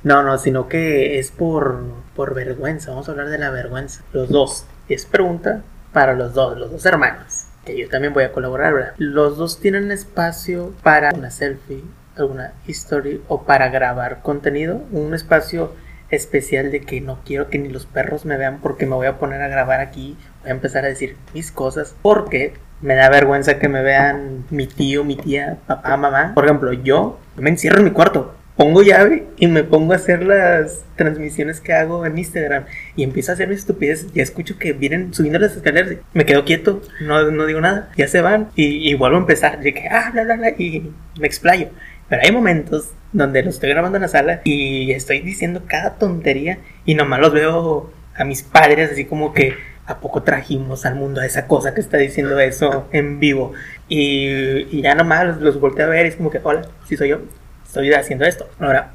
no, 0.03 0.23
no, 0.23 0.37
sino 0.37 0.67
que 0.67 1.19
es 1.19 1.31
por, 1.31 1.83
por 2.15 2.33
vergüenza. 2.33 2.91
Vamos 2.91 3.07
a 3.07 3.11
hablar 3.11 3.29
de 3.29 3.37
la 3.37 3.49
vergüenza. 3.49 4.03
Los 4.11 4.29
dos. 4.29 4.65
Es 4.89 5.05
pregunta 5.05 5.61
para 5.93 6.13
los 6.13 6.33
dos, 6.33 6.57
los 6.57 6.71
dos 6.71 6.85
hermanos. 6.85 7.45
Que 7.65 7.77
yo 7.77 7.89
también 7.89 8.13
voy 8.13 8.23
a 8.23 8.31
colaborar, 8.31 8.73
¿verdad? 8.73 8.93
Los 8.97 9.37
dos 9.37 9.59
tienen 9.59 9.91
espacio 9.91 10.73
para 10.83 11.13
una 11.13 11.31
selfie, 11.31 11.83
alguna 12.15 12.53
history 12.65 13.21
o 13.27 13.43
para 13.43 13.69
grabar 13.69 14.21
contenido. 14.21 14.81
Un 14.91 15.13
espacio 15.13 15.73
especial 16.09 16.71
de 16.71 16.81
que 16.81 17.01
no 17.01 17.19
quiero 17.25 17.49
que 17.49 17.59
ni 17.59 17.69
los 17.69 17.85
perros 17.85 18.25
me 18.25 18.37
vean 18.37 18.59
porque 18.61 18.85
me 18.85 18.95
voy 18.95 19.07
a 19.07 19.17
poner 19.17 19.41
a 19.41 19.49
grabar 19.49 19.81
aquí, 19.81 20.17
voy 20.41 20.51
a 20.51 20.53
empezar 20.53 20.85
a 20.85 20.87
decir 20.87 21.17
mis 21.33 21.51
cosas 21.51 21.95
porque 22.01 22.53
me 22.81 22.95
da 22.95 23.09
vergüenza 23.09 23.59
que 23.59 23.69
me 23.69 23.81
vean 23.81 24.45
mi 24.49 24.67
tío, 24.67 25.03
mi 25.03 25.15
tía, 25.15 25.57
papá, 25.67 25.97
mamá. 25.97 26.33
Por 26.35 26.45
ejemplo, 26.45 26.73
yo 26.73 27.19
me 27.35 27.49
encierro 27.49 27.79
en 27.79 27.85
mi 27.85 27.91
cuarto, 27.91 28.35
pongo 28.55 28.81
llave 28.81 29.27
y 29.37 29.47
me 29.47 29.63
pongo 29.63 29.93
a 29.93 29.97
hacer 29.97 30.23
las 30.23 30.83
transmisiones 30.95 31.61
que 31.61 31.73
hago 31.73 32.05
en 32.05 32.17
Instagram 32.17 32.65
y 32.95 33.03
empiezo 33.03 33.31
a 33.31 33.35
hacer 33.35 33.47
mis 33.47 33.59
estupideces. 33.59 34.11
Ya 34.13 34.23
escucho 34.23 34.57
que 34.57 34.73
vienen 34.73 35.13
subiendo 35.13 35.39
las 35.39 35.55
escaleras, 35.55 35.95
me 36.13 36.25
quedo 36.25 36.45
quieto, 36.45 36.81
no, 37.01 37.31
no 37.31 37.45
digo 37.45 37.61
nada, 37.61 37.89
ya 37.95 38.07
se 38.07 38.21
van 38.21 38.49
y, 38.55 38.93
vuelvo 38.95 39.17
a 39.17 39.21
empezar. 39.21 39.65
Y 39.65 39.73
ah, 39.89 40.09
bla, 40.11 40.23
bla, 40.23 40.35
bla, 40.35 40.49
y 40.49 40.91
me 41.19 41.27
explayo. 41.27 41.69
Pero 42.09 42.21
hay 42.23 42.31
momentos 42.31 42.91
donde 43.11 43.43
lo 43.43 43.49
estoy 43.49 43.69
grabando 43.69 43.97
en 43.97 44.03
la 44.03 44.07
sala 44.07 44.41
y 44.43 44.91
estoy 44.91 45.19
diciendo 45.19 45.63
cada 45.67 45.95
tontería 45.95 46.59
y 46.85 46.95
nomás 46.95 47.19
los 47.19 47.33
veo 47.33 47.91
a 48.15 48.23
mis 48.23 48.43
padres 48.43 48.91
así 48.91 49.05
como 49.05 49.33
que 49.33 49.55
¿a 49.87 49.99
poco 49.99 50.23
trajimos 50.23 50.85
al 50.85 50.95
mundo 50.95 51.21
a 51.21 51.25
esa 51.25 51.47
cosa 51.47 51.73
que 51.73 51.81
está 51.81 51.97
diciendo 51.97 52.39
eso 52.39 52.87
en 52.91 53.19
vivo? 53.19 53.53
Y, 53.87 54.81
ya 54.81 54.93
nomás 54.95 55.41
los, 55.41 55.59
volteo 55.59 55.87
a 55.87 55.89
ver 55.89 56.05
y 56.05 56.09
es 56.09 56.15
como 56.15 56.29
que, 56.29 56.39
hola, 56.43 56.63
sí 56.85 56.97
soy 56.97 57.09
yo, 57.09 57.21
estoy 57.65 57.91
haciendo 57.93 58.25
esto. 58.25 58.47
Ahora, 58.59 58.91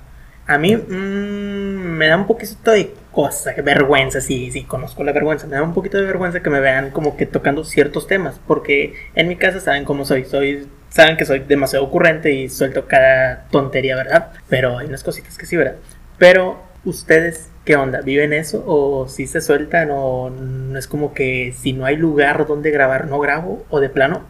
a 0.46 0.58
mí 0.58 0.76
mm, 0.76 0.90
me 0.90 2.08
da 2.08 2.16
un 2.16 2.26
poquito 2.26 2.70
de 2.70 2.94
cosa, 3.10 3.52
vergüenza, 3.62 4.20
sí, 4.20 4.50
sí, 4.52 4.64
conozco 4.64 5.02
la 5.04 5.12
vergüenza, 5.12 5.46
me 5.46 5.56
da 5.56 5.62
un 5.62 5.74
poquito 5.74 5.98
de 5.98 6.04
vergüenza 6.04 6.40
que 6.40 6.50
me 6.50 6.60
vean 6.60 6.90
como 6.90 7.16
que 7.16 7.26
tocando 7.26 7.64
ciertos 7.64 8.06
temas, 8.06 8.40
porque 8.46 8.94
en 9.14 9.28
mi 9.28 9.36
casa 9.36 9.60
saben 9.60 9.84
cómo 9.84 10.04
soy, 10.04 10.24
soy 10.24 10.68
saben 10.92 11.16
que 11.16 11.24
soy 11.24 11.40
demasiado 11.40 11.84
ocurrente 11.84 12.32
y 12.32 12.48
suelto 12.48 12.86
cada 12.86 13.46
tontería, 13.50 13.96
¿verdad? 13.96 14.32
Pero 14.48 14.78
hay 14.78 14.86
unas 14.86 15.02
cositas 15.02 15.38
que 15.38 15.46
sí, 15.46 15.56
¿verdad? 15.56 15.76
Pero 16.18 16.62
ustedes, 16.84 17.48
¿qué 17.64 17.76
onda? 17.76 18.00
¿Viven 18.00 18.32
eso 18.32 18.62
o 18.66 19.08
si 19.08 19.26
se 19.26 19.40
sueltan 19.40 19.90
o 19.92 20.30
no 20.30 20.78
es 20.78 20.86
como 20.86 21.14
que 21.14 21.54
si 21.56 21.72
no 21.72 21.84
hay 21.84 21.96
lugar 21.96 22.46
donde 22.46 22.70
grabar 22.70 23.06
no 23.06 23.20
grabo 23.20 23.64
o 23.70 23.80
de 23.80 23.88
plano 23.88 24.22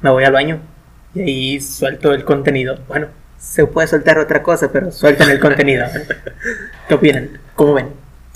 me 0.00 0.10
voy 0.10 0.24
al 0.24 0.32
baño 0.32 0.60
y 1.14 1.22
ahí 1.22 1.60
suelto 1.60 2.12
el 2.12 2.24
contenido? 2.24 2.78
Bueno, 2.86 3.08
se 3.38 3.66
puede 3.66 3.88
soltar 3.88 4.18
otra 4.18 4.42
cosa, 4.42 4.70
pero 4.72 4.92
sueltan 4.92 5.30
el 5.30 5.40
contenido. 5.40 5.86
¿Qué 6.88 6.94
opinan? 6.94 7.30
¿Cómo 7.54 7.74
ven? 7.74 7.88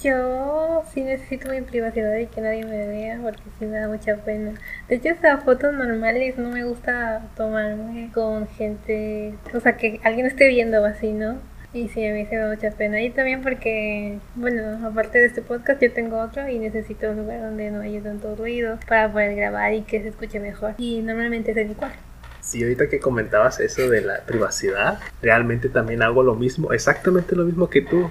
Yo 0.03 0.83
sí 0.93 1.03
necesito 1.03 1.49
mi 1.49 1.61
privacidad 1.61 2.17
y 2.17 2.27
que 2.27 2.41
nadie 2.41 2.65
me 2.65 2.89
vea 2.89 3.21
porque 3.23 3.43
sí 3.59 3.67
me 3.67 3.79
da 3.79 3.87
mucha 3.87 4.17
pena. 4.17 4.53
De 4.89 4.97
hecho, 4.97 5.11
esas 5.11 5.45
fotos 5.45 5.73
normales 5.75 6.37
no 6.39 6.49
me 6.49 6.65
gusta 6.65 7.23
tomarme 7.37 8.11
con 8.13 8.49
gente, 8.49 9.35
o 9.55 9.61
sea, 9.61 9.77
que 9.77 10.01
alguien 10.03 10.27
esté 10.27 10.49
viendo 10.49 10.85
así, 10.85 11.13
¿no? 11.13 11.37
Y 11.75 11.89
sí, 11.89 12.07
a 12.07 12.13
mí 12.13 12.27
se 12.27 12.37
me 12.37 12.43
da 12.43 12.55
mucha 12.55 12.71
pena. 12.71 13.01
Y 13.01 13.11
también 13.11 13.43
porque, 13.43 14.19
bueno, 14.35 14.87
aparte 14.87 15.19
de 15.19 15.27
este 15.27 15.41
podcast, 15.41 15.81
yo 15.81 15.91
tengo 15.93 16.21
otro 16.21 16.47
y 16.49 16.59
necesito 16.59 17.11
un 17.11 17.19
lugar 17.19 17.41
donde 17.41 17.71
no 17.71 17.81
haya 17.81 18.03
tanto 18.03 18.37
ruido 18.37 18.79
para 18.87 19.11
poder 19.11 19.35
grabar 19.35 19.73
y 19.73 19.83
que 19.83 20.03
se 20.03 20.09
escuche 20.09 20.39
mejor. 20.39 20.75
Y 20.77 21.01
normalmente 21.01 21.53
es 21.53 21.57
en 21.57 21.69
mi 21.69 21.75
cuarto. 21.75 21.99
Sí, 22.41 22.63
ahorita 22.63 22.89
que 22.89 23.01
comentabas 23.01 23.61
eso 23.61 23.89
de 23.89 24.03
la 24.03 24.21
privacidad, 24.27 24.99
realmente 25.23 25.69
también 25.69 26.03
hago 26.03 26.23
lo 26.23 26.35
mismo, 26.35 26.73
exactamente 26.73 27.37
lo 27.37 27.45
mismo 27.45 27.71
que 27.71 27.81
tú. 27.83 28.11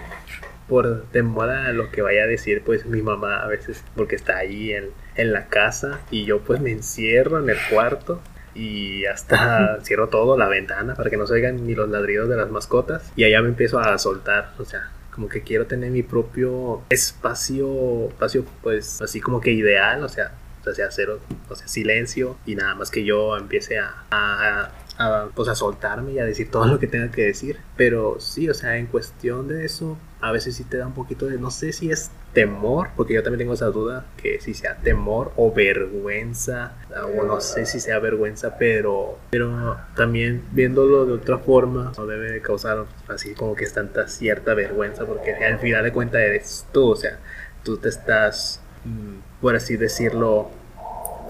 Por 0.67 1.05
temor 1.11 1.49
a 1.49 1.73
lo 1.73 1.91
que 1.91 2.01
vaya 2.01 2.23
a 2.23 2.27
decir, 2.27 2.63
pues 2.65 2.85
mi 2.85 3.01
mamá 3.01 3.43
a 3.43 3.47
veces, 3.47 3.83
porque 3.93 4.15
está 4.15 4.37
ahí 4.37 4.71
en, 4.71 4.85
en 5.15 5.33
la 5.33 5.47
casa 5.47 5.99
y 6.09 6.23
yo 6.23 6.39
pues 6.39 6.61
me 6.61 6.71
encierro 6.71 7.43
en 7.43 7.49
el 7.49 7.57
cuarto 7.69 8.21
y 8.53 9.05
hasta 9.05 9.79
cierro 9.83 10.09
todo, 10.09 10.37
la 10.37 10.47
ventana, 10.47 10.95
para 10.95 11.09
que 11.09 11.17
no 11.17 11.27
se 11.27 11.33
oigan 11.33 11.65
ni 11.65 11.75
los 11.75 11.89
ladridos 11.89 12.29
de 12.29 12.37
las 12.37 12.49
mascotas. 12.49 13.11
Y 13.15 13.23
allá 13.23 13.41
me 13.41 13.49
empiezo 13.49 13.79
a 13.79 13.97
soltar, 13.97 14.53
o 14.57 14.65
sea, 14.65 14.91
como 15.13 15.29
que 15.29 15.41
quiero 15.41 15.65
tener 15.67 15.91
mi 15.91 16.03
propio 16.03 16.81
espacio, 16.89 18.09
espacio 18.09 18.45
pues 18.61 19.01
así 19.01 19.19
como 19.19 19.41
que 19.41 19.51
ideal, 19.51 20.03
o 20.03 20.09
sea, 20.09 20.31
o 20.65 20.73
sea, 20.73 20.91
cero, 20.91 21.19
o 21.49 21.55
sea, 21.55 21.67
silencio 21.67 22.37
y 22.45 22.55
nada 22.55 22.75
más 22.75 22.91
que 22.91 23.03
yo 23.03 23.35
empiece 23.37 23.79
a, 23.79 24.03
a, 24.11 24.71
a, 24.97 25.27
pues 25.33 25.49
a 25.49 25.55
soltarme 25.55 26.13
y 26.13 26.19
a 26.19 26.25
decir 26.25 26.51
todo 26.51 26.65
lo 26.65 26.79
que 26.79 26.87
tenga 26.87 27.11
que 27.11 27.23
decir. 27.23 27.57
Pero 27.75 28.19
sí, 28.19 28.49
o 28.49 28.53
sea, 28.53 28.77
en 28.77 28.87
cuestión 28.87 29.47
de 29.47 29.65
eso, 29.65 29.97
a 30.21 30.31
veces 30.31 30.55
sí 30.55 30.63
te 30.63 30.77
da 30.77 30.87
un 30.87 30.93
poquito 30.93 31.25
de, 31.25 31.37
no 31.37 31.51
sé 31.51 31.73
si 31.73 31.91
es 31.91 32.11
temor, 32.33 32.89
porque 32.95 33.13
yo 33.13 33.23
también 33.23 33.39
tengo 33.39 33.53
esa 33.53 33.67
duda, 33.67 34.05
que 34.17 34.39
si 34.39 34.53
sea 34.53 34.77
temor 34.77 35.31
o 35.35 35.51
vergüenza, 35.51 36.73
o 37.19 37.23
no 37.23 37.41
sé 37.41 37.65
si 37.65 37.79
sea 37.79 37.99
vergüenza, 37.99 38.57
pero, 38.57 39.17
pero 39.31 39.77
también 39.95 40.43
viéndolo 40.51 41.05
de 41.05 41.13
otra 41.13 41.39
forma, 41.39 41.91
no 41.97 42.05
debe 42.05 42.31
de 42.31 42.41
causar 42.41 42.85
así 43.07 43.33
como 43.33 43.55
que 43.55 43.65
es 43.65 43.73
tanta 43.73 44.07
cierta 44.07 44.53
vergüenza, 44.53 45.05
porque 45.05 45.33
al 45.33 45.59
final 45.59 45.83
de 45.83 45.91
cuentas 45.91 46.21
eres 46.21 46.67
tú, 46.71 46.91
o 46.91 46.95
sea, 46.95 47.19
tú 47.63 47.77
te 47.77 47.89
estás, 47.89 48.61
mm, 48.85 49.41
por 49.41 49.55
así 49.55 49.75
decirlo, 49.75 50.51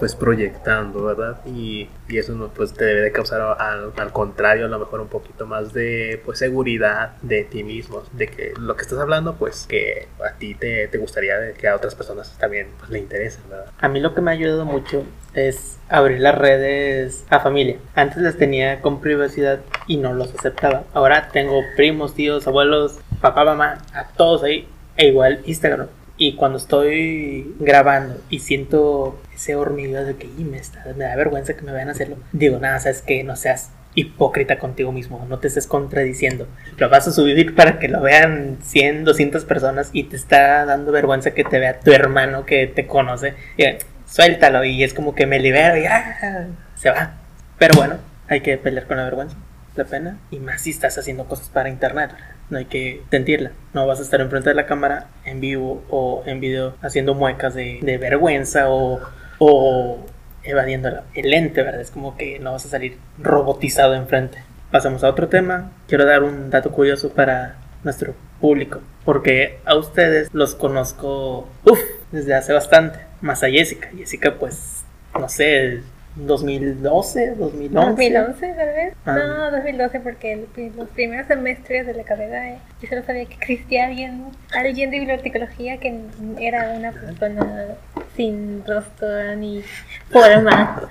pues 0.02 0.16
proyectando, 0.16 1.04
¿verdad? 1.04 1.38
Y, 1.46 1.88
y 2.08 2.18
eso 2.18 2.32
no, 2.32 2.48
pues 2.48 2.72
te 2.72 2.84
debe 2.84 3.02
de 3.02 3.12
causar 3.12 3.40
al, 3.40 4.12
contrario 4.12 4.66
a 4.66 4.68
lo 4.68 4.80
mejor 4.80 5.00
un 5.00 5.06
poquito 5.06 5.46
más 5.46 5.72
de 5.72 6.20
pues 6.24 6.40
seguridad 6.40 7.12
de 7.22 7.44
ti 7.44 7.62
mismo, 7.62 8.02
de 8.10 8.26
que 8.26 8.52
lo 8.58 8.74
que 8.74 8.82
estás 8.82 8.98
hablando 8.98 9.36
pues 9.36 9.64
que 9.68 10.08
a 10.28 10.36
ti 10.36 10.56
te, 10.56 10.88
te 10.88 10.98
gustaría 10.98 11.52
que 11.52 11.68
a 11.68 11.76
otras 11.76 11.94
personas 11.94 12.36
también 12.36 12.66
pues 12.80 12.90
le 12.90 12.98
interesen, 12.98 13.42
¿verdad? 13.48 13.66
A 13.78 13.86
mí 13.86 14.00
lo 14.00 14.12
que 14.12 14.22
me 14.22 14.32
ha 14.32 14.34
ayudado 14.34 14.64
mucho 14.64 15.04
es 15.34 15.78
abrir 15.88 16.18
las 16.18 16.36
redes 16.36 17.24
a 17.30 17.38
familia. 17.38 17.76
Antes 17.94 18.18
las 18.24 18.36
tenía 18.36 18.80
con 18.80 19.00
privacidad 19.00 19.60
y 19.86 19.98
no 19.98 20.14
los 20.14 20.34
aceptaba. 20.34 20.82
Ahora 20.94 21.28
tengo 21.32 21.62
primos, 21.76 22.16
tíos, 22.16 22.48
abuelos, 22.48 22.98
papá, 23.20 23.44
mamá, 23.44 23.78
a 23.94 24.08
todos 24.08 24.42
ahí. 24.42 24.66
E 24.96 25.06
igual 25.06 25.42
Instagram. 25.44 25.86
Y 26.16 26.34
cuando 26.34 26.58
estoy 26.58 27.54
grabando 27.60 28.20
y 28.28 28.40
siento 28.40 29.16
ese 29.42 29.56
hormigueo 29.56 30.04
de 30.04 30.14
que 30.14 30.28
me, 30.28 30.60
me 30.96 31.04
da 31.04 31.16
vergüenza 31.16 31.54
que 31.54 31.62
me 31.62 31.72
vayan 31.72 31.88
a 31.88 31.92
hacerlo, 31.92 32.16
digo, 32.32 32.58
nada, 32.58 32.78
sabes 32.78 33.02
que 33.02 33.24
no 33.24 33.34
seas 33.34 33.70
hipócrita 33.94 34.58
contigo 34.58 34.92
mismo, 34.92 35.26
no 35.28 35.38
te 35.38 35.48
estés 35.48 35.66
contradiciendo. 35.66 36.46
Lo 36.78 36.88
vas 36.88 37.08
a 37.08 37.12
subir 37.12 37.54
para 37.54 37.78
que 37.78 37.88
lo 37.88 38.00
vean 38.00 38.58
100, 38.62 39.04
200 39.04 39.44
personas 39.44 39.90
y 39.92 40.04
te 40.04 40.16
está 40.16 40.64
dando 40.64 40.92
vergüenza 40.92 41.32
que 41.32 41.44
te 41.44 41.58
vea 41.58 41.80
tu 41.80 41.92
hermano 41.92 42.46
que 42.46 42.66
te 42.68 42.86
conoce. 42.86 43.34
Y, 43.58 43.64
suéltalo 44.06 44.64
y 44.64 44.82
es 44.84 44.94
como 44.94 45.14
que 45.14 45.26
me 45.26 45.40
libero 45.40 45.76
y 45.76 45.84
ah, 45.86 46.46
se 46.76 46.90
va. 46.90 47.14
Pero 47.58 47.74
bueno, 47.76 47.96
hay 48.28 48.40
que 48.40 48.56
pelear 48.56 48.86
con 48.86 48.96
la 48.96 49.04
vergüenza, 49.04 49.36
la 49.76 49.84
pena, 49.84 50.18
y 50.30 50.38
más 50.38 50.62
si 50.62 50.70
estás 50.70 50.96
haciendo 50.96 51.26
cosas 51.26 51.48
para 51.48 51.68
internet 51.68 52.12
no 52.48 52.58
hay 52.58 52.66
que 52.66 53.02
sentirla. 53.10 53.52
No 53.72 53.86
vas 53.86 53.98
a 53.98 54.02
estar 54.02 54.20
enfrente 54.20 54.50
de 54.50 54.54
la 54.54 54.66
cámara 54.66 55.06
en 55.24 55.40
vivo 55.40 55.82
o 55.88 56.22
en 56.26 56.38
video 56.38 56.76
haciendo 56.82 57.14
muecas 57.14 57.54
de, 57.54 57.80
de 57.82 57.96
vergüenza 57.96 58.68
o, 58.68 59.00
o 59.44 59.98
evadiendo 60.44 60.88
el 61.14 61.30
lente, 61.30 61.64
¿verdad? 61.64 61.80
Es 61.80 61.90
como 61.90 62.16
que 62.16 62.38
no 62.38 62.52
vas 62.52 62.64
a 62.64 62.68
salir 62.68 62.96
robotizado 63.18 63.94
enfrente. 63.94 64.38
Pasamos 64.70 65.02
a 65.02 65.08
otro 65.08 65.28
tema. 65.28 65.72
Quiero 65.88 66.06
dar 66.06 66.22
un 66.22 66.48
dato 66.50 66.70
curioso 66.70 67.10
para 67.10 67.56
nuestro 67.82 68.14
público, 68.40 68.80
porque 69.04 69.58
a 69.64 69.74
ustedes 69.74 70.28
los 70.32 70.54
conozco 70.54 71.48
uf, 71.64 71.80
desde 72.12 72.34
hace 72.34 72.52
bastante, 72.52 73.00
más 73.20 73.42
a 73.42 73.50
Jessica. 73.50 73.90
Jessica, 73.96 74.36
pues, 74.38 74.84
no 75.18 75.28
sé, 75.28 75.82
2012, 76.16 77.34
2011. 77.36 77.90
2011 77.90 78.54
tal 78.54 78.66
vez. 78.66 78.94
Ah. 79.06 79.14
No, 79.16 79.50
2012 79.50 80.00
porque 80.00 80.32
el, 80.32 80.72
los 80.76 80.88
primeros 80.90 81.26
semestres 81.26 81.86
de 81.86 81.94
la 81.94 82.04
carrera 82.04 82.50
eh, 82.50 82.58
yo 82.80 82.88
solo 82.88 83.02
sabía 83.04 83.24
que 83.24 83.34
existía 83.34 83.86
alguien, 83.86 84.24
alguien 84.52 84.90
de 84.90 84.98
bibliotecología 84.98 85.78
que 85.78 86.00
era 86.38 86.74
una 86.76 86.92
persona 86.92 87.76
sin 88.16 88.62
rostro 88.66 89.36
ni 89.36 89.62
forma. 90.10 90.88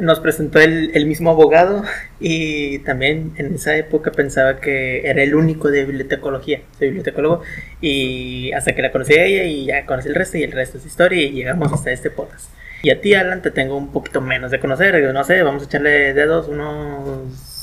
Nos 0.00 0.20
presentó 0.20 0.58
el, 0.58 0.90
el 0.94 1.06
mismo 1.06 1.30
abogado 1.30 1.84
y 2.18 2.78
también 2.80 3.34
en 3.36 3.54
esa 3.54 3.76
época 3.76 4.10
pensaba 4.10 4.58
que 4.60 5.06
era 5.06 5.22
el 5.22 5.34
único 5.34 5.70
de 5.70 5.84
bibliotecología, 5.84 6.62
soy 6.78 6.88
bibliotecólogo 6.88 7.42
y 7.80 8.52
hasta 8.52 8.74
que 8.74 8.80
la 8.82 8.90
conocí 8.90 9.14
a 9.14 9.24
ella 9.24 9.44
y 9.44 9.66
ya 9.66 9.84
conocí 9.84 10.08
el 10.08 10.14
resto 10.14 10.38
y 10.38 10.44
el 10.44 10.52
resto 10.52 10.78
es 10.78 10.86
historia 10.86 11.22
y 11.22 11.32
llegamos 11.32 11.72
hasta 11.72 11.90
este 11.90 12.10
podcast. 12.10 12.50
Y 12.82 12.90
a 12.90 13.00
ti, 13.00 13.14
Alan, 13.14 13.42
te 13.42 13.50
tengo 13.50 13.76
un 13.76 13.92
poquito 13.92 14.20
menos 14.20 14.50
de 14.50 14.60
conocer. 14.60 15.12
No 15.12 15.24
sé, 15.24 15.42
vamos 15.42 15.62
a 15.62 15.66
echarle 15.66 16.14
dedos 16.14 16.48
unos 16.48 17.56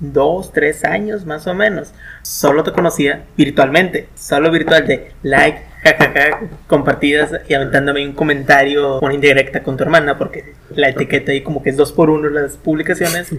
dos, 0.00 0.52
tres 0.52 0.84
años 0.84 1.24
más 1.24 1.46
o 1.46 1.54
menos. 1.54 1.92
Solo 2.22 2.62
te 2.62 2.72
conocía 2.72 3.24
virtualmente, 3.36 4.08
solo 4.14 4.50
virtual 4.50 4.86
de 4.86 5.12
like, 5.22 5.62
jajaja, 5.82 6.40
compartidas 6.66 7.32
y 7.48 7.54
aventándome 7.54 8.06
un 8.06 8.14
comentario, 8.14 9.00
una 9.00 9.14
indirecta 9.14 9.62
con 9.62 9.76
tu 9.76 9.84
hermana, 9.84 10.18
porque 10.18 10.54
la 10.70 10.88
etiqueta 10.88 11.32
ahí 11.32 11.42
como 11.42 11.62
que 11.62 11.70
es 11.70 11.76
dos 11.76 11.92
por 11.92 12.10
uno 12.10 12.28
las 12.28 12.56
publicaciones. 12.56 13.34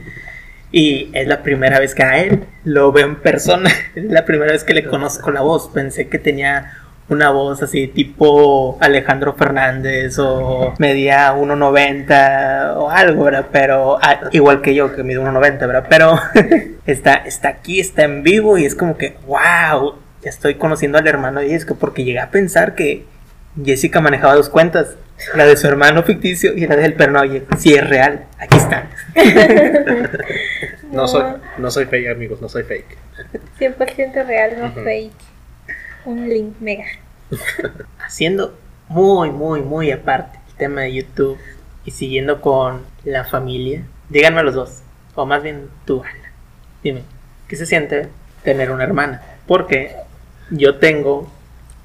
Y 0.70 1.10
es 1.14 1.28
la 1.28 1.44
primera 1.44 1.80
vez 1.80 1.96
que 1.96 2.04
a 2.04 2.22
él 2.22 2.44
lo 2.66 2.92
veo 2.92 3.06
en 3.06 3.16
persona, 3.16 3.70
es 3.96 4.06
la 4.06 4.26
primera 4.26 4.52
vez 4.52 4.64
que 4.64 4.74
le 4.74 4.84
conozco 4.86 5.32
la 5.32 5.42
voz. 5.42 5.70
Pensé 5.70 6.10
que 6.10 6.20
tenía 6.20 6.74
una 7.10 7.30
voz 7.30 7.64
así 7.64 7.88
tipo 7.88 8.78
Alejandro 8.82 9.34
Fernández 9.34 10.20
o 10.20 10.74
media 10.78 11.34
1.90 11.34 12.76
o 12.78 12.90
algo, 12.90 13.24
¿verdad? 13.24 13.48
Pero 13.52 13.98
ah, 14.02 14.30
igual 14.32 14.62
que 14.62 14.76
yo 14.76 14.94
que 14.94 15.04
mido 15.04 15.24
1.90, 15.24 15.60
¿verdad? 15.60 15.86
Pero 15.90 16.20
está, 16.86 17.16
está 17.16 17.50
aquí, 17.50 17.80
está 17.80 18.04
en 18.04 18.24
vivo 18.24 18.58
y 18.58 18.66
es 18.66 18.76
como 18.76 18.98
que, 18.98 19.16
wow, 19.26 19.96
ya 20.22 20.30
estoy 20.30 20.56
conociendo 20.56 20.98
al 20.98 21.08
hermano 21.08 21.40
de 21.40 21.50
Jessica 21.50 21.76
porque 21.80 22.04
llegué 22.04 22.20
a 22.20 22.30
pensar 22.30 22.76
que 22.76 23.06
Jessica 23.64 24.02
manejaba 24.02 24.36
dos 24.36 24.50
cuentas. 24.50 24.96
La 25.34 25.48
de 25.48 25.58
su 25.58 25.66
hermano 25.66 26.04
ficticio 26.04 26.54
y 26.54 26.68
la 26.68 26.76
del 26.76 26.94
perno. 26.94 27.22
Oye, 27.22 27.44
si 27.58 27.74
es 27.74 27.90
real, 27.90 28.26
aquí 28.38 28.56
está. 28.56 28.88
no, 30.92 31.08
soy, 31.08 31.24
no 31.58 31.72
soy 31.72 31.86
fake, 31.86 32.10
amigos, 32.10 32.40
no 32.40 32.48
soy 32.48 32.62
fake. 32.62 32.96
100% 33.60 34.28
real, 34.28 34.60
no 34.60 34.72
fake 34.84 35.27
un 36.08 36.30
link 36.30 36.56
mega. 36.60 36.86
Haciendo 38.00 38.58
muy, 38.88 39.30
muy, 39.30 39.62
muy 39.62 39.92
aparte 39.92 40.40
el 40.50 40.56
tema 40.56 40.82
de 40.82 40.94
YouTube 40.94 41.38
y 41.86 41.92
siguiendo 41.92 42.42
con 42.42 42.82
la 43.04 43.26
familia, 43.26 43.86
díganme 44.10 44.44
los 44.44 44.56
dos, 44.56 44.82
o 45.16 45.26
más 45.26 45.44
bien 45.44 45.70
tú, 45.86 46.02
Ana, 46.04 46.32
dime, 46.84 47.04
¿qué 47.48 47.56
se 47.56 47.66
siente 47.66 48.10
tener 48.44 48.72
una 48.72 48.84
hermana? 48.84 49.22
Porque 49.46 49.96
yo 50.50 50.78
tengo 50.78 51.30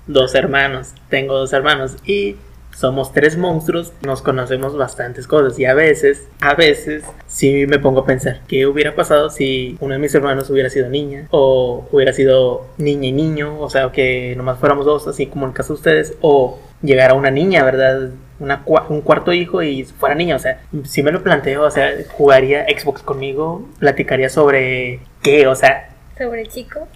dos 0.06 0.34
hermanos, 0.34 0.94
tengo 1.08 1.36
dos 1.36 1.52
hermanos 1.52 1.96
y 2.04 2.36
somos 2.74 3.12
tres 3.12 3.36
monstruos, 3.36 3.92
nos 4.02 4.22
conocemos 4.22 4.76
bastantes 4.76 5.26
cosas. 5.26 5.58
Y 5.58 5.64
a 5.64 5.74
veces, 5.74 6.28
a 6.40 6.54
veces 6.54 7.04
sí 7.26 7.66
me 7.66 7.78
pongo 7.78 8.00
a 8.00 8.06
pensar 8.06 8.40
qué 8.48 8.66
hubiera 8.66 8.94
pasado 8.94 9.30
si 9.30 9.76
uno 9.80 9.94
de 9.94 10.00
mis 10.00 10.14
hermanos 10.14 10.50
hubiera 10.50 10.70
sido 10.70 10.88
niña 10.88 11.26
o 11.30 11.86
hubiera 11.92 12.12
sido 12.12 12.66
niña 12.78 13.08
y 13.08 13.12
niño, 13.12 13.60
o 13.60 13.70
sea, 13.70 13.90
que 13.92 14.34
nomás 14.36 14.58
fuéramos 14.58 14.86
dos, 14.86 15.06
así 15.06 15.26
como 15.26 15.44
en 15.44 15.50
el 15.50 15.56
caso 15.56 15.74
de 15.74 15.78
ustedes, 15.78 16.14
o 16.20 16.58
llegara 16.82 17.14
una 17.14 17.30
niña, 17.30 17.64
¿verdad? 17.64 18.10
Una, 18.40 18.62
un 18.88 19.02
cuarto 19.02 19.32
hijo 19.32 19.62
y 19.62 19.84
fuera 19.84 20.14
niña, 20.14 20.36
o 20.36 20.40
sea, 20.40 20.62
si 20.84 21.02
me 21.02 21.12
lo 21.12 21.22
planteo, 21.22 21.62
o 21.62 21.70
sea, 21.70 21.92
jugaría 22.10 22.64
Xbox 22.64 23.02
conmigo, 23.02 23.68
platicaría 23.78 24.28
sobre 24.28 25.00
qué, 25.22 25.46
o 25.46 25.54
sea... 25.54 25.90
Sobre 26.18 26.46
chico 26.46 26.88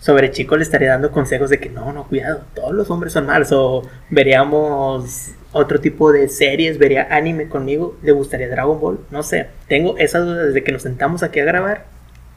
sobre 0.00 0.30
chico 0.30 0.56
le 0.56 0.62
estaría 0.62 0.88
dando 0.88 1.12
consejos 1.12 1.50
de 1.50 1.60
que 1.60 1.68
no, 1.68 1.92
no, 1.92 2.08
cuidado, 2.08 2.44
todos 2.54 2.74
los 2.74 2.90
hombres 2.90 3.12
son 3.12 3.26
malos. 3.26 3.52
O 3.52 3.82
veríamos 4.08 5.32
otro 5.52 5.80
tipo 5.80 6.10
de 6.10 6.28
series, 6.28 6.78
vería 6.78 7.06
anime 7.10 7.48
conmigo, 7.48 7.96
le 8.02 8.12
gustaría 8.12 8.48
Dragon 8.48 8.80
Ball, 8.80 9.00
no 9.10 9.22
sé. 9.22 9.48
Tengo 9.68 9.96
esa 9.98 10.18
duda 10.20 10.46
desde 10.46 10.64
que 10.64 10.72
nos 10.72 10.82
sentamos 10.82 11.22
aquí 11.22 11.40
a 11.40 11.44
grabar. 11.44 11.84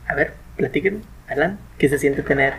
A 0.07 0.13
ver, 0.13 0.33
platíquenme, 0.57 1.01
Alan, 1.27 1.57
¿qué 1.77 1.87
se 1.89 1.97
siente 1.97 2.21
tener? 2.21 2.53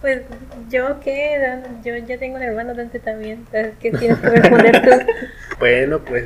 Pues 0.00 0.22
yo 0.70 1.00
que 1.00 1.36
yo 1.84 1.96
ya 1.96 2.18
tengo 2.18 2.36
un 2.36 2.42
hermano 2.42 2.74
Dante 2.74 3.00
también, 3.00 3.46
¿qué 3.50 3.90
tienes 3.90 4.18
que 4.18 4.28
responder 4.28 4.80
tú? 4.80 4.90
bueno, 5.58 5.98
pues 5.98 6.24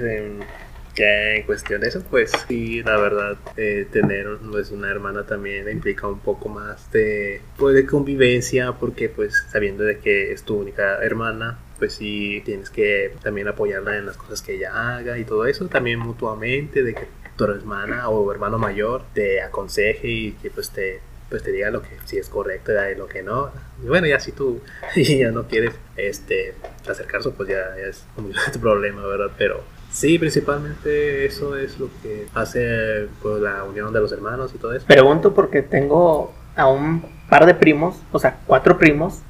ya 0.95 1.34
en 1.34 1.45
cuestión 1.45 1.80
de 1.80 1.88
eso, 1.88 2.03
pues 2.11 2.32
sí, 2.49 2.82
la 2.82 2.99
verdad, 2.99 3.36
eh, 3.57 3.86
tener 3.90 4.26
pues, 4.51 4.70
una 4.70 4.90
hermana 4.90 5.24
también 5.24 5.68
implica 5.70 6.07
un 6.07 6.20
poco 6.20 6.49
más 6.49 6.90
de, 6.93 7.40
pues, 7.57 7.74
de 7.74 7.86
convivencia, 7.86 8.72
porque 8.72 9.09
pues 9.09 9.47
sabiendo 9.51 9.84
de 9.84 9.99
que 9.99 10.32
es 10.32 10.43
tu 10.43 10.57
única 10.57 11.03
hermana, 11.03 11.59
pues 11.78 11.95
sí 11.95 12.43
tienes 12.45 12.70
que 12.70 13.14
también 13.22 13.49
apoyarla 13.49 13.97
en 13.97 14.07
las 14.07 14.16
cosas 14.16 14.43
que 14.43 14.55
ella 14.55 14.97
haga 14.97 15.18
y 15.18 15.24
todo 15.24 15.47
eso, 15.47 15.66
también 15.68 15.99
mutuamente, 15.99 16.82
de 16.82 16.95
que 16.95 17.07
tu 17.36 17.45
hermana 17.45 18.09
o 18.09 18.30
hermano 18.30 18.59
mayor 18.59 19.03
te 19.14 19.40
aconseje 19.40 20.09
y 20.09 20.32
que 20.32 20.51
pues 20.51 20.70
te 20.70 21.01
pues 21.32 21.43
te 21.43 21.51
diga 21.51 21.70
lo 21.70 21.80
que 21.80 21.88
si 22.05 22.18
es 22.18 22.28
correcto 22.28 22.72
y 22.72 22.95
lo 22.95 23.07
que 23.07 23.22
no. 23.22 23.51
Y 23.82 23.86
bueno, 23.86 24.07
ya 24.07 24.20
si 24.20 24.32
tú 24.32 24.61
ya 24.97 25.30
no 25.30 25.49
quieres 25.49 25.72
este 25.97 26.53
acercarse, 26.86 27.30
pues 27.30 27.49
ya, 27.49 27.74
es 27.78 28.05
tu 28.53 28.61
problema, 28.61 29.07
¿verdad? 29.07 29.30
Pero 29.38 29.64
sí, 29.93 30.18
principalmente 30.18 31.24
eso 31.26 31.57
es 31.57 31.78
lo 31.78 31.88
que 32.03 32.26
hace 32.34 33.09
pues 33.22 33.40
la 33.40 33.62
unión 33.64 33.93
de 33.93 34.01
los 34.01 34.11
hermanos 34.12 34.53
y 34.55 34.59
todo 34.59 34.72
eso. 34.72 34.86
Pregunto 34.86 35.34
porque 35.34 35.62
tengo 35.62 36.32
a 36.57 36.66
un 36.66 37.05
par 37.28 37.47
de 37.47 37.55
primos, 37.55 37.97
o 38.11 38.18
sea, 38.18 38.40
cuatro 38.47 38.78
primos, 38.78 39.20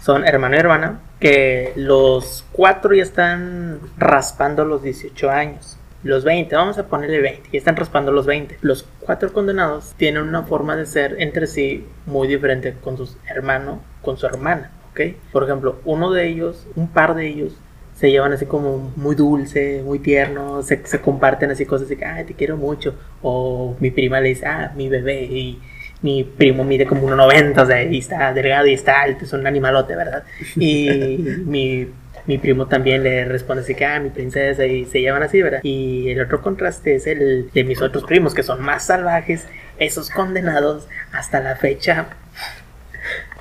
son 0.00 0.24
hermano 0.24 0.54
y 0.54 0.58
hermana, 0.58 1.00
que 1.18 1.72
los 1.76 2.44
cuatro 2.52 2.94
ya 2.94 3.02
están 3.02 3.80
raspando 3.98 4.64
los 4.64 4.82
18 4.82 5.30
años 5.30 5.76
los 6.02 6.24
20, 6.24 6.54
vamos 6.56 6.78
a 6.78 6.86
ponerle 6.86 7.20
20, 7.20 7.50
y 7.52 7.56
están 7.56 7.76
raspando 7.76 8.10
los 8.12 8.26
20. 8.26 8.58
Los 8.62 8.86
cuatro 9.00 9.32
condenados 9.32 9.94
tienen 9.96 10.22
una 10.22 10.42
forma 10.44 10.76
de 10.76 10.86
ser 10.86 11.16
entre 11.18 11.46
sí 11.46 11.86
muy 12.06 12.26
diferente 12.26 12.74
con 12.80 12.96
su 12.96 13.16
hermano, 13.28 13.80
con 14.02 14.16
su 14.16 14.26
hermana, 14.26 14.70
¿ok? 14.92 15.00
Por 15.32 15.44
ejemplo, 15.44 15.78
uno 15.84 16.10
de 16.10 16.28
ellos, 16.28 16.66
un 16.74 16.88
par 16.88 17.14
de 17.14 17.28
ellos, 17.28 17.52
se 18.00 18.10
llevan 18.10 18.32
así 18.32 18.46
como 18.46 18.92
muy 18.96 19.14
dulce, 19.14 19.82
muy 19.84 19.98
tierno, 19.98 20.62
se, 20.62 20.80
se 20.86 21.00
comparten 21.00 21.50
así 21.50 21.66
cosas 21.66 21.84
así 21.86 21.96
que, 21.96 22.06
ay, 22.06 22.24
te 22.24 22.32
quiero 22.32 22.56
mucho. 22.56 22.94
O 23.20 23.76
mi 23.78 23.90
prima 23.90 24.20
le 24.20 24.30
dice, 24.30 24.46
ah, 24.46 24.72
mi 24.74 24.88
bebé, 24.88 25.24
y 25.24 25.60
mi 26.00 26.24
primo 26.24 26.64
mide 26.64 26.86
como 26.86 27.06
1,90, 27.06 27.62
o 27.62 27.66
sea, 27.66 27.82
y 27.84 27.98
está 27.98 28.32
delgado 28.32 28.66
y 28.66 28.72
está 28.72 29.02
alto, 29.02 29.26
es 29.26 29.32
un 29.34 29.46
animalote, 29.46 29.94
¿verdad? 29.96 30.24
Y 30.56 30.88
mi 31.44 31.88
mi 32.26 32.38
primo 32.38 32.66
también 32.66 33.02
le 33.02 33.24
responde 33.24 33.62
así 33.62 33.74
que, 33.74 33.84
ah, 33.84 34.00
mi 34.00 34.08
princesa, 34.10 34.64
y 34.64 34.86
se 34.86 35.02
llaman 35.02 35.24
así, 35.24 35.42
¿verdad? 35.42 35.60
Y 35.62 36.08
el 36.10 36.20
otro 36.22 36.40
contraste 36.40 36.94
es 36.94 37.06
el 37.06 37.50
de 37.52 37.64
mis 37.64 37.82
otros 37.82 38.04
primos, 38.04 38.34
que 38.34 38.42
son 38.42 38.62
más 38.62 38.86
salvajes, 38.86 39.46
esos 39.78 40.10
condenados 40.10 40.88
hasta 41.12 41.40
la 41.40 41.56
fecha 41.56 42.06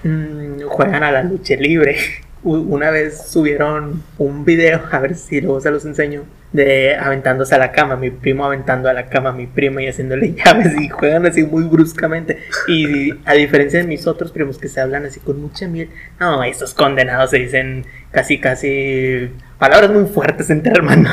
mm, 0.04 0.64
juegan 0.64 1.04
a 1.04 1.12
la 1.12 1.24
lucha 1.24 1.56
libre. 1.56 1.98
Una 2.42 2.90
vez 2.90 3.28
subieron 3.28 4.02
un 4.18 4.46
video, 4.46 4.82
a 4.92 5.00
ver 5.00 5.16
si 5.16 5.42
luego 5.42 5.60
se 5.60 5.72
los 5.72 5.86
enseño, 5.86 6.24
de 6.54 6.96
aventándose 6.96 7.54
a 7.54 7.58
la 7.58 7.72
cama, 7.72 7.96
mi 7.96 8.10
primo 8.10 8.46
aventando 8.46 8.90
a 8.90 8.94
la 8.94 9.08
cama, 9.08 9.32
mi 9.32 9.46
primo 9.46 9.80
y 9.80 9.88
haciéndole 9.88 10.34
llaves 10.46 10.74
y 10.80 10.90
juegan 10.90 11.26
así 11.26 11.44
muy 11.44 11.64
bruscamente. 11.64 12.40
Y 12.68 13.12
a 13.26 13.34
diferencia 13.34 13.80
de 13.80 13.88
mis 13.88 14.08
otros 14.08 14.32
primos 14.32 14.58
que 14.58 14.70
se 14.70 14.80
hablan 14.80 15.06
así 15.06 15.20
con 15.20 15.42
mucha 15.42 15.68
miel, 15.68 15.90
no, 16.20 16.44
estos 16.44 16.74
condenados 16.74 17.32
se 17.32 17.40
dicen 17.40 17.86
casi, 18.12 18.40
casi 18.40 19.32
palabras 19.58 19.92
muy 19.92 20.06
fuertes 20.06 20.50
entre 20.50 20.72
hermanos. 20.72 21.12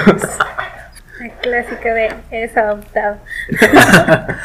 La 1.18 1.28
clásica 1.40 1.92
de 1.92 2.08
es 2.30 2.56
adoptado. 2.56 3.18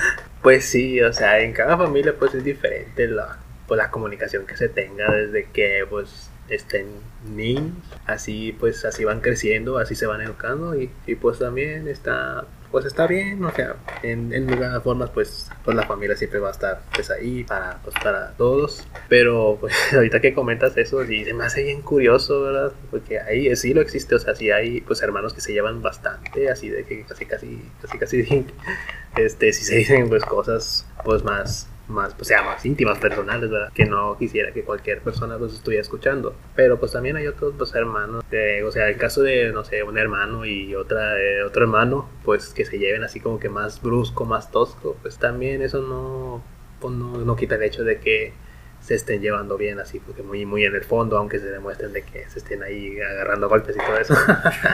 pues 0.41 0.65
sí, 0.65 0.99
o 1.01 1.13
sea, 1.13 1.39
en 1.39 1.53
cada 1.53 1.77
familia 1.77 2.13
pues 2.17 2.33
es 2.33 2.43
diferente 2.43 3.07
la, 3.07 3.37
pues, 3.67 3.77
la 3.77 3.91
comunicación 3.91 4.45
que 4.45 4.57
se 4.57 4.67
tenga 4.67 5.09
desde 5.11 5.47
que 5.51 5.85
pues 5.89 6.30
estén 6.51 6.87
niños, 7.25 7.73
así 8.05 8.55
pues 8.59 8.85
así 8.85 9.03
van 9.05 9.21
creciendo, 9.21 9.77
así 9.77 9.95
se 9.95 10.05
van 10.05 10.21
educando 10.21 10.79
y, 10.79 10.91
y 11.07 11.15
pues 11.15 11.39
también 11.39 11.87
está 11.87 12.45
pues 12.71 12.85
está 12.85 13.05
bien, 13.05 13.43
o 13.43 13.51
sea, 13.51 13.75
en, 14.01 14.33
en 14.33 14.47
lugar 14.47 14.81
formas 14.81 15.09
pues, 15.09 15.49
pues 15.65 15.75
la 15.75 15.85
familia 15.85 16.15
siempre 16.15 16.39
va 16.39 16.47
a 16.47 16.51
estar 16.51 16.81
pues 16.95 17.11
ahí 17.11 17.43
para, 17.43 17.79
pues, 17.83 17.93
para 18.01 18.31
todos, 18.37 18.87
pero 19.09 19.57
pues 19.59 19.73
ahorita 19.93 20.21
que 20.21 20.33
comentas 20.33 20.77
eso 20.77 21.05
sí 21.05 21.25
se 21.25 21.33
me 21.33 21.43
hace 21.43 21.63
bien 21.63 21.81
curioso, 21.81 22.41
¿verdad? 22.41 22.71
Porque 22.89 23.19
ahí 23.19 23.53
sí 23.57 23.73
lo 23.73 23.81
existe, 23.81 24.15
o 24.15 24.19
sea, 24.19 24.35
sí 24.35 24.51
hay 24.51 24.81
pues 24.81 25.01
hermanos 25.01 25.33
que 25.33 25.41
se 25.41 25.51
llevan 25.51 25.81
bastante, 25.81 26.49
así 26.49 26.69
de 26.69 26.85
que 26.85 27.03
casi 27.03 27.25
casi, 27.25 27.61
casi 27.81 27.97
casi, 27.97 28.47
este, 29.17 29.51
si 29.51 29.65
se 29.65 29.75
dicen 29.75 30.07
pues 30.07 30.23
cosas 30.23 30.87
pues 31.03 31.23
más 31.23 31.67
más, 31.91 32.13
pues, 32.15 32.27
sea, 32.29 32.41
más 32.43 32.65
íntimas, 32.65 32.97
personales, 32.99 33.49
¿verdad? 33.49 33.71
Que 33.73 33.85
no 33.85 34.17
quisiera 34.17 34.51
que 34.51 34.63
cualquier 34.63 35.01
persona 35.01 35.37
los 35.37 35.53
estuviera 35.53 35.81
escuchando. 35.81 36.35
Pero 36.55 36.79
pues 36.79 36.91
también 36.91 37.17
hay 37.17 37.27
otros 37.27 37.53
pues, 37.57 37.73
hermanos, 37.75 38.23
o 38.23 38.71
sea, 38.71 38.89
el 38.89 38.97
caso 38.97 39.21
de, 39.21 39.51
no 39.51 39.63
sé, 39.63 39.83
un 39.83 39.97
hermano 39.97 40.45
y 40.45 40.75
otra, 40.75 41.19
eh, 41.19 41.43
otro 41.43 41.63
hermano, 41.63 42.09
pues 42.23 42.49
que 42.53 42.65
se 42.65 42.79
lleven 42.79 43.03
así 43.03 43.19
como 43.19 43.39
que 43.39 43.49
más 43.49 43.81
brusco, 43.81 44.25
más 44.25 44.51
tosco, 44.51 44.97
pues 45.01 45.17
también 45.17 45.61
eso 45.61 45.81
no, 45.81 46.43
pues, 46.79 46.93
no, 46.93 47.17
no 47.17 47.35
quita 47.35 47.55
el 47.55 47.63
hecho 47.63 47.83
de 47.83 47.99
que 47.99 48.33
se 48.81 48.95
estén 48.95 49.21
llevando 49.21 49.57
bien 49.57 49.79
así, 49.79 49.99
porque 49.99 50.23
muy, 50.23 50.45
muy 50.45 50.65
en 50.65 50.75
el 50.75 50.83
fondo, 50.83 51.17
aunque 51.17 51.39
se 51.39 51.45
demuestren 51.45 51.93
de 51.93 52.01
que 52.01 52.27
se 52.29 52.39
estén 52.39 52.63
ahí 52.63 52.99
agarrando 52.99 53.47
golpes 53.47 53.75
y 53.75 53.79
todo 53.79 53.97
eso. 53.97 54.15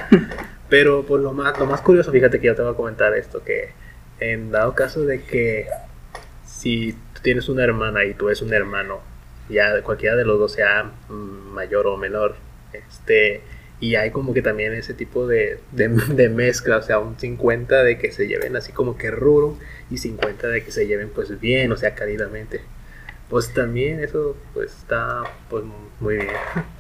Pero 0.69 1.03
pues 1.03 1.21
lo 1.21 1.33
más, 1.33 1.59
lo 1.59 1.65
más 1.65 1.81
curioso, 1.81 2.11
fíjate 2.11 2.39
que 2.39 2.47
yo 2.47 2.55
te 2.55 2.61
voy 2.61 2.71
a 2.71 2.75
comentar 2.75 3.13
esto, 3.15 3.43
que 3.43 3.71
en 4.19 4.51
dado 4.51 4.75
caso 4.75 5.03
de 5.03 5.21
que 5.21 5.67
si 6.45 6.97
tienes 7.21 7.49
una 7.49 7.63
hermana 7.63 8.05
y 8.05 8.13
tú 8.13 8.27
eres 8.27 8.41
un 8.41 8.53
hermano, 8.53 9.01
ya 9.49 9.81
cualquiera 9.81 10.15
de 10.15 10.25
los 10.25 10.39
dos 10.39 10.53
sea 10.53 10.91
mm, 11.09 11.53
mayor 11.53 11.87
o 11.87 11.97
menor, 11.97 12.35
este, 12.73 13.41
y 13.79 13.95
hay 13.95 14.11
como 14.11 14.33
que 14.33 14.41
también 14.41 14.73
ese 14.73 14.93
tipo 14.93 15.27
de, 15.27 15.59
de, 15.71 16.29
mezcla, 16.29 16.77
o 16.77 16.81
sea, 16.81 16.99
un 16.99 17.17
50 17.19 17.83
de 17.83 17.97
que 17.97 18.11
se 18.11 18.27
lleven 18.27 18.55
así 18.55 18.71
como 18.71 18.97
que 18.97 19.11
ruro 19.11 19.57
y 19.89 19.97
50 19.97 20.47
de 20.47 20.63
que 20.63 20.71
se 20.71 20.87
lleven 20.87 21.09
pues 21.09 21.39
bien, 21.39 21.71
o 21.71 21.77
sea, 21.77 21.93
caridamente. 21.93 22.61
Pues 23.29 23.53
también 23.53 23.99
eso 23.99 24.37
pues 24.53 24.71
está 24.71 25.23
pues 25.49 25.63
muy 25.99 26.15
bien. 26.15 26.29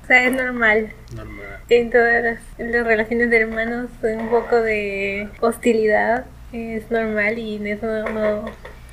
O 0.03 0.07
sea, 0.07 0.25
es 0.25 0.33
normal. 0.33 0.93
Normal. 1.13 1.59
En 1.67 1.91
todas 1.91 2.23
las, 2.23 2.39
las 2.57 2.87
relaciones 2.87 3.29
de 3.29 3.37
hermanos 3.41 3.89
un 4.01 4.29
poco 4.29 4.61
de 4.61 5.27
hostilidad 5.41 6.25
es 6.53 6.89
normal 6.89 7.37
y 7.37 7.57
en 7.57 7.67
eso 7.67 7.85
no, 8.09 8.45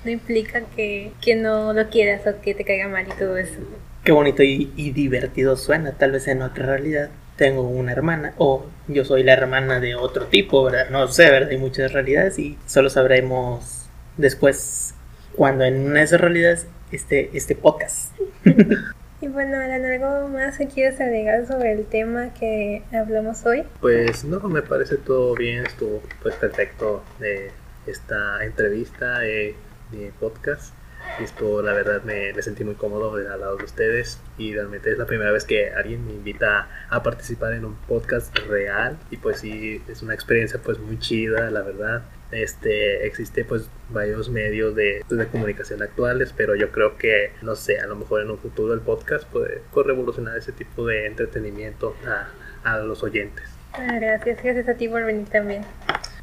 no 0.04 0.10
implica 0.10 0.62
que, 0.76 1.12
no 1.36 1.72
lo 1.72 1.88
quieras 1.88 2.22
o 2.26 2.40
que 2.40 2.54
te 2.54 2.64
caiga 2.64 2.88
mal 2.88 3.06
y 3.08 3.18
todo 3.18 3.36
eso. 3.36 3.60
Qué 4.04 4.12
bonito 4.12 4.42
y, 4.42 4.66
divertido 4.92 5.56
suena, 5.56 5.92
tal 5.92 6.12
vez 6.12 6.28
en 6.28 6.42
otra 6.42 6.66
realidad 6.66 7.10
tengo 7.36 7.62
una 7.62 7.90
hermana 7.90 8.32
o 8.36 8.66
yo 8.86 9.04
soy 9.04 9.24
la 9.24 9.32
hermana 9.32 9.80
de 9.80 9.96
otro 9.96 10.26
tipo, 10.26 10.62
¿verdad? 10.64 10.90
No 10.90 11.08
sé, 11.08 11.30
¿verdad? 11.30 11.50
Hay 11.50 11.58
muchas 11.58 11.92
realidades 11.92 12.38
y 12.38 12.56
solo 12.66 12.90
sabremos 12.90 13.86
después 14.16 14.94
cuando 15.34 15.64
en 15.64 15.80
una 15.80 16.00
de 16.00 16.04
esas 16.04 16.20
realidades 16.20 16.66
este, 16.92 17.30
este 17.34 17.56
podcast. 17.56 18.12
y 19.20 19.26
bueno, 19.26 19.58
Alan, 19.58 19.84
¿algo 19.84 20.28
más 20.28 20.58
que 20.58 20.68
quieres 20.68 21.00
agregar 21.00 21.46
sobre 21.46 21.72
el 21.72 21.86
tema 21.86 22.32
que 22.34 22.82
hablamos 22.92 23.44
hoy? 23.46 23.64
Pues 23.80 24.24
no, 24.24 24.38
me 24.40 24.62
parece 24.62 24.96
todo 24.98 25.34
bien, 25.34 25.66
estuvo 25.66 26.02
pues 26.22 26.36
perfecto 26.36 27.02
de 27.18 27.50
esta 27.86 28.44
entrevista. 28.44 29.26
Eh, 29.26 29.56
mi 29.90 30.10
podcast. 30.10 30.74
Y 31.20 31.24
esto, 31.24 31.62
la 31.62 31.74
verdad, 31.74 32.02
me, 32.02 32.32
me, 32.32 32.42
sentí 32.42 32.64
muy 32.64 32.74
cómodo 32.74 33.14
al 33.14 33.40
lado 33.40 33.56
de 33.56 33.64
ustedes. 33.64 34.18
Y 34.38 34.54
realmente 34.54 34.90
es 34.90 34.98
la 34.98 35.06
primera 35.06 35.30
vez 35.30 35.44
que 35.44 35.70
alguien 35.70 36.04
me 36.06 36.12
invita 36.12 36.68
a 36.88 37.02
participar 37.02 37.52
en 37.54 37.64
un 37.64 37.76
podcast 37.88 38.36
real. 38.48 38.96
Y 39.10 39.18
pues 39.18 39.40
sí, 39.40 39.82
es 39.88 40.02
una 40.02 40.14
experiencia 40.14 40.60
pues 40.62 40.78
muy 40.78 40.98
chida, 40.98 41.50
la 41.50 41.62
verdad. 41.62 42.02
Este, 42.30 43.06
existe 43.06 43.44
pues 43.44 43.68
varios 43.90 44.28
medios 44.28 44.74
de, 44.74 45.04
de 45.08 45.26
comunicación 45.28 45.82
actuales, 45.82 46.34
pero 46.36 46.56
yo 46.56 46.72
creo 46.72 46.96
que, 46.96 47.32
no 47.42 47.54
sé, 47.54 47.78
a 47.78 47.86
lo 47.86 47.94
mejor 47.94 48.22
en 48.22 48.30
un 48.30 48.38
futuro 48.38 48.74
el 48.74 48.80
podcast 48.80 49.24
puede, 49.28 49.60
puede 49.72 49.88
revolucionar 49.88 50.36
ese 50.36 50.50
tipo 50.50 50.86
de 50.86 51.06
entretenimiento 51.06 51.94
a, 52.06 52.28
a 52.64 52.78
los 52.78 53.04
oyentes. 53.04 53.44
Ah, 53.72 53.98
gracias, 54.00 54.42
gracias 54.42 54.68
a 54.68 54.74
ti 54.74 54.88
por 54.88 55.04
venir 55.04 55.28
también. 55.28 55.64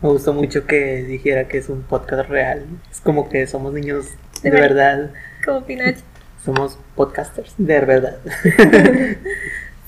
Me 0.02 0.10
gustó 0.10 0.34
mucho 0.34 0.66
que 0.66 1.04
dijera 1.04 1.48
que 1.48 1.60
es 1.60 1.70
un 1.70 1.84
podcast 1.84 2.28
real. 2.28 2.66
Es 2.90 3.00
como 3.02 3.30
que 3.30 3.46
somos 3.46 3.72
niños 3.72 4.08
de, 4.42 4.50
verdad. 4.50 5.12
Como 5.46 5.64
Pinocho. 5.64 6.02
Somos 6.44 6.80
podcasters 6.96 7.54
de 7.58 7.80
verdad. 7.82 8.18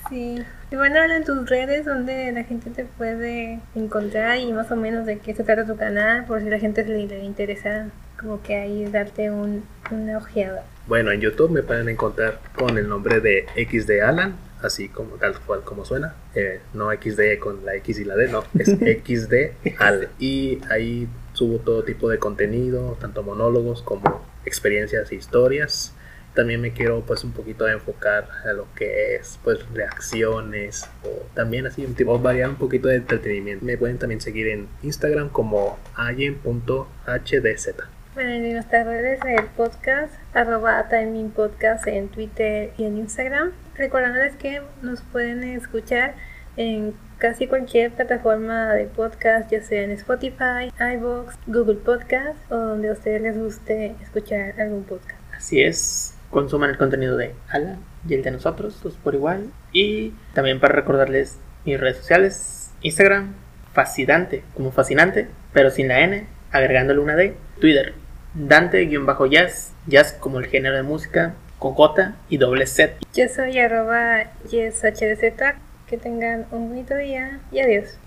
sí. 0.10 0.44
Y 0.70 0.76
bueno, 0.76 1.04
en 1.04 1.24
tus 1.24 1.50
redes 1.50 1.86
donde 1.86 2.32
la 2.32 2.44
gente 2.44 2.70
te 2.70 2.86
puede 2.86 3.60
encontrar 3.74 4.38
y 4.38 4.54
más 4.54 4.72
o 4.72 4.76
menos 4.76 5.08
de 5.08 5.18
qué 5.18 5.34
se 5.34 5.44
trata 5.44 5.66
tu 5.66 5.78
canal, 5.78 6.26
por 6.26 6.42
si 6.42 6.50
la 6.50 6.60
gente 6.60 6.86
le, 6.86 7.08
le 7.08 7.24
interesa 7.24 7.88
como 8.20 8.42
que 8.44 8.56
ahí 8.56 8.86
darte 8.86 9.32
un, 9.32 9.64
una 9.90 10.18
ojeada. 10.20 10.64
Bueno, 10.86 11.12
en 11.12 11.22
YouTube 11.22 11.50
me 11.50 11.64
pueden 11.64 11.90
encontrar 11.90 12.40
con 12.56 12.78
el 12.78 12.88
nombre 12.88 13.20
de 13.20 13.48
XD 13.56 14.02
Alan 14.04 14.36
así 14.64 14.90
como 14.90 15.16
tal 15.16 15.40
cual 15.42 15.62
como 15.64 15.86
suena, 15.86 16.16
eh, 16.36 16.62
no 16.74 16.92
XD 16.92 17.40
con 17.40 17.66
la 17.66 17.76
X 17.76 18.00
y 18.00 18.06
la 18.06 18.16
D, 18.16 18.30
no, 18.30 18.44
es 18.58 18.70
XD 19.04 19.34
al. 19.80 20.10
Y 20.20 20.60
ahí 20.70 21.08
subo 21.34 21.60
todo 21.60 21.84
tipo 21.84 22.10
de 22.10 22.20
contenido, 22.20 22.98
tanto 23.00 23.24
monólogos 23.24 23.82
como 23.82 24.26
experiencias 24.46 25.12
e 25.12 25.16
historias. 25.16 25.94
También 26.34 26.62
me 26.62 26.74
quiero 26.74 27.02
pues 27.02 27.24
un 27.24 27.32
poquito 27.32 27.68
enfocar 27.68 28.28
a 28.44 28.54
lo 28.54 28.66
que 28.76 29.16
es 29.16 29.38
pues 29.44 29.60
reacciones 29.72 30.90
o 31.04 31.28
también 31.36 31.68
así 31.68 31.86
un 31.86 31.94
tipo 31.94 32.18
variar 32.18 32.50
un 32.50 32.56
poquito 32.56 32.88
de 32.88 32.96
entretenimiento. 32.96 33.64
Me 33.64 33.78
pueden 33.78 34.00
también 34.00 34.20
seguir 34.20 34.48
en 34.48 34.68
Instagram 34.82 35.30
como 35.30 35.78
ayen.hdz. 35.96 37.70
Bueno, 38.16 38.30
en 38.30 38.54
nuestras 38.54 38.86
redes 38.86 39.20
el 39.26 39.46
podcast, 39.58 40.14
arroba 40.36 40.88
Timing 40.88 41.32
Podcast 41.32 41.88
en 41.88 42.10
Twitter 42.10 42.72
y 42.78 42.84
en 42.84 43.00
Instagram. 43.00 43.54
Recordándoles 43.76 44.36
que 44.36 44.62
nos 44.84 45.02
pueden 45.02 45.44
escuchar 45.44 46.14
en 46.56 46.94
casi 47.18 47.48
cualquier 47.48 47.92
plataforma 47.92 48.72
de 48.74 48.86
podcast, 48.86 49.50
ya 49.50 49.64
sea 49.64 49.82
en 49.82 49.90
Spotify, 49.90 50.72
iVoox, 50.80 51.34
Google 51.48 51.78
Podcast 51.78 52.38
o 52.52 52.56
donde 52.56 52.90
a 52.90 52.92
ustedes 52.92 53.20
les 53.20 53.36
guste 53.36 53.96
escuchar 54.04 54.62
algún 54.62 54.84
podcast. 54.84 55.20
Así 55.36 55.64
es, 55.64 56.16
consuman 56.30 56.70
el 56.70 56.78
contenido 56.78 57.18
de 57.18 57.34
Alan 57.50 57.80
y 58.08 58.14
el 58.14 58.22
de 58.22 58.30
nosotros, 58.30 58.80
todos 58.80 58.96
por 58.98 59.16
igual. 59.16 59.50
Y 59.72 60.14
también 60.36 60.60
para 60.60 60.76
recordarles 60.76 61.40
mis 61.66 61.80
redes 61.80 61.98
sociales, 61.98 62.70
Instagram, 62.84 63.34
fascinante, 63.74 64.44
como 64.54 64.72
fascinante, 64.72 65.30
pero 65.52 65.72
sin 65.72 65.88
la 65.88 66.02
N, 66.02 66.28
agregándole 66.52 67.00
una 67.00 67.16
D, 67.16 67.36
Twitter, 67.60 68.03
Dante-Jazz, 68.36 69.74
jazz 69.86 70.14
como 70.14 70.40
el 70.40 70.48
género 70.48 70.76
de 70.76 70.82
música, 70.82 71.36
con 71.60 71.76
J 71.76 72.16
y 72.30 72.38
doble 72.38 72.66
Z. 72.66 72.96
Yo 73.14 73.28
soy 73.30 73.60
arroba 73.60 74.24
yeshdz, 74.50 75.56
que 75.88 75.98
tengan 75.98 76.48
un 76.52 76.70
bonito 76.70 76.96
día 76.96 77.40
y 77.52 77.60
adiós. 77.60 78.00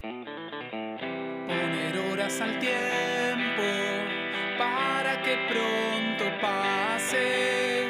Poner 0.00 1.98
horas 2.10 2.40
al 2.40 2.58
tiempo 2.58 3.62
para 4.58 5.22
que 5.22 5.36
pronto 5.48 6.24
pase. 6.40 7.86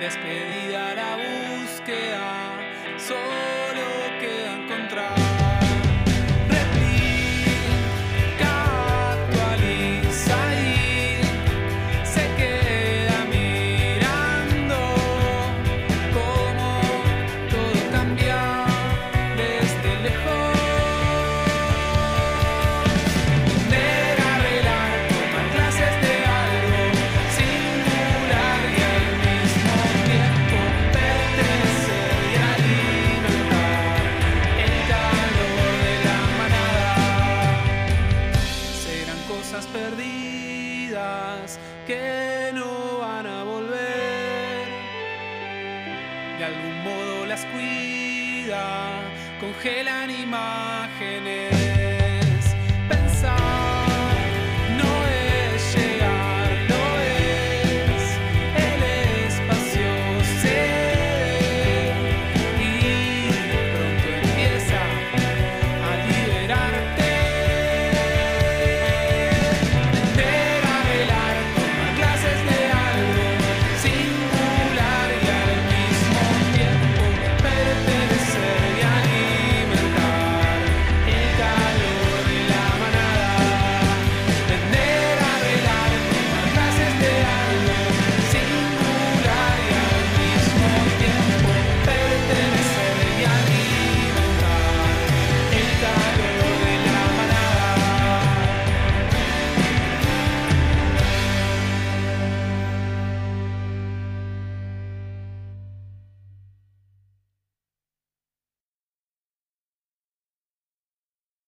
Despedida 0.00 0.94
la 0.94 1.16
búsqueda, 1.16 2.58
solo 2.96 3.59